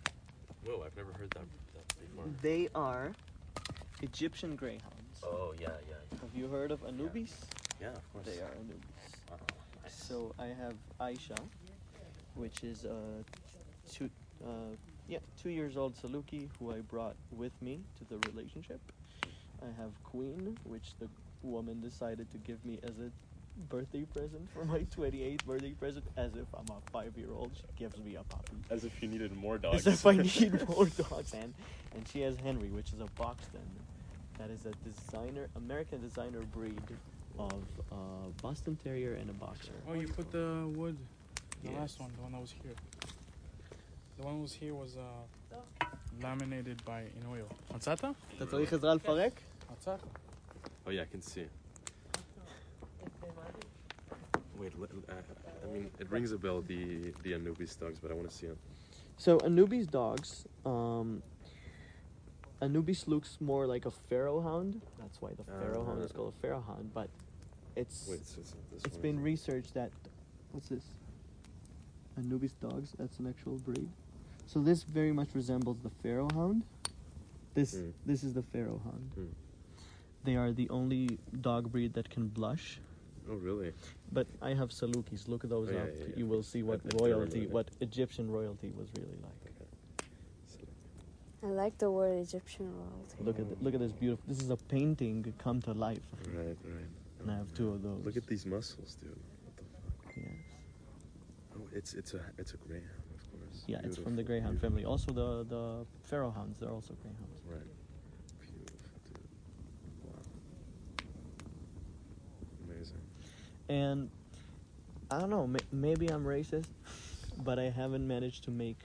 Whoa, 0.63 0.84
I've 0.86 0.95
never 0.95 1.12
heard 1.13 1.31
that, 1.31 1.45
that 1.73 1.88
before. 1.99 2.25
They 2.43 2.69
are 2.75 3.13
Egyptian 4.03 4.55
greyhounds. 5.21 5.41
Oh 5.41 5.54
yeah, 5.60 5.69
yeah, 5.89 6.19
Have 6.21 6.36
you 6.36 6.47
heard 6.47 6.71
of 6.71 6.84
Anubis? 6.86 7.34
yeah. 7.82 7.89
Of 7.89 8.13
course. 8.13 8.25
They 8.25 8.41
are 8.41 8.51
Anubis. 8.60 9.12
Oh, 9.32 9.36
nice. 9.84 9.93
So 9.93 10.34
I 10.39 10.47
have 10.47 10.73
Aisha, 10.99 11.38
which 12.36 12.63
is 12.63 12.86
a 12.86 12.97
two, 13.91 14.10
uh, 14.45 14.49
yeah, 15.08 15.19
two 15.41 15.49
years 15.49 15.78
old 15.78 15.95
Saluki 16.01 16.49
who 16.60 16.71
I 16.73 16.80
brought 16.80 17.15
with 17.32 17.54
me 17.62 17.80
to 17.97 18.06
the 18.06 18.30
relationship. 18.32 18.80
I 19.62 19.82
have 19.82 19.91
Queen, 20.04 20.58
which 20.63 20.93
the 20.99 21.08
woman 21.43 21.82
decided 21.82 22.30
to 22.32 22.38
give 22.39 22.63
me 22.65 22.80
as 22.84 22.91
a 22.99 23.10
birthday 23.69 24.04
present 24.13 24.49
for 24.54 24.65
my 24.65 24.80
28th 24.95 25.45
birthday 25.45 25.71
present. 25.71 26.04
As 26.17 26.36
if 26.36 26.45
I'm 26.54 26.65
a 26.69 26.91
five-year-old, 26.91 27.51
she 27.56 27.63
gives 27.78 27.97
me 27.99 28.15
a 28.15 28.23
puppy. 28.23 28.58
As 28.69 28.84
if 28.84 29.01
you 29.01 29.08
needed 29.08 29.36
more 29.36 29.58
dogs. 29.58 29.88
As 29.88 29.93
if 29.93 30.06
I 30.06 30.12
need 30.17 30.67
more 30.69 30.86
dogs, 30.86 31.34
and 31.34 31.54
and 31.95 32.06
she 32.12 32.21
has 32.21 32.36
Henry, 32.38 32.67
which 32.69 32.91
is 32.91 32.99
a 32.99 33.08
Boxton 33.17 33.62
That 34.38 34.50
is 34.50 34.64
a 34.66 34.72
designer, 34.88 35.48
American 35.57 36.00
designer 36.00 36.40
breed 36.57 36.81
of 37.38 37.53
uh, 37.92 37.96
Boston 38.42 38.76
Terrier 38.83 39.14
and 39.20 39.29
a 39.31 39.33
Boxer. 39.35 39.72
Oh, 39.88 39.94
you 39.94 40.09
put 40.09 40.31
the 40.33 40.48
wood. 40.74 40.96
The 41.62 41.68
Yes. 41.70 41.79
last 41.81 42.00
one, 42.00 42.11
the 42.16 42.22
one 42.22 42.33
that 42.33 42.40
was 42.40 42.55
here. 42.62 42.72
The 44.16 44.22
one 44.26 44.35
that 44.37 44.42
was 44.42 44.55
here 44.55 44.74
was 44.74 44.96
uh, 44.96 45.85
laminated 46.22 46.79
by 46.85 47.00
Inoyo. 47.20 47.46
מצאת? 47.74 48.05
אתה 48.37 48.46
צריך 48.46 48.72
עזרה 48.72 48.94
לפרק? 48.94 49.40
מצאת? 49.72 50.00
Oh 50.87 50.90
yeah, 50.90 51.03
I 51.03 51.07
can 51.14 51.22
see. 51.22 51.44
Wait, 54.59 54.79
let, 54.79 54.90
uh, 54.90 55.12
I 55.64 55.72
mean, 55.72 55.90
it 55.98 56.11
rings 56.11 56.33
a 56.33 56.38
bell. 56.38 56.61
The 56.72 57.12
the 57.24 57.35
Anubis 57.35 57.76
dogs, 57.76 57.98
but 58.03 58.11
I 58.11 58.14
want 58.14 58.29
to 58.31 58.37
see 58.37 58.46
it. 58.46 58.59
So 59.16 59.38
Anubis 59.48 59.87
dogs, 59.87 60.31
um, 60.66 61.22
Anubis 62.65 63.08
looks 63.08 63.38
more 63.39 63.65
like 63.67 63.86
a 63.86 63.91
pharaoh 63.91 64.41
hound. 64.41 64.82
That's 64.99 65.21
why 65.21 65.32
the 65.38 65.43
pharaoh 65.43 65.86
hound 65.86 66.04
is 66.04 66.12
Ah. 66.12 66.15
called 66.17 66.34
a 66.38 66.41
pharaoh 66.41 66.62
hound. 66.62 66.91
But 66.93 67.10
it's 67.75 68.08
Wait, 68.10 68.25
so, 68.25 68.41
this 68.41 68.84
it's 68.86 68.95
one 68.95 69.01
been 69.01 69.17
is- 69.19 69.23
researched 69.23 69.73
that 69.75 69.91
what's 70.51 70.69
this? 70.69 70.86
Anubis 72.17 72.54
dogs. 72.54 72.93
That's 72.97 73.19
an 73.19 73.28
actual 73.28 73.58
breed. 73.58 73.89
So 74.47 74.62
this 74.62 74.84
very 74.84 75.12
much 75.12 75.30
resembles 75.36 75.78
the 75.82 75.89
pharaoh 76.01 76.30
hound. 76.34 76.63
This 77.54 77.75
Mm. 77.75 77.93
this 78.06 78.23
is 78.23 78.34
the 78.34 78.43
pharaoh 78.43 78.82
hound. 78.84 79.12
Mm. 79.17 79.30
They 80.23 80.36
are 80.36 80.51
the 80.51 80.69
only 80.69 81.19
dog 81.41 81.71
breed 81.71 81.93
that 81.93 82.10
can 82.10 82.28
blush. 82.30 82.80
Oh 83.30 83.36
really? 83.36 83.73
But 84.12 84.28
I 84.41 84.54
have 84.54 84.69
Salukis. 84.69 85.28
Look 85.28 85.43
those 85.43 85.69
Oh, 85.69 85.71
yeah, 85.73 85.84
up. 85.84 85.89
yeah, 85.97 86.06
yeah. 86.08 86.15
You 86.17 86.25
will 86.28 86.43
see 86.43 86.63
what 86.63 86.80
I- 86.82 86.88
I 86.88 86.89
do 86.89 86.97
remember 86.97 87.15
royalty, 87.17 87.47
what 87.47 87.67
Egyptian 87.82 88.30
royalty 88.32 88.71
was 88.71 88.88
really 88.97 89.17
like. 89.21 89.44
Okay. 91.45 91.53
So, 91.53 91.60
I 91.60 91.63
like 91.63 91.77
the 91.77 91.91
word 91.91 92.17
Egyptian 92.19 92.71
royalty. 92.75 93.15
Look 93.19 93.39
at 93.39 93.45
th- 93.47 93.58
look 93.62 93.73
at 93.73 93.79
this 93.79 93.91
beautiful. 93.91 94.23
This 94.27 94.41
is 94.41 94.49
a 94.49 94.58
painting 94.58 95.34
come 95.38 95.62
to 95.63 95.73
life, 95.73 95.99
right, 96.34 96.58
right. 96.65 96.86
and 97.19 97.31
I 97.31 97.36
have 97.38 97.53
two 97.53 97.69
of 97.69 97.81
those. 97.84 98.05
Look 98.05 98.17
at 98.17 98.27
these 98.27 98.45
muscles, 98.45 98.95
dude. 99.01 99.12
What 99.43 99.55
the 99.58 99.63
fuck? 99.63 100.13
Yes. 100.15 100.25
Oh, 101.55 101.67
it's 101.73 101.93
it's 101.93 102.13
a 102.13 102.21
it's 102.38 102.53
a 102.53 102.58
greyhound, 102.58 102.89
of 103.13 103.31
course. 103.31 103.63
Yeah, 103.67 103.79
it's 103.84 103.97
from 103.97 104.15
the 104.15 104.23
greyhound 104.23 104.60
beautiful. 104.60 104.69
family. 104.69 104.86
Also, 104.86 105.12
the 105.12 105.45
the 105.47 105.86
pharaoh 106.03 106.31
hounds. 106.31 106.60
They're 106.60 106.69
also 106.71 106.95
greyhounds. 107.01 107.41
Right. 107.47 107.60
Beautiful, 108.41 108.99
dude. 109.08 109.19
Wow. 110.03 110.21
Amazing. 112.67 113.01
And 113.69 114.10
I 115.12 115.19
don't 115.19 115.29
know. 115.29 115.47
Maybe 115.71 116.08
I'm 116.08 116.25
racist, 116.25 116.67
but 117.43 117.60
I 117.60 117.69
haven't 117.69 118.08
managed 118.08 118.43
to 118.45 118.51
make 118.51 118.79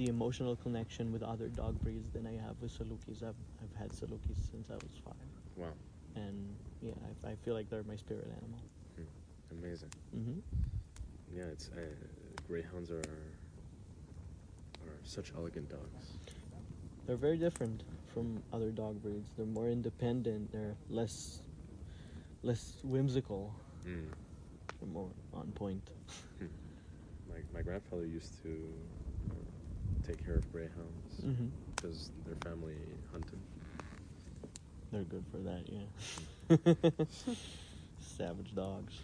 the 0.00 0.08
emotional 0.08 0.56
connection 0.56 1.12
with 1.12 1.22
other 1.22 1.48
dog 1.48 1.78
breeds 1.82 2.10
than 2.14 2.26
I 2.26 2.32
have 2.46 2.56
with 2.62 2.72
Salukis. 2.72 3.22
I've 3.22 3.34
I've 3.62 3.76
had 3.78 3.90
Salukis 3.90 4.40
since 4.50 4.70
I 4.70 4.74
was 4.76 4.94
five, 5.04 5.30
Wow. 5.58 5.66
and 6.16 6.56
yeah, 6.80 6.92
I, 7.26 7.32
I 7.32 7.34
feel 7.44 7.52
like 7.52 7.68
they're 7.68 7.82
my 7.82 7.96
spirit 7.96 8.26
animal. 8.40 8.58
Amazing. 9.50 9.90
hmm 10.14 10.38
Yeah, 11.36 11.44
it's 11.52 11.68
uh, 11.76 11.80
greyhounds 12.48 12.90
are 12.90 13.00
are 14.86 14.96
such 15.04 15.32
elegant 15.36 15.68
dogs. 15.68 16.04
They're 17.06 17.16
very 17.28 17.36
different 17.36 17.82
from 18.14 18.42
other 18.54 18.70
dog 18.70 19.02
breeds. 19.02 19.28
They're 19.36 19.44
more 19.60 19.68
independent. 19.68 20.50
They're 20.50 20.76
less 20.88 21.42
less 22.42 22.62
whimsical. 22.84 23.52
Mm. 23.86 24.06
They're 24.80 24.88
more 24.94 25.10
on 25.34 25.52
point. 25.52 25.90
My 27.28 27.40
my 27.52 27.60
grandfather 27.60 28.06
used 28.06 28.42
to 28.44 28.50
take 30.10 30.24
care 30.24 30.36
of 30.36 30.52
greyhounds 30.52 31.20
mm-hmm. 31.24 31.46
because 31.74 32.10
their 32.26 32.36
family 32.50 32.76
hunted. 33.12 33.38
They're 34.92 35.02
good 35.02 35.24
for 35.30 35.38
that, 35.38 35.62
yeah. 35.66 36.56
Mm-hmm. 36.56 37.32
Savage 38.00 38.54
dogs. 38.54 38.94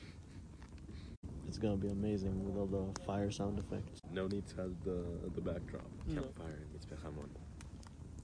It's 1.47 1.59
gonna 1.59 1.77
be 1.77 1.89
amazing 1.89 2.45
with 2.45 2.57
all 2.57 2.67
the 2.67 3.01
fire 3.05 3.31
sound 3.31 3.59
effects. 3.59 4.01
No 4.13 4.27
need 4.27 4.47
to 4.49 4.57
have 4.57 4.73
the 4.85 5.05
the 5.35 5.41
backdrop. 5.41 5.87
No. 6.09 6.23
Campfire 6.23 6.59
in 6.59 6.77
Mitzpe 6.77 7.05
Ramon. 7.05 7.31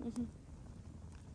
Mm-hmm. 0.04 0.24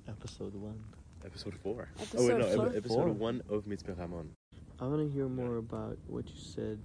Episode 0.10 0.54
one. 0.56 0.84
Episode 1.26 1.56
four. 1.64 1.88
oh 2.18 2.28
wait, 2.28 2.38
no, 2.38 2.56
four? 2.56 2.68
episode 2.68 2.88
Four. 2.88 3.12
one 3.14 3.42
of 3.50 3.64
Mitzpe 3.66 3.98
Ramon. 3.98 4.32
I 4.82 4.86
want 4.86 5.08
to 5.08 5.14
hear 5.14 5.30
more 5.30 5.58
about 5.58 5.98
what 6.08 6.26
you 6.28 6.36
said 6.36 6.80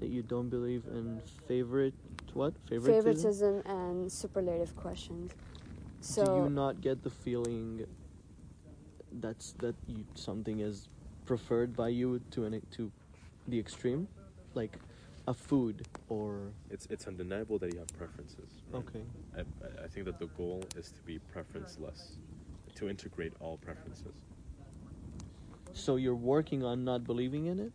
that 0.00 0.08
you 0.08 0.22
don't 0.22 0.48
believe 0.48 0.82
in 0.90 1.20
favorite 1.46 1.94
what 2.38 2.54
favoritism. 2.68 2.94
Favoritism 2.94 3.62
and 3.66 4.10
superlative 4.10 4.74
questions. 4.76 5.32
So 6.00 6.24
Do 6.24 6.32
you 6.44 6.50
not 6.50 6.80
get 6.80 7.02
the 7.02 7.10
feeling 7.10 7.84
that's 9.20 9.54
that 9.58 9.74
you 9.88 10.04
something 10.14 10.60
is 10.60 10.88
preferred 11.26 11.76
by 11.76 11.88
you 11.88 12.20
to 12.30 12.44
an 12.44 12.62
to 12.76 12.92
the 13.48 13.58
extreme, 13.58 14.06
like 14.54 14.74
a 15.26 15.34
food 15.34 15.86
or 16.08 16.28
It's 16.70 16.86
it's 16.94 17.06
undeniable 17.08 17.58
that 17.58 17.72
you 17.72 17.78
have 17.80 17.92
preferences. 17.98 18.50
right? 18.70 18.82
okay. 18.82 19.02
I, 19.36 19.40
I- 19.40 19.84
I 19.84 19.88
think 19.88 20.06
that 20.06 20.18
the 20.18 20.30
goal 20.40 20.62
is 20.76 20.86
to 20.96 21.00
be 21.10 21.18
preferenceless, 21.34 22.00
to 22.76 22.88
integrate 22.88 23.32
all 23.40 23.56
preferences. 23.58 24.14
So 25.72 25.96
you're 25.96 26.22
working 26.34 26.62
on 26.64 26.84
not 26.84 27.00
believing 27.04 27.46
in 27.46 27.58
it. 27.66 27.72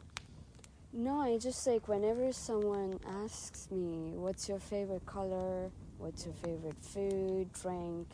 No, 0.96 1.20
I 1.20 1.40
just 1.40 1.66
like 1.66 1.88
whenever 1.88 2.32
someone 2.32 3.00
asks 3.08 3.68
me, 3.72 4.14
"What's 4.16 4.48
your 4.48 4.60
favorite 4.60 5.06
color? 5.08 5.72
What's 5.98 6.26
your 6.26 6.36
favorite 6.36 6.78
food, 6.82 7.52
drink?" 7.52 8.08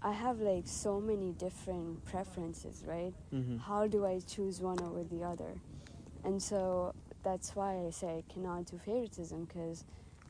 I 0.00 0.12
have 0.12 0.40
like 0.40 0.66
so 0.66 1.00
many 1.00 1.32
different 1.32 2.04
preferences, 2.04 2.84
right? 2.86 3.12
Mm-hmm. 3.34 3.58
How 3.58 3.88
do 3.88 4.06
I 4.06 4.20
choose 4.20 4.60
one 4.60 4.80
over 4.80 5.02
the 5.02 5.24
other? 5.24 5.54
And 6.24 6.40
so 6.40 6.94
that's 7.24 7.56
why 7.56 7.84
I 7.86 7.90
say 7.90 8.18
I 8.18 8.32
cannot 8.32 8.66
do 8.66 8.78
favoritism 8.78 9.44
because 9.44 9.84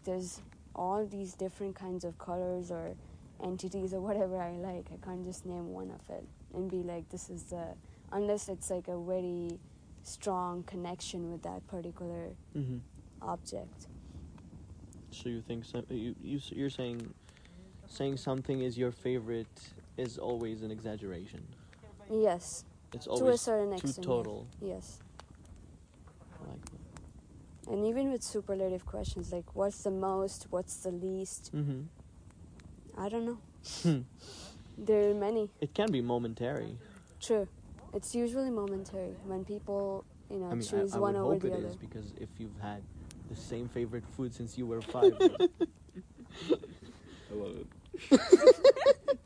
there's 0.05 0.41
all 0.75 1.07
these 1.07 1.35
different 1.35 1.75
kinds 1.75 2.05
of 2.05 2.19
colors 2.19 2.71
or 2.71 2.95
entities 3.43 3.93
or 3.93 4.01
whatever 4.01 4.37
I 4.41 4.53
like. 4.53 4.87
I 4.93 5.05
can't 5.05 5.25
just 5.25 5.45
name 5.47 5.73
one 5.73 5.91
of 5.91 6.17
it 6.17 6.25
and 6.55 6.71
be 6.71 6.83
like, 6.83 7.09
this 7.11 7.31
is 7.31 7.45
the, 7.45 7.75
unless 8.11 8.49
it's 8.49 8.71
like 8.71 8.89
a 8.89 8.99
very 8.99 9.59
strong 10.03 10.63
connection 10.65 11.31
with 11.31 11.43
that 11.43 11.67
particular 11.67 12.31
Mm-hmm. 12.57 12.79
object. 13.23 13.87
So 15.11 15.29
you 15.29 15.41
think 15.43 15.65
some, 15.65 15.85
you 15.91 16.15
you 16.23 16.41
you're 16.51 16.71
saying 16.71 17.13
saying 17.87 18.17
something 18.17 18.63
is 18.63 18.77
your 18.79 18.91
favorite 18.93 19.61
is 19.97 20.19
always 20.19 20.63
an 20.63 20.71
exaggeration. 20.71 21.43
Yes, 22.11 22.65
It's 22.95 23.07
always 23.07 23.23
to 23.23 23.29
a 23.35 23.39
certain 23.39 23.73
extent. 23.73 23.97
yes. 23.99 24.07
total. 24.07 24.47
Yes. 24.61 24.99
Like. 26.41 26.67
And 27.71 27.87
even 27.87 28.11
with 28.11 28.23
superlative 28.23 28.85
questions 28.87 29.33
like, 29.33 29.55
what's 29.55 29.83
the 29.83 29.91
most, 29.91 30.47
what's 30.51 30.77
the 30.77 30.91
least, 30.91 31.53
Mm-hmm. 31.55 31.83
I 32.99 33.09
don't 33.09 33.25
know. 33.25 33.39
Hmm. 33.83 34.01
There 34.77 35.11
are 35.11 35.15
many. 35.15 35.49
It 35.61 35.73
can 35.75 35.91
be 35.93 36.01
momentary. 36.03 36.77
True. 37.21 37.47
It's 37.95 38.15
usually 38.15 38.51
momentary 38.51 39.15
when 39.27 39.45
people, 39.45 40.05
you 40.31 40.39
know, 40.39 40.47
I 40.47 40.55
mean, 40.55 40.63
choose 40.63 40.95
I, 40.95 40.97
I 40.97 41.01
one 41.01 41.15
would 41.15 41.21
over 41.21 41.33
hope 41.33 41.43
the 41.43 41.49
it 41.49 41.55
other. 41.59 41.67
is 41.69 41.77
because 41.77 42.13
if 42.21 42.29
you've 42.39 42.59
had 42.61 42.83
the 43.29 43.37
same 43.37 43.69
favorite 43.69 44.05
food 44.17 44.35
since 44.35 44.57
you 44.59 44.67
were 44.67 44.81
five. 44.81 45.13
I 45.21 45.29
love 47.35 47.57
it. 48.11 48.11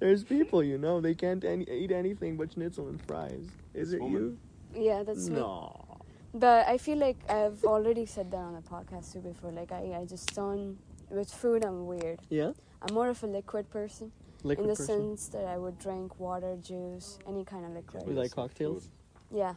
There's 0.00 0.24
people, 0.24 0.62
you 0.62 0.78
know, 0.78 1.00
they 1.00 1.14
can't 1.14 1.44
any- 1.44 1.68
eat 1.70 1.92
anything 1.92 2.36
but 2.36 2.52
schnitzel 2.52 2.88
and 2.88 3.00
fries. 3.06 3.46
Is 3.74 3.90
This 3.90 3.94
it 3.94 4.00
woman. 4.02 4.38
you? 4.74 4.82
Yeah, 4.82 5.02
that's 5.02 5.28
me. 5.28 5.36
No. 5.36 5.98
But 6.32 6.66
I 6.66 6.78
feel 6.78 6.98
like 6.98 7.16
I've 7.28 7.62
already 7.64 8.06
said 8.06 8.30
that 8.32 8.38
on 8.38 8.54
the 8.54 8.60
podcast 8.62 9.12
too 9.12 9.20
before. 9.20 9.52
Like 9.52 9.70
I, 9.72 9.98
I 10.00 10.04
just 10.04 10.34
don't 10.34 10.78
with 11.10 11.32
food. 11.32 11.64
I'm 11.64 11.86
weird. 11.86 12.20
Yeah? 12.28 12.52
I'm 12.82 12.94
more 12.94 13.08
of 13.08 13.22
a 13.22 13.26
liquid 13.26 13.70
person 13.70 14.10
Liquid 14.44 14.64
in 14.64 14.70
the 14.70 14.76
person. 14.76 15.08
sense 15.10 15.28
that 15.28 15.46
I 15.46 15.56
would 15.56 15.78
drink 15.78 16.20
water, 16.20 16.56
juice, 16.62 17.18
any 17.26 17.44
kind 17.44 17.64
of 17.64 17.72
liquid. 17.72 18.04
You 18.06 18.12
like 18.12 18.30
cocktails? 18.30 18.90
Yeah. 19.30 19.54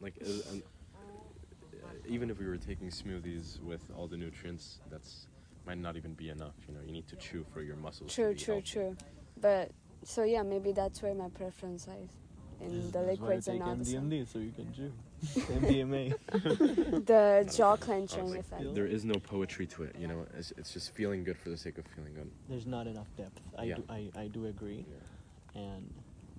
Like, 0.00 0.14
uh, 0.24 0.28
and, 0.52 0.62
uh, 0.94 1.86
even 2.06 2.30
if 2.30 2.38
we 2.38 2.46
were 2.46 2.56
taking 2.56 2.88
smoothies 2.88 3.60
with 3.62 3.82
all 3.96 4.06
the 4.06 4.16
nutrients, 4.16 4.78
that's 4.90 5.26
might 5.66 5.78
not 5.78 5.96
even 5.96 6.14
be 6.14 6.30
enough. 6.30 6.54
You 6.68 6.74
know, 6.74 6.80
you 6.86 6.92
need 6.92 7.08
to 7.08 7.16
chew 7.16 7.44
for 7.52 7.60
your 7.62 7.76
muscles. 7.76 8.10
to 8.10 8.14
True, 8.14 8.32
be 8.32 8.38
true, 8.38 8.54
healthy. 8.54 8.70
true. 8.72 8.96
But 9.40 9.70
so 10.04 10.22
yeah, 10.22 10.42
maybe 10.42 10.70
that's 10.72 11.02
where 11.02 11.14
my 11.14 11.28
preference 11.30 11.88
lies 11.88 12.16
in 12.60 12.90
the 12.92 13.02
liquids 13.02 13.48
and 13.48 13.62
all 13.62 13.74
the 13.74 13.84
stuff. 13.84 14.02
MDMA 14.02 14.26
so 14.32 14.38
you 14.38 14.52
can 14.52 14.72
chew. 14.72 14.92
MDMA. 15.24 16.14
the 17.06 17.52
jaw 17.56 17.76
clenching 17.76 18.20
Honestly, 18.20 18.38
effect. 18.40 18.74
There 18.74 18.86
is 18.86 19.04
no 19.04 19.14
poetry 19.14 19.66
to 19.66 19.84
it. 19.84 19.96
You 19.98 20.08
know, 20.08 20.26
it's, 20.36 20.52
it's 20.56 20.72
just 20.72 20.94
feeling 20.94 21.24
good 21.24 21.38
for 21.38 21.50
the 21.50 21.56
sake 21.56 21.78
of 21.78 21.86
feeling 21.86 22.14
good. 22.14 22.30
There's 22.48 22.66
not 22.66 22.86
enough 22.86 23.08
depth. 23.16 23.40
I 23.58 23.64
Yeah. 23.64 23.74
do 23.76 23.84
I, 23.88 24.10
I 24.16 24.26
do 24.28 24.46
agree. 24.46 24.84
Yeah. 24.88 25.60
And 25.60 25.92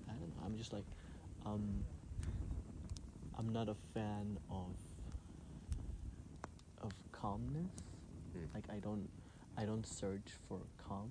I 0.07 0.13
don't 0.13 0.29
know, 0.29 0.43
I'm 0.45 0.57
just 0.57 0.73
like 0.73 0.85
um 1.45 1.83
I'm 3.37 3.49
not 3.49 3.69
a 3.69 3.75
fan 3.93 4.37
of 4.49 4.75
of 6.81 6.93
calmness. 7.11 7.71
Hmm. 8.33 8.45
Like 8.53 8.65
I 8.69 8.79
don't 8.79 9.09
I 9.57 9.65
don't 9.65 9.85
search 9.85 10.31
for 10.47 10.59
calm. 10.87 11.09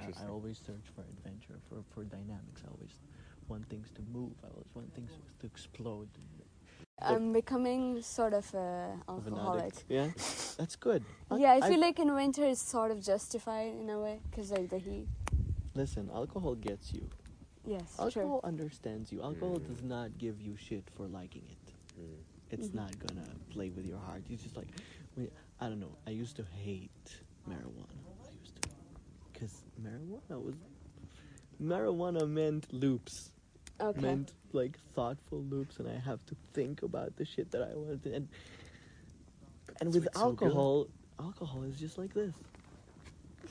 I, 0.00 0.24
I 0.24 0.28
always 0.28 0.58
search 0.64 0.86
for 0.94 1.02
adventure, 1.02 1.58
for, 1.68 1.82
for 1.92 2.04
dynamics. 2.04 2.62
I 2.64 2.70
always 2.70 2.94
want 3.48 3.68
things 3.68 3.90
to 3.96 4.02
move. 4.12 4.32
I 4.44 4.48
always 4.48 4.70
want 4.74 4.94
things 4.94 5.10
to 5.40 5.46
explode. 5.46 6.08
I'm 7.02 7.32
becoming 7.32 8.02
sort 8.02 8.34
of 8.34 8.52
a 8.54 8.98
Of 9.08 9.26
an 9.26 9.34
alcoholic. 9.34 9.62
addict. 9.64 9.84
Yeah, 9.88 10.08
that's 10.58 10.76
good. 10.76 11.02
Yeah, 11.36 11.52
I 11.52 11.60
feel 11.68 11.80
like 11.80 11.98
in 11.98 12.14
winter 12.14 12.44
it's 12.44 12.60
sort 12.62 12.90
of 12.90 13.00
justified 13.02 13.72
in 13.80 13.88
a 13.90 13.98
way 14.00 14.20
because 14.30 14.50
like 14.50 14.68
the 14.70 14.78
heat. 14.78 15.06
listen. 15.74 16.10
Alcohol 16.12 16.54
gets 16.56 16.92
you. 16.92 17.08
Yes, 17.64 17.96
Alcohol 17.98 18.40
true. 18.40 18.48
understands 18.48 19.12
you. 19.12 19.22
Alcohol 19.22 19.58
Mm. 19.60 19.68
does 19.68 19.82
not 19.82 20.18
give 20.18 20.40
you 20.40 20.56
shit 20.56 20.84
for 20.96 21.06
liking 21.06 21.42
it. 21.50 21.72
Mm. 22.00 22.16
It's 22.50 22.68
Mhm. 22.68 22.74
not 22.74 22.98
gonna 22.98 23.26
play 23.50 23.70
with 23.70 23.86
your 23.86 23.98
heart. 23.98 24.22
It's 24.30 24.42
just 24.42 24.56
like, 24.56 24.68
I 25.60 25.68
don't 25.68 25.78
know. 25.80 25.94
I 26.06 26.10
used 26.10 26.36
to 26.36 26.44
hate 26.64 27.08
marijuana. 27.48 27.98
I 28.28 28.32
used 28.42 28.56
to, 28.62 28.68
because 29.32 29.54
marijuana 29.80 30.36
was, 30.42 30.54
marijuana 31.62 32.28
meant 32.28 32.72
loops, 32.72 33.30
Okay. 33.80 34.00
meant 34.00 34.32
like 34.52 34.78
thoughtful 34.94 35.42
loops, 35.42 35.78
and 35.78 35.88
I 35.88 35.98
have 35.98 36.24
to 36.26 36.36
think 36.52 36.82
about 36.82 37.16
the 37.16 37.24
shit 37.24 37.50
that 37.52 37.62
I 37.62 37.74
want. 37.74 38.02
to- 38.04 38.14
And 38.14 38.28
and 39.80 39.88
That's 39.88 39.94
with 39.94 40.04
what's 40.04 40.18
so 40.18 40.24
alcohol, 40.24 40.86
alcohol 41.18 41.62
is 41.62 41.78
just 41.78 41.96
like 41.98 42.12
this. 42.12 42.34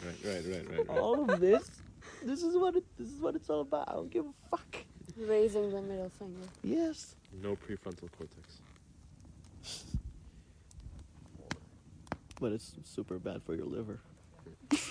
Right, 0.06 0.16
right, 0.26 0.46
right, 0.46 0.70
right. 0.70 0.88
right. 0.90 0.98
All 0.98 1.30
of 1.30 1.40
this, 1.40 1.70
this 2.24 2.44
is 2.44 2.56
what 2.58 2.76
it. 2.76 2.84
This 2.98 3.10
is 3.10 3.20
what 3.20 3.36
it's 3.36 3.50
all 3.50 3.62
about. 3.62 3.90
I 3.90 3.94
don't 3.94 4.10
give 4.12 4.26
a 4.26 4.34
fuck. 4.58 4.78
Raising 5.18 5.72
the 5.72 5.82
middle 5.82 6.10
finger. 6.18 6.48
Yes. 6.64 7.16
No 7.42 7.56
prefrontal 7.56 8.10
cortex. 8.18 8.62
But 12.40 12.54
it's 12.54 12.74
super 12.86 13.18
bad 13.20 13.42
for 13.44 13.54
your 13.56 13.66
liver. 13.66 14.00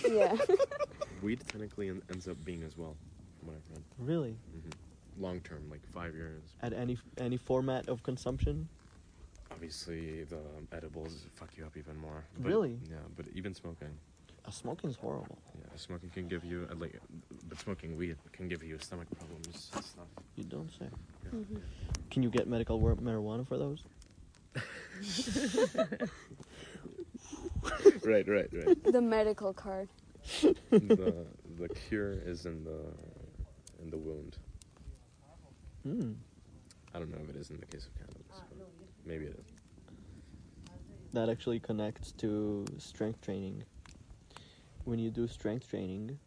Yeah. 0.06 0.36
Weed 1.22 1.40
technically 1.48 1.88
en- 1.88 2.02
ends 2.10 2.28
up 2.28 2.36
being 2.44 2.62
as 2.62 2.76
well, 2.76 2.94
from 3.38 3.48
what 3.48 3.56
I've 3.56 3.70
read. 3.76 3.84
Really? 3.98 4.32
hmm 4.52 4.70
Long 5.18 5.40
term, 5.40 5.68
like 5.70 5.80
five 5.92 6.14
years. 6.14 6.42
At 6.62 6.72
any 6.72 6.96
any 7.18 7.36
format 7.36 7.88
of 7.88 8.02
consumption. 8.02 8.68
Obviously, 9.50 10.24
the 10.24 10.38
edibles 10.72 11.24
fuck 11.34 11.50
you 11.56 11.64
up 11.64 11.76
even 11.76 11.96
more. 11.96 12.24
But, 12.38 12.48
Really? 12.48 12.78
Yeah, 12.88 12.96
but 13.16 13.26
even 13.34 13.54
smoking. 13.54 13.88
Uh, 14.46 14.50
smoking's 14.50 14.96
horrible. 14.96 15.38
Yeah, 15.58 15.64
smoking 15.76 16.10
can 16.10 16.28
give 16.28 16.44
you 16.44 16.68
uh, 16.70 16.74
like, 16.76 16.98
but 17.48 17.58
smoking 17.58 17.96
weed 17.96 18.16
can 18.32 18.48
give 18.48 18.62
you 18.62 18.78
stomach 18.78 19.08
problems 19.18 19.70
and 19.74 19.84
stuff. 19.84 20.06
You 20.36 20.44
don't 20.44 20.70
say. 20.78 20.86
Yeah. 21.24 21.30
Mhm. 21.40 21.60
Can 22.10 22.22
you 22.22 22.30
get 22.30 22.46
medical 22.46 22.78
wor- 22.80 22.94
marijuana 22.96 23.46
for 23.46 23.58
those? 23.58 23.82
right, 28.04 28.26
right, 28.28 28.48
right. 28.52 28.92
The 28.92 29.00
medical 29.00 29.52
card. 29.52 29.88
the 30.70 31.26
the 31.58 31.68
cure 31.88 32.12
is 32.12 32.46
in 32.46 32.64
the 32.64 32.80
in 33.82 33.90
the 33.90 33.96
wound. 33.98 34.36
Hmm. 35.88 36.12
I 36.94 36.98
don't 36.98 37.10
know 37.10 37.18
if 37.22 37.30
it 37.30 37.36
is 37.36 37.50
in 37.50 37.58
the 37.60 37.66
case 37.66 37.86
of 37.86 37.94
cannabis. 37.94 38.22
But 38.28 38.68
maybe 39.06 39.26
it 39.26 39.36
is. 39.38 39.46
That 41.12 41.28
actually 41.30 41.60
connects 41.60 42.12
to 42.12 42.64
strength 42.78 43.20
training. 43.22 43.62
When 44.84 44.98
you 44.98 45.10
do 45.10 45.26
strength 45.28 45.68
training, 45.68 46.18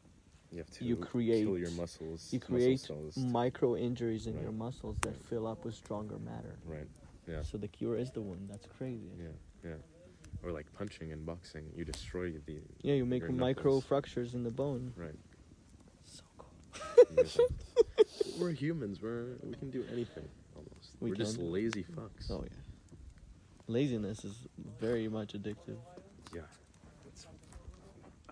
You 0.51 0.57
have 0.57 0.70
to 0.72 0.84
You 0.86 0.97
create- 0.97 1.47
your 1.47 1.72
muscles. 1.72 2.34
you 2.34 2.39
create 2.41 2.82
cells. 2.82 3.16
micro 3.16 3.78
injuries 3.78 4.28
in 4.28 4.34
Right. 4.34 4.43
your 4.43 4.51
muscles 4.51 4.97
that 5.01 5.16
fill 5.16 5.47
up 5.47 5.64
with 5.64 5.76
stronger 5.76 6.20
matter. 6.20 6.57
right. 6.66 6.88
Yeah. 7.28 7.41
So 7.43 7.57
the 7.57 7.70
cure 7.70 7.95
is 7.97 8.12
the 8.12 8.22
one. 8.22 8.47
That's 8.47 8.66
crazy. 8.66 9.12
Yeah. 9.18 9.30
Yeah. 9.64 9.76
Or 10.43 10.51
like 10.51 10.66
punching 10.74 11.12
and 11.14 11.26
boxing, 11.26 11.72
you 11.74 11.86
destroy 11.86 12.32
the. 12.45 12.59
Yeah, 12.82 12.95
you 12.95 13.05
make 13.05 13.30
micro 13.30 13.80
fractures 13.80 14.34
in 14.34 14.43
the 14.43 14.51
bone. 14.51 14.91
Right. 14.97 15.18
So 16.03 16.24
cool. 16.38 16.51
Amazing. 18.32 18.48
We're 18.48 18.54
humans. 18.54 19.02
We're 19.02 19.38
we 19.44 19.56
can 19.56 19.70
do 19.70 19.86
anything 19.92 20.28
almost. 20.56 20.92
We 21.00 21.10
We 21.10 21.16
are 21.16 21.16
just 21.16 21.38
lazy 21.38 21.84
fucks. 21.84 22.30
Oh 22.30 22.44
yeah. 22.44 22.50
Laziness 23.68 24.26
is 24.26 24.48
very 24.80 25.08
much 25.08 25.34
addictive. 25.34 25.78
Yeah. 26.34 26.42
It's 27.08 27.28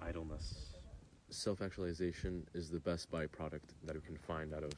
idleness. 0.02 0.56
Self 1.30 1.62
actualization 1.62 2.45
is 2.54 2.70
the 2.70 2.80
best 2.80 3.12
byproduct 3.12 3.62
that 3.86 3.95
we 3.95 4.02
can 4.02 4.18
find 4.18 4.54
out 4.54 4.64
of 4.64 4.72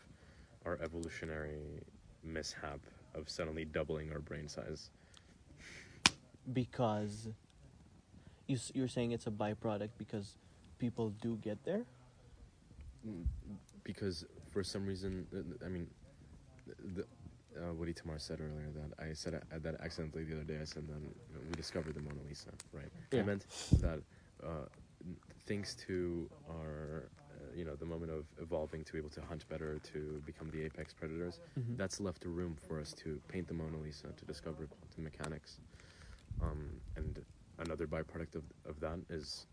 our 0.65 0.77
evolutionary 0.83 1.83
mishap 2.23 2.79
of 3.15 3.29
suddenly 3.29 3.65
doubling 3.65 4.11
our 4.11 4.19
brain 4.19 4.47
size. 4.47 4.89
Because 6.53 7.29
you 8.47 8.57
you're 8.73 8.87
saying 8.87 9.11
it's 9.11 9.27
a 9.27 9.31
byproduct 9.31 9.89
because 9.97 10.37
people 10.77 11.09
do 11.21 11.37
get 11.37 11.63
there. 11.63 11.83
Because 13.83 14.25
for 14.51 14.63
some 14.63 14.85
reason, 14.85 15.25
uh, 15.33 15.65
I 15.65 15.69
mean, 15.69 15.87
the, 16.95 17.05
uh, 17.57 17.73
Woody 17.73 17.93
Tamar 17.93 18.19
said 18.19 18.39
earlier 18.39 18.69
that 18.75 19.03
I 19.03 19.13
said 19.13 19.33
uh, 19.35 19.59
that 19.61 19.75
accidentally 19.81 20.23
the 20.23 20.35
other 20.35 20.43
day. 20.43 20.59
I 20.61 20.65
said 20.65 20.87
that 20.87 21.01
we 21.47 21.53
discovered 21.55 21.95
the 21.95 22.01
Mona 22.01 22.21
Lisa, 22.27 22.49
right? 22.73 22.89
Yeah. 23.11 23.21
I 23.21 23.23
meant 23.23 23.45
that 23.81 23.99
uh, 24.43 24.65
thanks 25.47 25.75
to 25.87 26.29
our, 26.49 27.09
uh, 27.33 27.55
you 27.55 27.65
know, 27.65 27.75
the 27.75 27.85
moment 27.85 28.11
of 28.11 28.25
evolving 28.41 28.83
to 28.85 28.93
be 28.93 28.99
able 28.99 29.09
to 29.11 29.21
hunt 29.21 29.47
better, 29.49 29.79
to 29.93 30.21
become 30.25 30.49
the 30.51 30.63
apex 30.63 30.93
predators, 30.93 31.39
Mhm. 31.59 31.77
that's 31.77 31.99
left 31.99 32.25
a 32.25 32.29
room 32.29 32.55
for 32.67 32.79
us 32.79 32.93
to 32.93 33.19
paint 33.27 33.47
the 33.47 33.53
Mona 33.53 33.77
Lisa, 33.77 34.07
to 34.15 34.25
discover 34.25 34.67
quantum 34.67 35.03
mechanics. 35.03 35.59
Um, 36.41 36.69
and 36.95 37.23
another 37.59 37.85
byproduct 37.87 38.35
of, 38.35 38.43
of 38.65 38.79
that 38.79 38.99
is, 39.09 39.45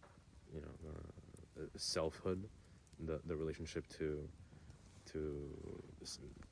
you 0.54 0.60
know, 0.60 0.90
uh, 0.90 1.66
selfhood, 1.76 2.48
the, 3.00 3.20
the 3.26 3.36
relationship 3.36 3.86
to 3.98 4.28
to 5.12 5.48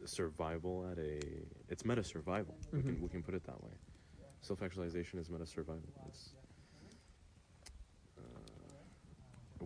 survival 0.04 0.86
at 0.90 0.98
a 0.98 1.20
it's 1.68 1.84
meta 1.84 2.04
survival. 2.04 2.54
We 2.72 2.82
can 2.82 2.96
Mhm. 2.96 3.00
we 3.00 3.08
can 3.08 3.22
put 3.22 3.34
it 3.34 3.44
that 3.44 3.62
way. 3.62 3.72
Self 4.42 4.62
actualization 4.62 5.18
is 5.18 5.28
meta 5.30 5.46
survival. 5.46 5.82
It's 6.08 6.34
uh, 8.18 8.22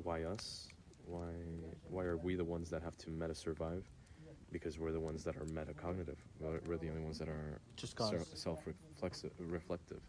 why 0.03 0.25
us? 0.25 0.69
Why 1.07 1.33
why 1.89 2.05
are 2.05 2.17
we 2.17 2.35
the 2.37 2.45
ones 2.45 2.71
that 2.71 2.83
have 2.83 2.97
to 2.99 3.11
meta 3.11 3.35
survive? 3.35 3.85
Because 4.53 4.79
we're 4.79 4.93
the 4.93 5.01
ones 5.01 5.23
that 5.25 5.37
are 5.37 5.45
metacognitive. 5.47 6.17
We're, 6.41 6.61
we're 6.67 6.77
the 6.77 6.89
only 6.89 7.03
ones 7.03 7.19
that 7.19 7.29
are 7.29 7.61
Just 7.77 7.97
ser- 7.99 8.25
self-reflexive, 8.35 9.31
reflective. 9.39 10.01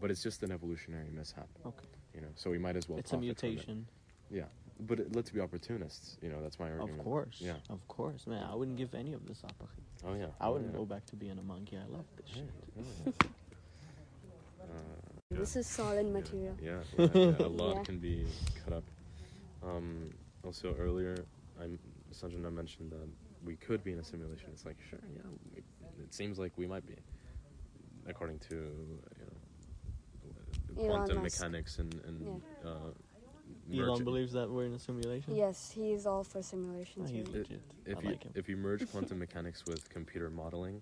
But 0.00 0.10
it's 0.10 0.22
just 0.22 0.42
an 0.42 0.50
evolutionary 0.50 1.10
mishap, 1.10 1.48
Okay. 1.64 1.86
you 2.14 2.20
know. 2.20 2.28
So 2.34 2.50
we 2.50 2.58
might 2.58 2.74
as 2.76 2.88
well. 2.88 2.98
It's 2.98 3.12
a 3.12 3.18
mutation. 3.18 3.86
Yeah, 4.30 4.46
but 4.80 5.00
it, 5.00 5.14
let's 5.16 5.30
be 5.30 5.40
opportunists. 5.40 6.16
You 6.22 6.30
know, 6.30 6.40
that's 6.42 6.58
my 6.58 6.70
argument. 6.70 6.98
Of 7.00 7.04
course. 7.04 7.36
Yeah. 7.40 7.54
Of 7.70 7.86
course, 7.88 8.26
man. 8.26 8.44
I 8.50 8.54
wouldn't 8.54 8.76
give 8.76 8.94
any 8.94 9.12
of 9.12 9.26
this 9.26 9.42
up. 9.44 9.54
Achie. 9.60 9.82
Oh 10.06 10.14
yeah. 10.14 10.26
I 10.40 10.46
Oh, 10.46 10.52
wouldn't 10.52 10.70
yeah. 10.72 10.78
go 10.78 10.84
back 10.84 11.04
to 11.06 11.16
being 11.16 11.38
a 11.38 11.42
monkey. 11.42 11.76
I 11.76 11.86
love 11.90 12.04
this 12.16 12.26
Yeah, 12.36 12.42
shit. 12.42 12.50
oh, 12.78 13.12
yeah. 13.22 13.28
Uh, 14.62 14.68
This 15.40 15.56
is 15.56 15.66
solid 15.66 16.06
material. 16.06 16.56
Yeah, 16.62 16.78
yeah, 16.98 17.08
yeah, 17.14 17.34
a 17.40 17.48
lot 17.48 17.76
Yeah. 17.76 17.82
can 17.82 17.98
be 17.98 18.26
cut 18.64 18.72
up. 18.74 18.84
Um, 19.62 20.10
also 20.44 20.74
earlier, 20.78 21.16
I'm 21.60 21.78
Sanjana 22.12 22.50
mentioned 22.52 22.92
that 22.92 23.08
we 23.44 23.56
could 23.56 23.82
be 23.84 23.92
in 23.92 23.98
a 23.98 24.04
simulation. 24.04 24.48
It's 24.52 24.64
like 24.64 24.76
sure, 24.88 25.00
yeah, 25.14 25.22
we, 25.54 25.62
it 26.02 26.14
seems 26.14 26.38
like 26.38 26.52
we 26.56 26.66
might 26.66 26.86
be, 26.86 26.94
according 28.06 28.38
to 28.50 28.54
you 28.54 29.24
know, 29.26 30.82
Elon 30.82 30.88
quantum 31.06 31.22
Musk. 31.22 31.40
mechanics 31.40 31.78
and 31.78 31.92
and 32.06 32.42
Yeah. 32.64 32.70
uh, 32.70 32.92
Elon 33.72 33.88
merge- 33.98 34.04
believes 34.04 34.32
that 34.32 34.48
we're 34.50 34.64
in 34.66 34.72
a 34.74 34.78
simulation. 34.78 35.34
Yes, 35.34 35.70
he's 35.74 36.06
all 36.06 36.24
for 36.24 36.38
Oh, 36.38 36.42
simulations. 36.42 37.10
he's 37.10 37.26
really. 37.26 37.40
legit. 37.40 37.60
if 37.86 37.98
I 37.98 38.00
you 38.02 38.08
like 38.10 38.22
him. 38.24 38.32
if 38.34 38.48
you 38.48 38.56
merge 38.56 38.88
quantum 38.92 39.18
mechanics 39.18 39.64
with 39.66 39.88
computer 39.90 40.30
modeling, 40.30 40.80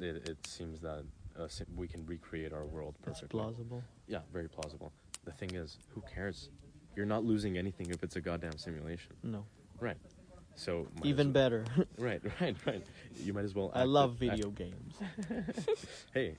it, 0.00 0.28
it 0.28 0.46
seems 0.46 0.80
that 0.80 1.04
uh, 1.38 1.48
sim- 1.48 1.66
we 1.76 1.86
can 1.86 2.04
recreate 2.06 2.52
our 2.52 2.64
world 2.64 2.94
That's 3.04 3.20
perfectly. 3.20 3.40
plausible. 3.40 3.82
Yeah, 4.08 4.20
very 4.32 4.48
plausible. 4.48 4.92
The 5.24 5.32
thing 5.32 5.54
is, 5.54 5.78
who 5.94 6.02
cares? 6.12 6.50
You're 6.96 7.06
not 7.06 7.24
losing 7.24 7.58
anything 7.58 7.90
if 7.90 8.02
it's 8.02 8.16
a 8.16 8.20
goddamn 8.20 8.56
simulation, 8.58 9.12
No, 9.22 9.44
right? 9.80 9.96
So 10.54 10.88
might 10.96 11.04
even 11.06 11.26
as 11.28 11.32
better. 11.34 11.64
right, 11.98 12.22
right, 12.40 12.56
right. 12.66 12.82
You 13.22 13.34
might 13.34 13.44
as 13.44 13.54
well. 13.54 13.70
I 13.74 13.80
act 13.82 13.88
love 13.88 14.22
it- 14.22 14.28
act- 14.30 14.36
video 14.38 14.50
games. 14.50 14.94
hey, 16.14 16.38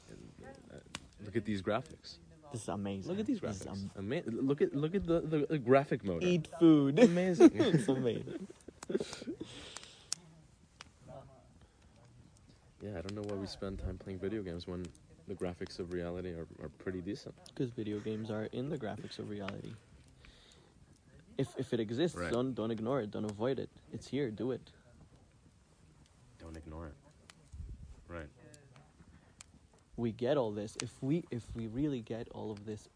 uh, 0.74 0.78
look 1.24 1.36
at 1.36 1.46
these 1.46 1.62
graphics. 1.62 2.18
This 2.52 2.62
is 2.64 2.68
amazing. 2.70 3.10
Look 3.12 3.20
at 3.20 3.26
these 3.26 3.40
This 3.42 3.62
is 3.62 3.68
graphics. 3.68 3.72
am- 3.72 3.92
Ama- 3.98 4.22
look 4.26 4.62
at 4.62 4.74
look 4.76 4.96
at 4.96 5.06
the, 5.06 5.20
the, 5.22 5.46
the 5.50 5.58
graphic 5.58 6.04
mode. 6.06 6.24
eat 6.24 6.48
food. 6.60 6.98
Amazing. 7.00 7.52
it's 7.56 7.88
amazing. 7.88 8.48
Yeah, 12.80 12.92
I 12.92 13.02
don't 13.02 13.16
know 13.16 13.24
why 13.24 13.36
we 13.36 13.48
spend 13.48 13.80
time 13.80 13.98
playing 13.98 14.20
video 14.20 14.44
games 14.44 14.68
when 14.68 14.86
the 15.28 15.34
graphics 15.34 15.80
of 15.80 15.92
reality 15.92 16.30
are, 16.30 16.46
are 16.62 16.70
pretty 16.78 17.02
decent. 17.02 17.34
Because 17.48 17.72
video 17.72 18.00
games 18.00 18.30
are 18.30 18.44
in 18.54 18.70
the 18.70 18.78
graphics 18.78 19.18
of 19.18 19.30
reality. 19.32 19.74
If 21.40 21.48
if 21.58 21.74
it 21.74 21.80
exists, 21.80 22.16
Right. 22.18 22.32
don't 22.32 22.54
don't 22.54 22.70
ignore 22.72 23.02
it. 23.02 23.10
Don't 23.12 23.26
avoid 23.30 23.58
it. 23.60 23.70
It's 23.92 24.08
here. 24.08 24.30
Do 24.30 24.52
it. 24.52 24.62
Don't 26.40 26.56
ignore 26.56 26.88
it. 26.88 26.94
We 29.98 30.12
get 30.12 30.38
all 30.38 30.52
this. 30.52 30.78
If 30.82 30.92
we 31.02 31.24
if 31.32 31.44
we 31.56 31.68
really 31.68 32.02
get 32.02 32.28
all 32.32 32.52
of 32.52 32.66
this 32.66 32.88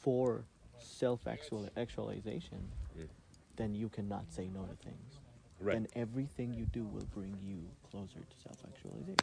for 0.00 0.44
self 0.78 1.26
actualization 1.26 2.68
Mm. 2.98 3.08
then 3.56 3.74
you 3.74 3.88
cannot 3.88 4.30
say 4.32 4.48
no 4.48 4.62
to 4.64 4.74
things. 4.76 5.18
Right. 5.60 5.74
Then 5.74 5.86
everything 5.94 6.54
you 6.54 6.64
do 6.66 6.84
will 6.84 7.06
bring 7.14 7.36
you 7.42 7.58
closer 7.90 8.20
to 8.20 8.36
self 8.42 8.58
actualization. 8.66 9.16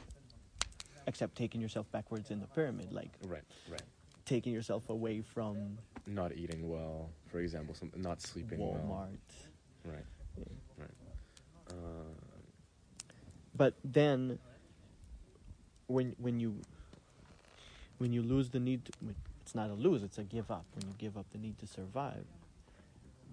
Except 1.07 1.35
taking 1.35 1.59
yourself 1.61 1.91
backwards 1.91 2.31
in 2.31 2.39
the 2.39 2.47
pyramid, 2.47 2.91
like 2.93 3.11
Right. 3.25 3.43
Right. 3.69 3.81
taking 4.25 4.53
yourself 4.53 4.89
away 4.89 5.21
from 5.21 5.77
Not 6.05 6.33
eating 6.35 6.69
well, 6.69 7.09
for 7.31 7.39
example, 7.39 7.73
some, 7.75 7.91
not 7.95 8.21
sleeping 8.21 8.59
well. 8.59 8.73
Walmart. 8.73 9.91
Right. 9.91 10.05
Yeah. 10.37 10.43
Right. 10.77 10.95
Uh, 11.69 11.73
But 13.55 13.75
then, 13.83 14.39
when 15.87 16.15
when 16.17 16.39
you 16.39 16.61
when 17.97 18.11
you 18.11 18.21
lose 18.21 18.49
the 18.49 18.59
need, 18.59 18.85
to, 18.85 18.91
it's 19.41 19.55
not 19.55 19.69
a 19.69 19.73
lose; 19.73 20.03
it's 20.03 20.17
a 20.17 20.23
give 20.23 20.49
up. 20.51 20.65
When 20.75 20.87
you 20.87 20.93
give 20.97 21.17
up 21.17 21.25
the 21.31 21.37
need 21.37 21.57
to 21.59 21.67
survive, 21.67 22.25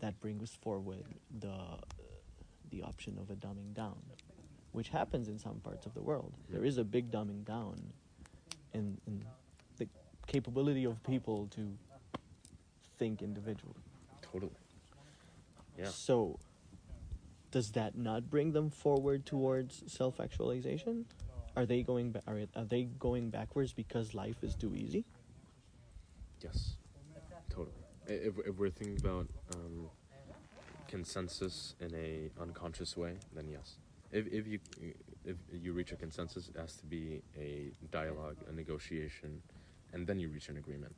that 0.01 0.21
brings 0.21 0.51
forward 0.61 1.05
the 1.39 1.55
the 2.71 2.83
option 2.83 3.19
of 3.19 3.31
a 3.31 3.35
dumbing 3.35 3.75
down, 3.75 3.97
which 4.73 4.91
happens 4.91 5.29
in 5.29 5.39
some 5.39 5.57
parts 5.57 5.87
of 5.87 5.95
the 5.95 6.01
world. 6.03 6.33
There 6.49 6.65
is 6.65 6.79
a 6.79 6.85
big 6.85 7.11
dumbing 7.11 7.45
down, 7.45 7.81
in, 8.73 8.99
in 9.07 9.25
the 9.77 9.89
capability 10.27 10.85
of 10.85 11.03
people 11.03 11.49
to 11.53 11.77
think 12.99 13.23
individually. 13.23 13.83
totally. 14.23 14.53
Yeah. 15.79 15.87
So, 15.87 16.39
does 17.51 17.73
that 17.73 17.97
not 17.97 18.31
bring 18.31 18.53
them 18.53 18.71
forward 18.71 19.27
towards 19.27 19.83
self-actualization? 19.93 21.07
Are 21.57 21.67
they 21.67 21.83
going 21.83 22.13
ba- 22.13 22.23
are, 22.27 22.41
are 22.55 22.65
they 22.65 22.85
going 22.99 23.31
backwards 23.31 23.73
because 23.73 24.15
life 24.15 24.37
is 24.43 24.55
too 24.55 24.75
easy? 24.75 25.05
Yes. 26.41 26.77
Totally. 27.49 27.73
If, 28.07 28.35
if 28.47 28.57
we're 28.57 28.71
thinking 28.71 28.99
about 28.99 29.27
um, 29.55 29.91
consensus 30.89 31.75
in 31.81 31.95
a 31.95 32.31
unconscious 32.41 32.97
way, 32.97 33.15
then 33.35 33.49
yes. 33.49 33.77
If, 34.13 34.27
if 34.27 34.47
you 34.47 34.59
if 35.25 35.37
you 35.53 35.73
reach 35.73 35.93
a 35.93 35.97
consensus, 35.97 36.49
it 36.49 36.59
has 36.59 36.75
to 36.77 36.87
be 36.87 37.23
a 37.39 37.71
dialogue, 37.91 38.37
a 38.49 38.53
negotiation, 38.53 39.43
and 39.93 40.07
then 40.07 40.19
you 40.19 40.29
reach 40.29 40.49
an 40.49 40.57
agreement. 40.57 40.95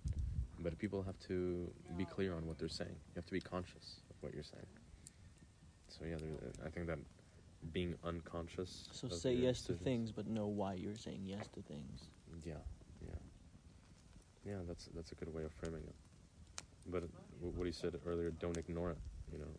But 0.61 0.79
people 0.79 1.03
have 1.03 1.19
to 1.27 1.69
be 1.97 2.05
clear 2.05 2.35
on 2.35 2.47
what 2.47 2.59
they're 2.59 2.69
saying. 2.69 2.95
You 3.09 3.17
have 3.17 3.27
to 3.27 3.33
be 3.33 3.41
conscious 3.41 3.97
of 4.11 4.17
what 4.21 4.33
you're 4.33 4.45
saying. 4.45 4.67
So 5.89 6.05
yeah, 6.09 6.17
I 6.65 6.71
think 6.71 6.87
that 6.87 6.99
being 7.73 7.95
unconscious. 8.05 8.89
So 8.93 9.09
say 9.09 9.35
yes 9.35 9.63
to 9.63 9.75
things, 9.75 10.11
but 10.13 10.27
know 10.27 10.47
why 10.47 10.75
you're 10.75 10.97
saying 10.97 11.23
yes 11.25 11.47
to 11.55 11.63
things. 11.63 12.09
Yeah, 12.45 12.55
yeah, 13.07 13.15
yeah. 14.45 14.59
That's 14.67 14.87
that's 14.95 15.13
a 15.13 15.15
good 15.15 15.33
way 15.33 15.45
of 15.45 15.53
framing 15.53 15.83
it. 15.83 15.95
But 16.87 17.05
wh- 17.41 17.57
what 17.57 17.67
he 17.67 17.73
said 17.73 17.95
earlier, 18.07 18.31
don't 18.31 18.57
ignore 18.57 18.91
it. 18.91 18.99
You 19.33 19.39
know, 19.39 19.51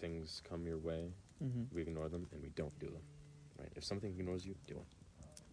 things 0.00 0.42
come 0.48 0.66
your 0.66 0.78
way, 0.78 1.12
Mm-hmm. 1.42 1.74
we 1.74 1.80
ignore 1.82 2.10
them, 2.10 2.26
and 2.32 2.42
we 2.42 2.50
don't 2.50 2.78
do 2.78 2.86
them. 2.86 3.00
Right? 3.58 3.72
If 3.76 3.82
something 3.84 4.10
ignores 4.18 4.44
you, 4.44 4.54
do 4.66 4.74
it. 4.74 4.86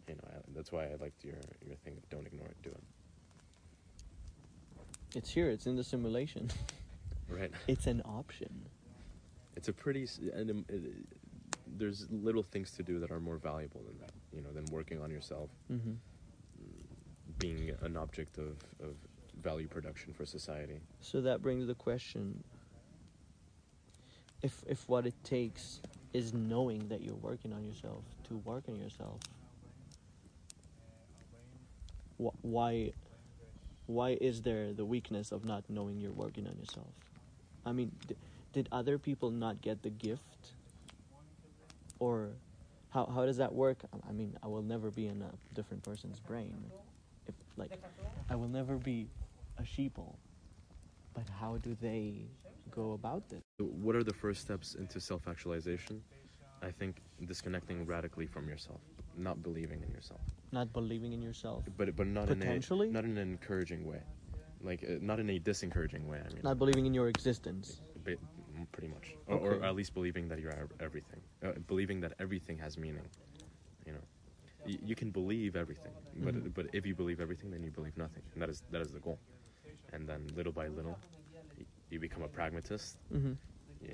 You 0.09 0.15
know, 0.15 0.21
I, 0.29 0.39
that's 0.53 0.71
why 0.71 0.83
I 0.85 0.95
liked 0.99 1.23
your 1.23 1.35
your 1.65 1.77
thing 1.77 1.95
of 1.97 2.09
don't 2.09 2.25
ignore 2.27 2.47
it, 2.47 2.57
do 2.61 2.69
it. 2.69 2.83
It's 5.15 5.29
here. 5.29 5.49
It's 5.49 5.65
in 5.65 5.75
the 5.77 5.83
simulation. 5.83 6.49
Right? 7.29 7.51
it's 7.67 7.87
an 7.87 8.01
option. 8.05 8.67
It's 9.55 9.67
a 9.69 9.73
pretty. 9.73 10.07
And 10.33 10.51
um, 10.51 10.65
there's 11.77 12.07
little 12.11 12.43
things 12.43 12.71
to 12.71 12.83
do 12.83 12.99
that 12.99 13.11
are 13.11 13.19
more 13.19 13.37
valuable 13.37 13.81
than 13.87 13.97
that. 13.99 14.11
You 14.33 14.41
know, 14.41 14.51
than 14.51 14.65
working 14.71 15.01
on 15.01 15.09
yourself, 15.11 15.49
Mm-hmm. 15.71 15.93
being 17.39 17.71
an 17.81 17.97
object 17.97 18.37
of 18.37 18.57
of 18.81 18.95
value 19.41 19.67
production 19.67 20.13
for 20.13 20.25
society. 20.25 20.79
So 21.01 21.21
that 21.21 21.41
brings 21.41 21.67
the 21.67 21.75
question: 21.75 22.43
if 24.41 24.63
if 24.67 24.87
what 24.89 25.05
it 25.05 25.15
takes 25.23 25.81
is 26.13 26.33
knowing 26.33 26.87
that 26.87 27.01
you're 27.01 27.15
working 27.31 27.53
on 27.53 27.63
yourself 27.65 28.03
to 28.27 28.37
work 28.37 28.63
on 28.69 28.75
yourself, 28.75 29.19
wh- 32.21 32.35
why 32.43 32.91
why 33.85 34.17
is 34.19 34.41
there 34.41 34.73
the 34.73 34.85
weakness 34.85 35.31
of 35.31 35.45
not 35.45 35.63
knowing 35.69 35.99
you're 35.99 36.11
working 36.11 36.45
on 36.47 36.57
yourself? 36.57 36.87
I 37.65 37.71
mean, 37.71 37.91
d- 38.07 38.15
did 38.53 38.67
other 38.71 38.97
people 38.97 39.29
not 39.31 39.61
get 39.61 39.81
the 39.83 39.89
gift, 39.89 40.36
or 41.99 42.31
how 42.89 43.05
how 43.05 43.25
does 43.25 43.37
that 43.37 43.53
work? 43.53 43.83
I- 44.07 44.11
mean, 44.11 44.37
I 44.43 44.47
will 44.47 44.61
never 44.63 44.91
be 44.91 45.07
in 45.07 45.21
a 45.21 45.31
different 45.53 45.83
person's 45.83 46.19
brain. 46.19 46.71
If 47.27 47.35
like, 47.57 47.77
I 48.29 48.35
will 48.35 48.47
never 48.47 48.77
be 48.77 49.09
a 49.57 49.63
sheeple. 49.63 50.17
But 51.13 51.27
how 51.29 51.57
do 51.57 51.75
they 51.81 52.27
go 52.69 52.93
about 52.93 53.27
this? 53.29 53.43
What 53.59 53.95
are 53.95 54.03
the 54.03 54.13
first 54.13 54.41
steps 54.41 54.75
into 54.75 54.99
self 54.99 55.27
actualization? 55.27 56.03
I 56.61 56.71
think 56.71 57.01
disconnecting 57.25 57.85
radically 57.85 58.25
from 58.27 58.47
yourself, 58.47 58.81
not 59.15 59.43
believing 59.43 59.81
in 59.83 59.91
yourself, 59.91 60.21
Not 60.51 60.73
believing 60.73 61.13
in 61.13 61.21
yourself, 61.21 61.65
but 61.77 61.95
but 61.95 62.07
not 62.07 62.27
Potentially? 62.27 62.87
in 62.89 62.95
a 62.95 62.97
not 62.97 63.05
in 63.05 63.17
an 63.17 63.29
encouraging 63.29 63.85
way, 63.85 64.01
like 64.61 64.83
uh, 64.83 64.97
not 65.01 65.19
in 65.19 65.29
a 65.29 65.39
disencouraging 65.39 66.05
way. 66.07 66.19
I 66.25 66.29
mean, 66.33 66.41
not 66.43 66.57
believing 66.57 66.85
in 66.85 66.93
your 66.93 67.09
existence. 67.09 67.81
mm, 68.05 68.17
pretty 68.77 68.93
much, 68.93 69.15
or, 69.25 69.37
or 69.37 69.63
at 69.65 69.75
least 69.75 69.93
believing 69.95 70.27
that 70.29 70.39
you're 70.39 70.53
everything, 70.79 71.19
uh, 71.43 71.53
believing 71.67 71.99
that 72.01 72.13
everything 72.19 72.57
has 72.59 72.77
meaning. 72.77 73.07
You 73.87 73.93
know, 73.93 74.03
y- 74.65 74.77
you 74.89 74.95
can 74.95 75.09
believe 75.09 75.55
everything, 75.55 75.93
but 76.25 76.35
Mhm. 76.35 76.53
but 76.53 76.65
if 76.79 76.85
you 76.85 76.93
believe 77.01 77.19
everything, 77.25 77.49
then 77.53 77.63
you 77.63 77.71
believe 77.79 77.97
nothing, 77.97 78.23
and 78.33 78.41
that 78.41 78.49
is 78.53 78.61
that 78.73 78.81
is 78.85 78.91
the 78.97 78.99
goal. 79.07 79.17
And 79.93 80.07
then 80.09 80.21
little 80.35 80.51
by 80.61 80.67
little, 80.67 80.95
y- 81.57 81.65
you 81.91 81.99
become 81.99 82.23
a 82.23 82.27
pragmatist. 82.27 82.97
Mm-hmm. 83.11 83.33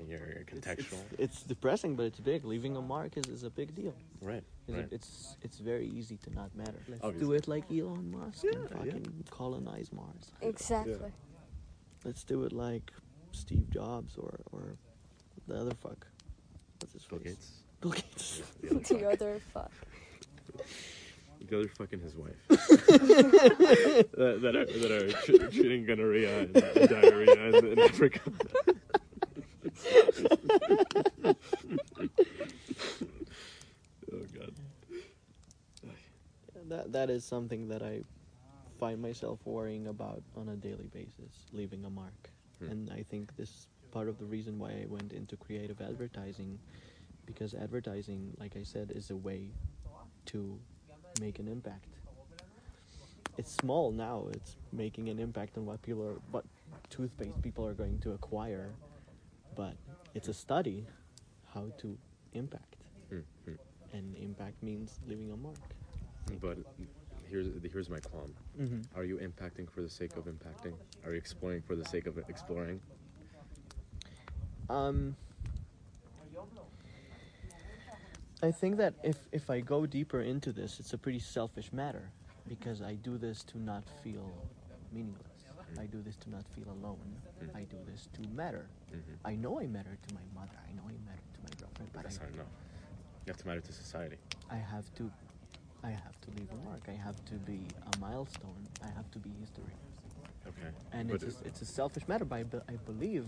You're, 0.10 0.28
you're 0.34 0.46
contextual, 0.54 1.02
it's, 1.12 1.20
it's 1.26 1.40
depressing, 1.44 1.96
but 1.98 2.06
it's 2.10 2.20
big. 2.20 2.46
Leaving 2.46 2.76
a 2.78 2.82
mark 2.82 3.12
is, 3.18 3.28
is 3.38 3.44
a 3.44 3.50
big 3.50 3.70
deal. 3.76 3.96
right? 4.22 4.44
'Cause 4.66 4.76
Right. 4.76 4.86
it, 4.86 4.94
it's 4.98 5.38
it's 5.46 5.58
very 5.72 5.88
easy 6.00 6.18
to 6.26 6.30
not 6.40 6.50
matter. 6.56 6.80
Let's 6.92 7.20
do 7.26 7.30
it 7.40 7.46
like 7.48 7.66
Elon 7.80 8.08
Musk 8.18 8.44
and 8.44 8.54
Yeah, 8.54 8.60
yeah. 8.62 8.78
fucking 8.78 9.08
colonize 9.40 9.90
Mars. 10.00 10.26
Exactly. 10.42 11.12
Let's 12.06 12.24
do 12.34 12.38
it 12.48 12.54
like 12.68 12.88
Steve 13.34 13.70
Jobs 13.70 14.18
or 14.18 14.40
or 14.52 14.76
the 15.48 15.56
other 15.60 15.74
fuck. 15.82 16.08
What's 16.80 16.94
his 16.94 17.04
Bill 17.06 17.20
face? 17.20 17.34
Gates. 17.36 17.62
Bill 17.82 17.92
Gates. 17.92 18.42
The 18.62 18.70
other 18.70 18.76
the 18.76 18.86
fuck. 18.86 19.14
other 19.22 19.42
fuck. 19.54 19.72
The 21.50 21.58
other 21.60 21.68
fucking 21.70 22.00
his 22.00 22.16
wife. 22.16 22.36
that, 22.48 24.40
that 24.42 24.56
are 24.56 24.66
that 24.66 24.92
are 24.92 25.12
ch- 25.12 25.54
treating 25.54 25.86
gonorrhea 25.86 26.40
and, 26.42 26.56
and 26.56 26.90
diarrhea 26.90 27.48
in, 27.50 27.66
in 27.74 27.80
Africa. 27.80 28.20
oh 34.12 34.26
god. 34.34 34.54
That 36.70 36.92
that 36.94 37.10
is 37.10 37.26
something 37.26 37.68
that 37.68 37.84
I 37.84 38.02
find 38.80 39.02
myself 39.02 39.40
worrying 39.46 39.88
about 39.88 40.24
on 40.36 40.50
a 40.50 40.56
daily 40.56 40.88
basis, 40.94 41.48
leaving 41.52 41.84
a 41.86 41.90
mark. 41.90 42.30
Hmm. 42.66 42.72
And 42.72 42.92
I 42.92 43.04
think 43.04 43.36
this 43.38 43.50
is 43.50 43.68
part 43.92 44.08
of 44.10 44.18
the 44.18 44.26
reason 44.26 44.58
why 44.60 44.70
I 44.72 44.86
went 44.88 45.14
into 45.14 45.36
creative 45.38 45.82
advertising 45.82 46.60
because 47.26 47.54
advertising, 47.54 48.34
like 48.40 48.56
I 48.58 48.64
said, 48.64 48.92
is 48.94 49.10
a 49.10 49.16
way 49.16 49.52
to 50.28 50.60
make 51.22 51.40
an 51.40 51.48
impact. 51.48 51.86
it's 53.38 53.52
small 53.52 53.92
now. 53.92 54.28
It's 54.32 54.58
making 54.72 55.10
an 55.10 55.18
impact 55.20 55.58
on 55.58 55.66
what 55.66 55.82
people 55.82 56.04
are, 56.04 56.20
what 56.30 56.46
toothpaste 56.92 57.42
people 57.42 57.66
are 57.66 57.74
going 57.74 57.98
to 58.00 58.12
acquire, 58.12 58.70
but 59.56 59.74
it's 60.14 60.28
a 60.28 60.34
study 60.34 60.86
how 61.54 61.72
to 61.80 61.98
impact, 62.34 62.76
Mhm. 63.10 63.24
and 63.92 64.16
impact 64.18 64.62
means 64.62 65.00
leaving 65.08 65.32
a 65.32 65.36
mark. 65.36 65.58
But 66.40 66.58
here's 67.34 67.48
here's 67.72 67.90
my 67.90 68.00
qualm. 68.00 68.32
Mm-hmm. 68.62 68.98
Are 68.98 69.04
you 69.04 69.18
impacting 69.18 69.68
for 69.70 69.82
the 69.82 69.90
sake 69.90 70.16
of 70.16 70.26
impacting? 70.26 70.74
Are 71.04 71.12
you 71.12 71.18
exploring 71.18 71.62
for 71.64 71.76
the 71.76 71.86
sake 71.86 72.06
of 72.06 72.18
exploring? 72.30 72.80
Um, 74.70 75.16
I 78.44 78.52
think 78.52 78.78
that 78.78 78.94
if 79.04 79.18
if 79.32 79.50
I 79.50 79.60
go 79.62 79.86
deeper 79.86 80.22
into 80.22 80.52
this, 80.52 80.80
it's 80.80 80.94
a 80.94 80.98
pretty 80.98 81.20
selfish 81.20 81.74
matter 81.74 82.06
because 82.48 82.82
I 82.82 82.94
do 82.94 83.18
this 83.18 83.44
to 83.46 83.58
not 83.58 83.84
feel 84.04 84.30
meaningless. 84.92 85.28
I 85.80 85.86
do 85.88 86.04
this 86.04 86.16
to 86.18 86.30
not 86.30 86.46
feel 86.56 86.70
alone. 86.78 87.10
Mhm. 87.42 87.56
I 87.56 87.64
do 87.64 87.78
this 87.90 88.08
to 88.14 88.22
matter. 88.30 88.66
Mm-hmm. 88.92 89.26
I 89.26 89.34
know 89.36 89.60
I 89.60 89.66
matter 89.66 89.98
to 90.08 90.14
my 90.14 90.26
mother. 90.40 90.58
I 90.70 90.72
know 90.78 90.84
I 90.86 90.98
matter 91.10 91.26
to 91.36 91.40
my 91.48 91.54
girlfriend, 91.60 91.90
but 91.94 92.04
That's 92.04 92.20
I, 92.20 92.26
not 92.26 92.34
enough. 92.34 92.54
You 93.26 93.32
have 93.32 93.42
to 93.42 93.48
matter 93.48 93.62
to 93.62 93.74
society. 93.74 94.18
I 94.52 94.58
have 94.58 94.86
to 95.00 95.10
I 95.84 95.90
have 95.92 96.20
to 96.22 96.30
leave 96.38 96.48
a 96.52 96.70
mark. 96.70 96.82
I 96.88 96.92
have 96.94 97.24
to 97.26 97.34
be 97.36 97.60
a 97.94 98.00
milestone. 98.00 98.68
I 98.84 98.88
have 98.96 99.10
to 99.12 99.20
be 99.20 99.30
history. 99.40 99.76
Okay. 100.48 100.70
And 100.94 101.10
but 101.10 101.24
it's 101.24 101.42
a, 101.42 101.46
it's 101.46 101.62
a 101.62 101.66
selfish 101.66 102.08
matter, 102.08 102.26
but 102.26 102.36
I, 102.40 102.44
be, 102.44 102.58
I 102.70 102.76
believe 102.86 103.26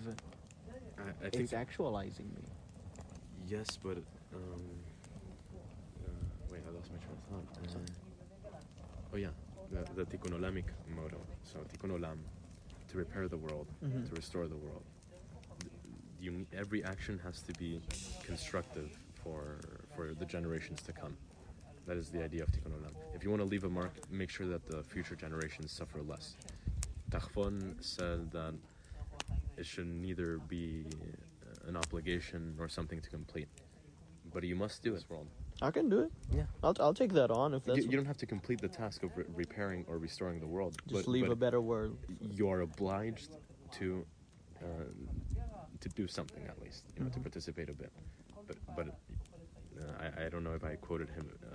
I, 0.98 1.02
I 1.26 1.30
think 1.30 1.44
it's 1.44 1.54
actualizing 1.54 2.30
me. 2.36 2.44
yes, 3.48 3.68
but 3.82 3.98
um, 4.34 4.62
uh, 6.06 6.10
wait, 6.52 6.62
I 6.68 6.72
lost 6.76 6.92
my 6.92 7.00
train 7.00 7.18
of 7.18 7.24
thought. 7.30 7.76
Uh, 7.76 9.14
oh 9.14 9.18
yeah, 9.18 9.28
the, 9.72 10.04
the 10.04 10.06
Tikkun 10.18 10.34
Olamic 10.40 10.66
motto. 10.96 11.20
So 11.44 11.60
Tikkun 11.74 11.92
Olam, 11.98 12.18
to 12.90 12.98
repair 12.98 13.28
the 13.28 13.38
world, 13.38 13.68
Mhm. 13.84 14.10
to 14.10 14.16
restore 14.16 14.48
the 14.48 14.56
world. 14.58 14.84
You, 16.20 16.46
every 16.58 16.84
action 16.84 17.20
has 17.24 17.42
to 17.44 17.54
be 17.54 17.82
constructive 18.24 18.90
for 19.24 19.60
for 19.96 20.14
the 20.14 20.26
generations 20.26 20.82
to 20.84 20.92
come. 20.94 21.16
That 21.86 21.98
is 21.98 22.10
the 22.10 22.24
idea 22.24 22.44
of 22.44 22.52
Tikkun 22.52 22.72
Olam. 22.72 22.94
If 23.14 23.24
you 23.24 23.30
want 23.30 23.42
to 23.42 23.48
leave 23.48 23.64
a 23.64 23.70
mark, 23.70 23.94
make 24.10 24.30
sure 24.30 24.48
that 24.48 24.66
the 24.66 24.84
future 24.84 25.16
generations 25.16 25.72
suffer 25.72 26.02
less. 26.02 26.36
Tarfon 27.12 27.76
said 27.84 28.32
that 28.32 28.56
it 29.58 29.66
should 29.66 29.88
neither 29.88 30.40
be 30.40 30.86
uh, 30.88 31.70
an 31.70 31.78
obligation 31.78 32.56
nor 32.58 32.68
something 32.68 33.00
to 33.02 33.10
complete, 33.10 33.48
but 34.34 34.44
you 34.44 34.56
must 34.56 34.82
do 34.82 34.96
it. 34.96 35.06
World. 35.10 35.28
I 35.62 35.72
can 35.72 35.88
do 35.88 36.00
it. 36.02 36.12
Yeah. 36.32 36.44
I'll, 36.64 36.76
I'll 36.80 36.94
take 36.94 37.14
that 37.14 37.32
on 37.32 37.54
if 37.54 37.64
that's 37.64 37.78
You, 37.78 37.84
you 37.92 37.96
don't 37.98 38.06
have 38.08 38.18
to 38.18 38.26
complete 38.26 38.60
the 38.60 38.68
task 38.68 39.04
of 39.04 39.16
re- 39.16 39.24
repairing 39.36 39.86
or 39.88 39.98
restoring 40.00 40.40
the 40.40 40.48
world. 40.48 40.76
just 40.88 41.06
but, 41.06 41.12
leave 41.12 41.28
but 41.28 41.32
a 41.32 41.36
better 41.36 41.62
world. 41.62 41.98
You 42.20 42.50
are 42.50 42.62
obliged 42.62 43.30
to 43.74 44.06
uh, 44.62 44.66
to 45.82 45.90
do 45.90 46.08
something 46.08 46.44
at 46.48 46.60
least, 46.62 46.84
you 46.98 47.04
know, 47.04 47.10
to 47.12 47.20
Mhm. 47.20 47.24
participate 47.24 47.70
a 47.70 47.74
bit. 47.74 47.92
But 48.48 48.58
but 48.76 48.88
uh, 48.88 49.92
I, 50.00 50.26
I 50.26 50.30
don't 50.30 50.44
know 50.44 50.54
if 50.54 50.64
I 50.64 50.76
quoted 50.76 51.10
him 51.10 51.28
uh, 51.44 51.55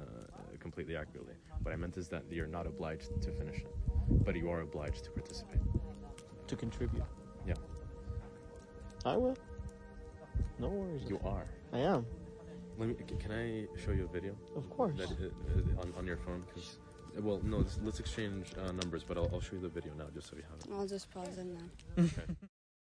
completely 0.80 0.96
accurately. 0.96 1.34
What 1.62 1.72
I 1.74 1.76
meant 1.76 1.96
is 1.98 2.08
that 2.08 2.22
you're 2.30 2.46
not 2.46 2.66
obliged 2.66 3.20
to 3.22 3.30
finish 3.32 3.58
it, 3.58 3.68
but 4.24 4.34
you 4.34 4.48
are 4.50 4.60
obliged 4.62 5.04
to 5.04 5.10
participate. 5.10 5.60
to 6.46 6.56
contribute. 6.56 7.04
Yeah. 7.46 7.54
I 9.04 9.16
will. 9.16 9.36
No 10.58 10.68
worries. 10.68 11.02
You 11.08 11.20
are. 11.24 11.46
I 11.72 11.78
am. 11.78 12.06
Let 12.78 12.88
me. 12.88 12.94
Can 13.18 13.30
I 13.30 13.66
show 13.84 13.92
you 13.92 14.04
a 14.06 14.12
video? 14.12 14.34
Of 14.56 14.68
course. 14.70 14.96
That, 14.96 15.10
uh, 15.12 15.80
on, 15.82 15.92
on 15.98 16.06
your 16.06 16.16
phone? 16.16 16.42
'Cause- 16.52 16.78
well, 17.20 17.40
no. 17.44 17.58
Let's, 17.58 17.78
let's 17.84 18.00
exchange 18.00 18.46
uh, 18.58 18.72
numbers, 18.72 19.04
but 19.04 19.16
I'll, 19.18 19.28
I'll 19.32 19.40
show 19.40 19.56
you 19.56 19.62
the 19.62 19.68
video 19.68 19.92
now, 19.94 20.06
just 20.14 20.28
so 20.30 20.36
you 20.36 20.42
have 20.50 20.58
it. 20.60 20.66
I'll 20.72 20.86
just 20.86 21.10
pause 21.10 21.36
it 21.38 21.46
now. 21.46 21.68
Okay. 22.04 22.22